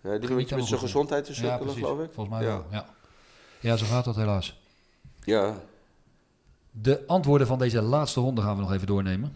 [0.00, 2.10] Ja, die met zijn gezondheid te sukkelen, geloof ik.
[2.12, 2.86] Volgens mij wel, ja.
[3.60, 4.60] Ja, zo gaat dat helaas.
[5.24, 5.60] Ja.
[6.82, 9.32] De antwoorden van deze laatste ronde gaan we nog even doornemen.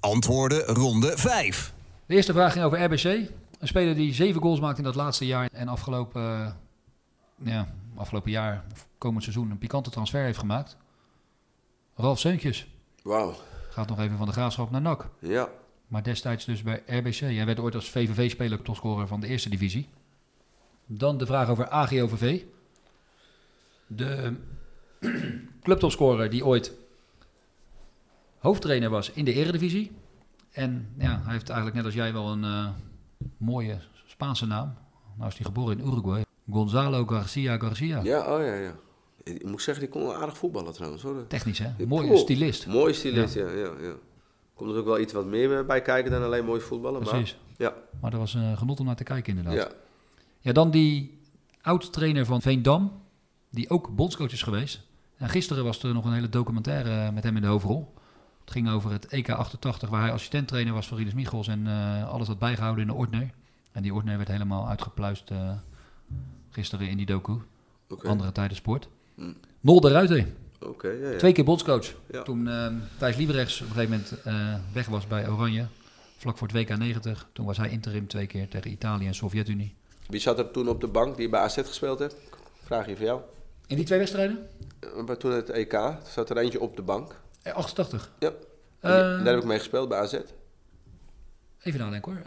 [0.00, 1.72] Antwoorden ronde 5.
[2.06, 3.04] De eerste vraag ging over RBC.
[3.58, 6.52] Een speler die zeven goals maakt in dat laatste jaar en afgelopen, eh,
[7.36, 10.76] ja, afgelopen jaar, of komend seizoen, een pikante transfer heeft gemaakt.
[11.94, 12.66] Ralf Seuntjes.
[13.02, 13.34] Wauw.
[13.70, 15.08] Gaat nog even van de graafschap naar NAC.
[15.18, 15.48] Ja.
[15.88, 17.18] Maar destijds dus bij RBC.
[17.18, 19.88] Hij werd ooit als VVV-speler topscorer van de eerste divisie.
[20.86, 22.42] Dan de vraag over AGOVV.
[23.86, 24.36] De
[25.62, 26.72] clubtopscorer die ooit
[28.38, 29.92] hoofdtrainer was in de eredivisie.
[30.50, 32.68] En ja, hij heeft eigenlijk net als jij wel een eh,
[33.36, 34.74] mooie Spaanse naam.
[35.16, 36.24] Nou is hij geboren in Uruguay.
[36.50, 38.00] Gonzalo Garcia Garcia.
[38.02, 38.74] Ja, oh ja, ja.
[39.22, 41.02] Ik moet zeggen, die kon wel aardig voetballen trouwens.
[41.02, 41.26] Hoor.
[41.26, 41.86] Technisch, hè?
[41.86, 42.18] Mooie cool.
[42.18, 42.66] stylist.
[42.66, 43.48] Mooie stylist, Ja.
[43.48, 43.56] ja.
[43.56, 43.94] ja, ja,
[44.54, 47.02] Komt er ook wel iets wat meer bij kijken dan alleen mooi voetballen.
[47.02, 47.36] Precies.
[47.56, 47.74] Maar, ja.
[48.00, 49.70] Maar dat was een genot om naar te kijken inderdaad.
[49.70, 49.76] Ja.
[50.40, 51.18] Ja, dan die
[51.62, 53.02] oud-trainer van Veendam,
[53.50, 54.80] die ook bondscoach is geweest.
[55.20, 57.94] En gisteren was er nog een hele documentaire met hem in de hoofdrol.
[58.40, 62.08] Het ging over het EK 88, waar hij assistent-trainer was voor Rinus Michels en eh,
[62.08, 63.30] alles had bijgehouden in de Ordner.
[63.72, 65.52] En die Ordner werd helemaal uitgepluist eh,
[66.50, 67.32] gisteren in die docu.
[68.02, 68.88] Andere tijden sport.
[69.14, 69.32] Hm.
[69.60, 70.26] Nol de Ruiter.
[70.82, 71.16] Ja, ja.
[71.18, 71.94] Twee keer bondscoach.
[72.10, 72.22] Ja.
[72.22, 72.66] Toen eh,
[72.98, 75.66] Thijs Liebrechts op een gegeven moment eh, weg was bij Oranje,
[76.16, 77.28] vlak voor het WK 90.
[77.32, 79.74] Toen was hij interim twee keer tegen Italië en Sovjet-Unie.
[80.06, 82.16] Wie zat er toen op de bank die bij AZ gespeeld heeft?
[82.62, 83.20] Vraag je voor jou.
[83.70, 84.48] In die twee wedstrijden?
[84.80, 85.78] Eh, maar Toen het EK
[86.08, 87.20] zat er eentje op de bank.
[87.42, 88.10] Eh, 88.
[88.18, 88.28] Ja.
[88.80, 90.14] En Eh, die- daar heb ik mee gespeeld bij AZ.
[91.62, 92.22] Even nadenken hoor.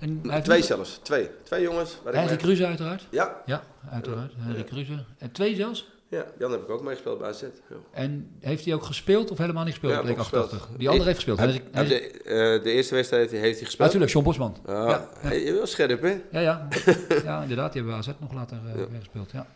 [0.00, 1.00] En hij Twee zelfs.
[1.02, 1.28] Twee.
[1.42, 1.98] Twee jongens.
[2.04, 3.06] Henry Kruse uiteraard.
[3.10, 3.42] Ja.
[3.46, 4.32] Ja, uiteraard.
[4.36, 5.04] Henry Kruse.
[5.18, 5.88] En twee zelfs.
[6.10, 7.40] Ja, Jan heb ik ook meegespeeld bij AZ.
[7.42, 7.48] Ja.
[7.92, 9.92] En heeft hij ook gespeeld of helemaal niet gespeeld?
[9.92, 10.44] Ja, Bleek ook gespeeld.
[10.44, 10.76] 88?
[10.78, 11.38] Die andere heeft gespeeld.
[11.38, 13.78] Hij- hij de, eh, de eerste wedstrijd heeft hij gespeeld.
[13.78, 14.56] Natuurlijk, John Bosman.
[14.66, 15.30] Ja, ja.
[15.32, 16.20] Je bent wel scherp, hè?
[16.30, 16.68] Ja, ja.
[17.24, 17.72] ja, inderdaad.
[17.72, 19.30] Die hebben we AZ nog later eh, weer gespeeld.
[19.30, 19.46] Ja.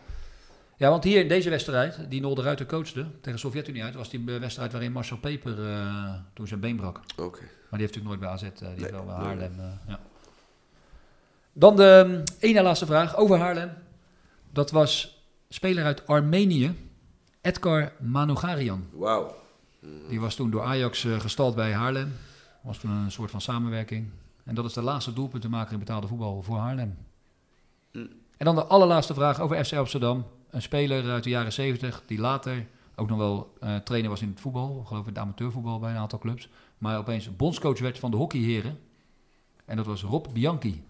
[0.82, 4.10] Ja, want hier in deze wedstrijd, die Nol de Ruiter coachte tegen Sovjet-Unie uit, was
[4.10, 7.00] die eh, wedstrijd waarin Marcel Peper eh, toen zijn been brak.
[7.16, 7.40] Oké.
[7.40, 9.14] Maar die heeft natuurlijk nooit bij AZ, eh, die heeft wel bij.
[9.14, 9.52] Haarlem.
[9.86, 10.00] ja.
[11.52, 13.72] Dan de um, ene laatste vraag over Haarlem.
[14.52, 16.74] Dat was speler uit Armenië,
[17.40, 18.86] Edgar Manogarian.
[18.92, 19.34] Wauw.
[20.08, 22.12] Die was toen door Ajax gestald bij Haarlem.
[22.62, 24.10] Was toen een soort van samenwerking.
[24.44, 26.96] En dat is de laatste doelpunt te maken in betaalde voetbal voor Haarlem.
[27.90, 27.98] Hm.
[28.36, 30.24] En dan de allerlaatste vraag over FC Amsterdam.
[30.52, 34.28] Een speler uit de jaren 70 die later ook nog wel eh, trainer was in
[34.28, 34.84] het voetbal.
[34.86, 36.48] Geloof ik in het amateurvoetbal bij een aantal clubs.
[36.78, 38.78] Maar opeens bondscoach werd van de hockeyheren.
[39.64, 40.84] En dat was Rob Bianchi.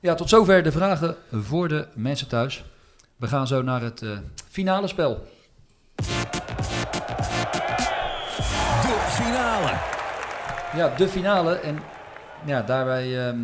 [0.00, 2.64] Ja, tot zover de vragen voor de mensen thuis.
[3.16, 5.26] We gaan zo naar het eh, finale spel.
[8.82, 9.78] De finale.
[10.76, 11.54] Ja, de finale.
[11.54, 11.78] En
[12.46, 13.40] ja, daarbij ehm,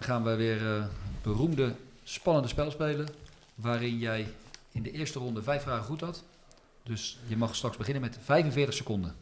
[0.00, 0.84] gaan we weer eh
[1.22, 3.23] beroemde, spannende spel spelen.
[3.54, 4.26] Waarin jij
[4.70, 6.24] in de eerste ronde vijf vragen goed had.
[6.82, 9.14] Dus je mag straks beginnen met 45 seconden.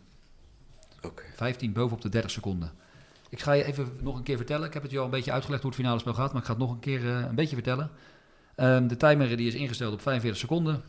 [1.02, 1.22] Oké.
[1.34, 2.72] 15 bovenop de 30 seconden.
[3.28, 4.66] Ik ga je even nog een keer vertellen.
[4.66, 6.32] Ik heb het je al een beetje uitgelegd hoe het finale spel gaat.
[6.32, 7.90] Maar ik ga het nog een keer eh, een beetje vertellen.
[8.54, 10.82] Ehm, de timer die is ingesteld op 45 seconden.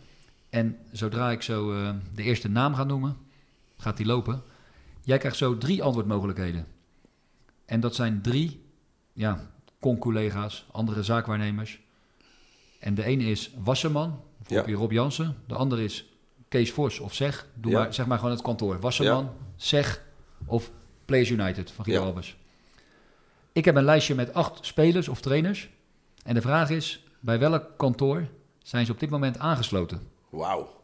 [0.50, 3.18] En zodra ik zo eh, de eerste naam ga noemen,
[3.78, 4.44] gaat die lopen.
[5.02, 6.68] Jij krijgt zo drie antwoordmogelijkheden.
[7.66, 8.64] En dat zijn drie
[9.14, 9.50] ja,
[9.80, 11.80] con-collega's, andere zaakwaarnemers.
[12.84, 14.62] En de ene is Wasserman, Ja.
[14.66, 15.36] Rob Jansen.
[15.48, 16.06] De andere is
[16.48, 17.48] Kees Vos of Zeg.
[17.54, 18.80] Doe maar, zeg maar gewoon het kantoor.
[18.80, 20.04] Wasserman, Zeg
[20.46, 20.72] of
[21.06, 22.04] Players United van Guido.
[22.04, 22.38] Albers.
[23.52, 25.70] Ik heb een lijstje met acht spelers of trainers.
[26.24, 28.28] En de vraag is, bij welk kantoor
[28.64, 30.02] zijn ze op dit moment aangesloten?
[30.30, 30.80] Wauw.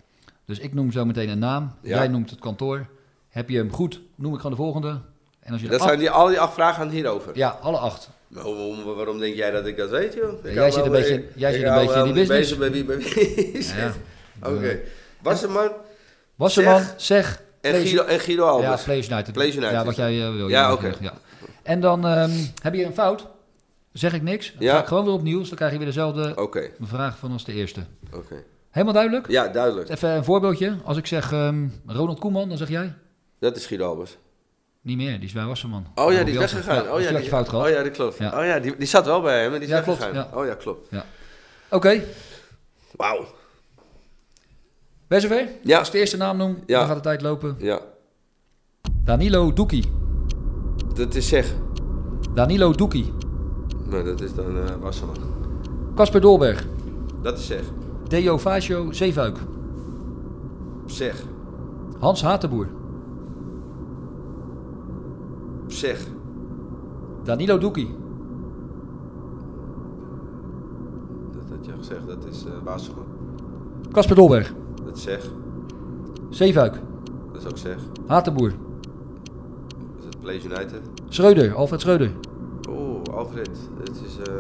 [0.46, 1.74] Dus ik noem zo meteen een naam.
[1.82, 1.96] Ja.
[1.96, 2.88] Jij noemt het kantoor.
[3.30, 5.02] Heb je hem goed, noem ik gewoon de volgende.
[5.40, 7.32] En als je Dat acht- zijn die, al die acht vragen gaan hierover.
[7.38, 8.10] Ja, alle acht.
[8.28, 10.44] Maar hoe- waarom denk jij dat ik dat weet, joh?
[10.54, 12.28] Jij zit een beetje- jij zit een beetje in die business.
[12.40, 13.64] bezig met wie bij wie.
[13.76, 13.94] Ja.
[14.50, 14.80] Oké.
[15.22, 15.70] Wasserman.
[16.36, 16.94] Wasserman, Zeg.
[16.98, 17.42] zeg.
[17.62, 18.80] En Guido, en Guido Albers.
[18.80, 19.36] Ja, Players United.
[19.72, 20.48] Ja, wat jij eh, wil.
[20.48, 20.94] Ja, oké.
[21.00, 21.14] Ja.
[21.64, 23.28] En dan ehm, heb je een fout.
[23.92, 24.54] Zeg ik niks.
[24.54, 24.74] Dan Ja.
[24.74, 25.40] ga ik gewoon weer opnieuw.
[25.40, 26.48] Dus dan krijg je weer dezelfde
[26.82, 27.82] vraag van als de eerste.
[28.14, 28.36] Oké.
[28.70, 29.28] Helemaal duidelijk?
[29.28, 29.90] Ja, duidelijk.
[29.90, 30.76] Even een voorbeeldje.
[30.84, 32.94] Als ik zeg ehm, Ronald Koeman, dan zeg jij?
[33.40, 34.18] Dat is Guido Albers.
[34.82, 35.86] Niet meer, die is bij Wasserman.
[35.96, 36.92] Oh ja, die is weggegaan.
[36.92, 37.66] Oh, ja, die fout gehad.
[37.66, 38.18] Oh ja, dat klopt.
[38.18, 38.40] Ja.
[38.40, 40.28] Oh ja, die, die zat wel bij hem, maar die is Ja, klopt, weggegaan.
[40.34, 40.38] ja.
[40.40, 40.88] Oh ja, klopt.
[40.92, 41.06] Ja.
[41.70, 42.02] Oké,
[42.96, 43.26] Wauw.
[45.08, 45.48] ben zover?
[45.64, 45.78] Ja.
[45.78, 46.78] Als ik de eerste naam noem, Ja.
[46.80, 47.56] dan gaat de tijd lopen.
[47.60, 47.80] Ja.
[49.04, 49.92] Danilo Doekie.
[50.94, 51.54] Dat is zeg.
[52.34, 53.14] Danilo Doekie.
[53.90, 55.18] Maar dat is dan eh Wasserman.
[55.96, 56.66] Casper Dolberg.
[57.22, 57.62] Dat is zeg.
[58.08, 59.38] Deo Facio Zeefuik.
[60.86, 61.24] Zeg.
[62.00, 62.68] Hans Hatenboer.
[65.70, 66.08] Zeg.
[67.24, 67.96] Danilo Doekie.
[71.32, 73.06] Dat had je gezegd, dat is Wasserman.
[73.92, 74.54] Casper Dolberg.
[74.86, 75.32] Dat is zeg.
[76.30, 76.74] Zeefuik.
[77.32, 77.78] Dat is ook zeg.
[78.08, 78.54] Hatenboer.
[79.98, 80.82] Dat is Place United.
[81.10, 81.54] Schreuder.
[81.54, 82.12] Alfred Schreuder.
[82.70, 83.50] Oeh, Alfred.
[83.80, 84.32] Het is eh.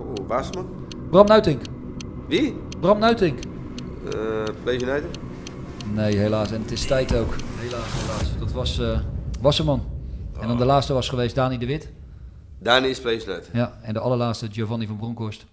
[0.00, 0.66] Oeh, Wasserman.
[1.10, 1.60] Bram Nuitink.
[2.26, 2.56] Wie?
[2.80, 3.38] Bram Nuitink.
[4.04, 5.18] Eh Place United.
[5.94, 6.52] Nee, helaas.
[6.52, 7.34] En het is tijd ook.
[7.68, 8.38] Helaas, helaas.
[8.38, 9.00] Dat was eh,
[9.40, 9.86] Wasserman.
[10.40, 11.88] En dan de laatste was geweest Dani de Wit.
[12.58, 13.48] Dani is United.
[13.52, 15.46] Ja, en de allerlaatste Giovanni van Bronckhorst.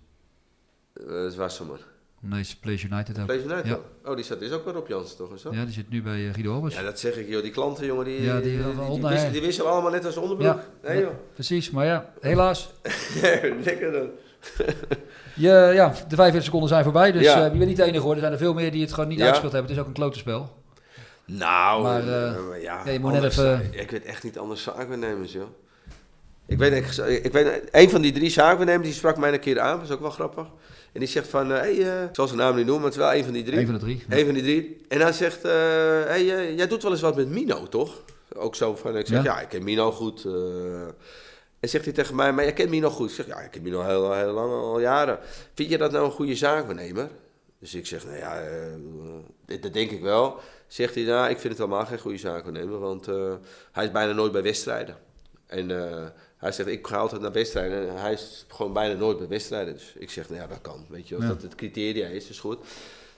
[0.93, 1.77] Eh, Dat is Wasserman.
[2.19, 3.25] Nee, is Place United ook.
[3.25, 3.65] Place United?
[3.65, 3.79] Ja.
[4.05, 5.39] Oh, die staat is ook wel op Jansen toch?
[5.39, 5.49] Zo?
[5.53, 6.75] ja, die zit nu bij eh, Guido Albers.
[6.75, 7.41] Ja, dat zeg ik joh.
[7.41, 9.31] Die klanten jongen, die, Ja, die die, wisselen, her.
[9.31, 10.47] die wisselen allemaal net als onderbroek.
[10.83, 11.09] Ja, Nee joh.
[11.33, 11.69] precies.
[11.71, 12.69] Maar ja, helaas.
[13.63, 14.07] Lekker dan.
[15.35, 17.11] Je, ja, de 45 seconden zijn voorbij.
[17.11, 17.37] Dus Ja.
[17.45, 18.13] eh, je bent niet de enige hoor.
[18.13, 19.69] Er zijn er veel meer die het gewoon niet uitgespeeld hebben.
[19.71, 20.63] Het is ook een klote spel.
[21.25, 24.23] Nou, Maar, eh, eh, ja, ja, je moet net anders, even- eh, Ik weet echt
[24.23, 25.47] niet anders zaakwaarnemers, joh.
[26.47, 29.59] Ik weet, ik, ik weet, een van die drie zaakwaarnemers, die sprak mij een keer
[29.59, 30.45] aan, dat is ook wel grappig.
[30.91, 32.99] En die zegt van, hé, hey, eh, ik zal zijn naam niet noemen, maar het
[32.99, 33.59] is wel een van die drie.
[33.59, 34.03] Een van de drie.
[34.09, 34.17] ja.
[34.17, 34.77] Een van die drie.
[34.87, 38.01] En hij zegt, hé, hey, eh, jij doet wel eens wat met Mino, toch?
[38.35, 39.39] Ook zo van, ik zeg, Ja.
[39.39, 40.25] ik ken Mino goed.
[40.25, 40.31] eh.
[41.59, 43.09] en zegt hij tegen mij, maar jij kent Mino goed?
[43.09, 45.19] Ik zeg, ja, ik ken Mino heel, heel lang, al jaren.
[45.53, 47.09] Vind je dat nou een goede zaakwaarnemer?
[47.65, 50.39] Dus ik zeg, nou ja, eh, dat, denk ik wel.
[50.67, 53.33] Zegt hij, nou, ik vind het helemaal geen goede zaakwaarnemer, want eh,
[53.71, 54.97] hij is bijna nooit bij wedstrijden.
[55.45, 56.05] En eh,
[56.37, 57.89] hij zegt, ik ga altijd naar wedstrijden.
[57.89, 59.73] En hij is gewoon bijna nooit bij wedstrijden.
[59.73, 60.85] Dus ik zeg, nou ja, dat kan.
[60.89, 61.29] Weet je, als Ja.
[61.29, 62.59] dat het criteria is, is goed.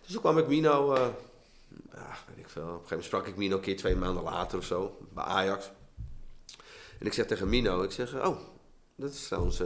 [0.04, 2.62] Dus toen kwam ik Mino, ja, weet ik veel.
[2.62, 5.24] Op een gegeven moment sprak ik Mino een keer twee maanden later of zo, bij
[5.24, 5.72] Ajax.
[7.00, 8.38] En ik zeg tegen Mino, ik zeg, oh,
[8.96, 9.62] dat is trouwens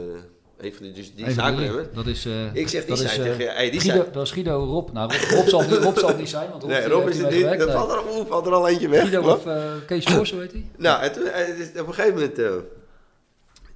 [0.60, 1.86] een van die, dus die van.
[1.94, 4.00] Dat is, eh, Ik zeg, die dat is, zei eh, tegen je, hey, die Guido,
[4.00, 4.92] zei- Dat is Guido Rob.
[4.92, 6.50] Nou, Rob, Rob, zal, niet- Rob zal niet zijn.
[6.50, 7.60] Want Rob, Nee, die Rob is het hiermee niet.
[7.60, 7.76] Er Nee.
[7.76, 9.00] valt er, valt er al eentje weg.
[9.00, 9.38] Guido klopt.
[9.38, 10.66] of eh, Kees Vos, hoe heet hij?
[10.76, 12.38] Nou, en toen, eh, op een gegeven moment...
[12.38, 12.50] eh,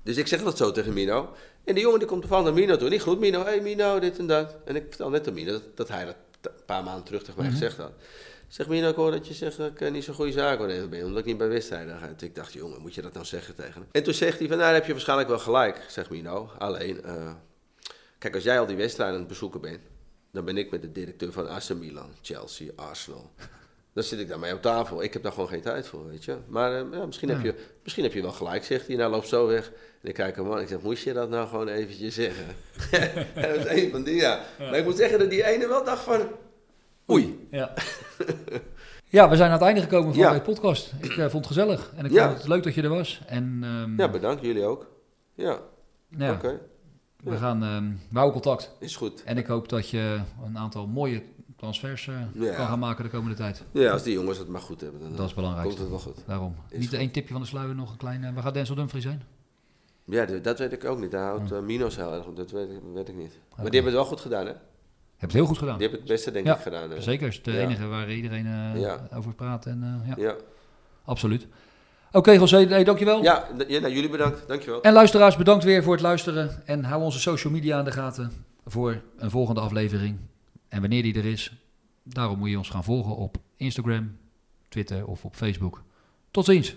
[0.02, 1.28] dus ik zeg dat zo tegen Mino.
[1.64, 2.84] En die jongen die komt toevallig naar Mino toe.
[2.84, 3.38] En die groet Mino.
[3.38, 4.54] Hé hey Mino, dit en dat.
[4.64, 7.34] En ik vertel net aan Mino dat, dat hij dat een paar maanden terug tegen
[7.40, 7.54] mij Mhm.
[7.58, 7.90] gezegd had.
[8.48, 10.58] Zeg Mino, ik hoor dat je zegt dat ik eh, niet zo'n goede zaak
[10.90, 11.04] ben.
[11.04, 12.06] Omdat ik niet bij wedstrijden ga.
[12.06, 13.86] Toen ik dacht, jongen, moet je dat nou zeggen tegen hem?
[13.92, 16.50] En toen zegt hij van, nou, heb je waarschijnlijk wel gelijk, zegt Mino.
[16.58, 17.32] Alleen, eh,
[18.18, 19.80] kijk, als jij al die wedstrijden aan het bezoeken bent...
[20.32, 23.30] dan ben ik met de directeur van AC Milan, Chelsea, Arsenal...
[23.92, 25.02] Dan zit ik daarmee op tafel.
[25.02, 26.36] Ik heb daar gewoon geen tijd voor, weet je.
[26.46, 27.44] Maar eh, ja, misschien, heb Ja.
[27.44, 28.96] je, misschien heb je wel gelijk, zegt hij.
[28.96, 29.72] Nou, loopt zo weg.
[30.02, 30.60] En ik kijk hem aan.
[30.60, 32.46] Ik zeg, moest je dat nou gewoon eventjes zeggen?
[33.34, 34.44] En dat is een van die, ja.
[34.58, 36.28] Maar ik moet zeggen dat die ene wel dacht van...
[37.10, 37.48] Oei.
[37.50, 37.72] Ja.
[39.08, 40.32] Ja, we zijn aan het einde gekomen van Ja.
[40.32, 40.92] de podcast.
[41.00, 42.26] Ik eh, vond het gezellig en ik Ja.
[42.26, 43.20] vond het leuk dat je er was.
[43.26, 44.42] En ehm, Ja, bedankt.
[44.42, 44.86] Jullie ook.
[45.34, 45.58] Ja.
[46.08, 46.60] ja, Oké.
[47.22, 47.36] we Ja.
[47.36, 47.60] gaan
[48.10, 48.70] we houden contact.
[48.78, 49.22] Is goed.
[49.24, 51.22] En ik hoop dat je een aantal mooie
[51.56, 52.54] transfers eh, Ja.
[52.54, 53.64] kan gaan maken de komende tijd.
[53.72, 55.66] Ja, als die jongens het maar goed hebben, dan Dat is belangrijk.
[55.66, 56.18] komt het wel goed.
[56.26, 56.54] Daarom.
[56.68, 56.98] Is Niet goed.
[56.98, 58.24] één tipje van de sluier, nog een klein...
[58.24, 59.22] eh, waar gaat Denzel Dumfries zijn?
[60.04, 61.10] Ja, dat weet ik ook niet.
[61.10, 61.58] Daar houdt Oh.
[61.58, 62.36] eh, Minos heel erg op.
[62.36, 63.32] Dat weet, ik- weet ik niet.
[63.56, 64.52] Maar die hebben het wel goed gedaan, hè?
[65.16, 65.78] Heb het heel goed gedaan.
[65.78, 66.90] Die hebben het beste, denk Ja, ik, gedaan.
[66.90, 67.00] hè?
[67.00, 67.58] Zeker, is de Ja.
[67.60, 69.08] enige waar iedereen eh, Ja.
[69.14, 69.66] over praat.
[69.66, 70.22] En, eh, ja.
[70.22, 70.34] Ja.
[71.04, 71.46] Absoluut.
[72.12, 73.22] Oké, José, hey, dankjewel.
[73.22, 74.48] Ja nou, jullie bedankt.
[74.48, 74.82] Dankjewel.
[74.82, 76.62] En luisteraars, bedankt weer voor het luisteren.
[76.66, 78.32] En hou onze social media aan de gaten
[78.66, 80.18] voor een volgende aflevering.
[80.68, 81.52] En wanneer die er is,
[82.02, 84.16] daarom moet je ons gaan volgen op Instagram,
[84.68, 85.82] Twitter of op Facebook.
[86.30, 86.74] Tot ziens.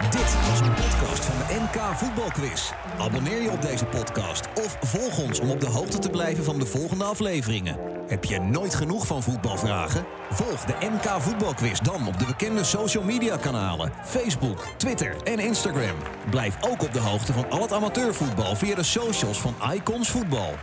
[0.00, 2.70] Dit was een podcast van de NK Voetbalquiz.
[2.98, 6.58] Abonneer je op deze podcast of volg ons om op de hoogte te blijven van
[6.58, 7.78] de volgende afleveringen.
[8.06, 10.04] Heb je nooit genoeg van voetbalvragen?
[10.30, 15.96] Volg de NK Voetbalquiz dan op de bekende social media kanalen: Facebook, Twitter en Instagram.
[16.30, 20.54] Blijf ook op de hoogte van al het amateurvoetbal via de socials van Icons Voetbal.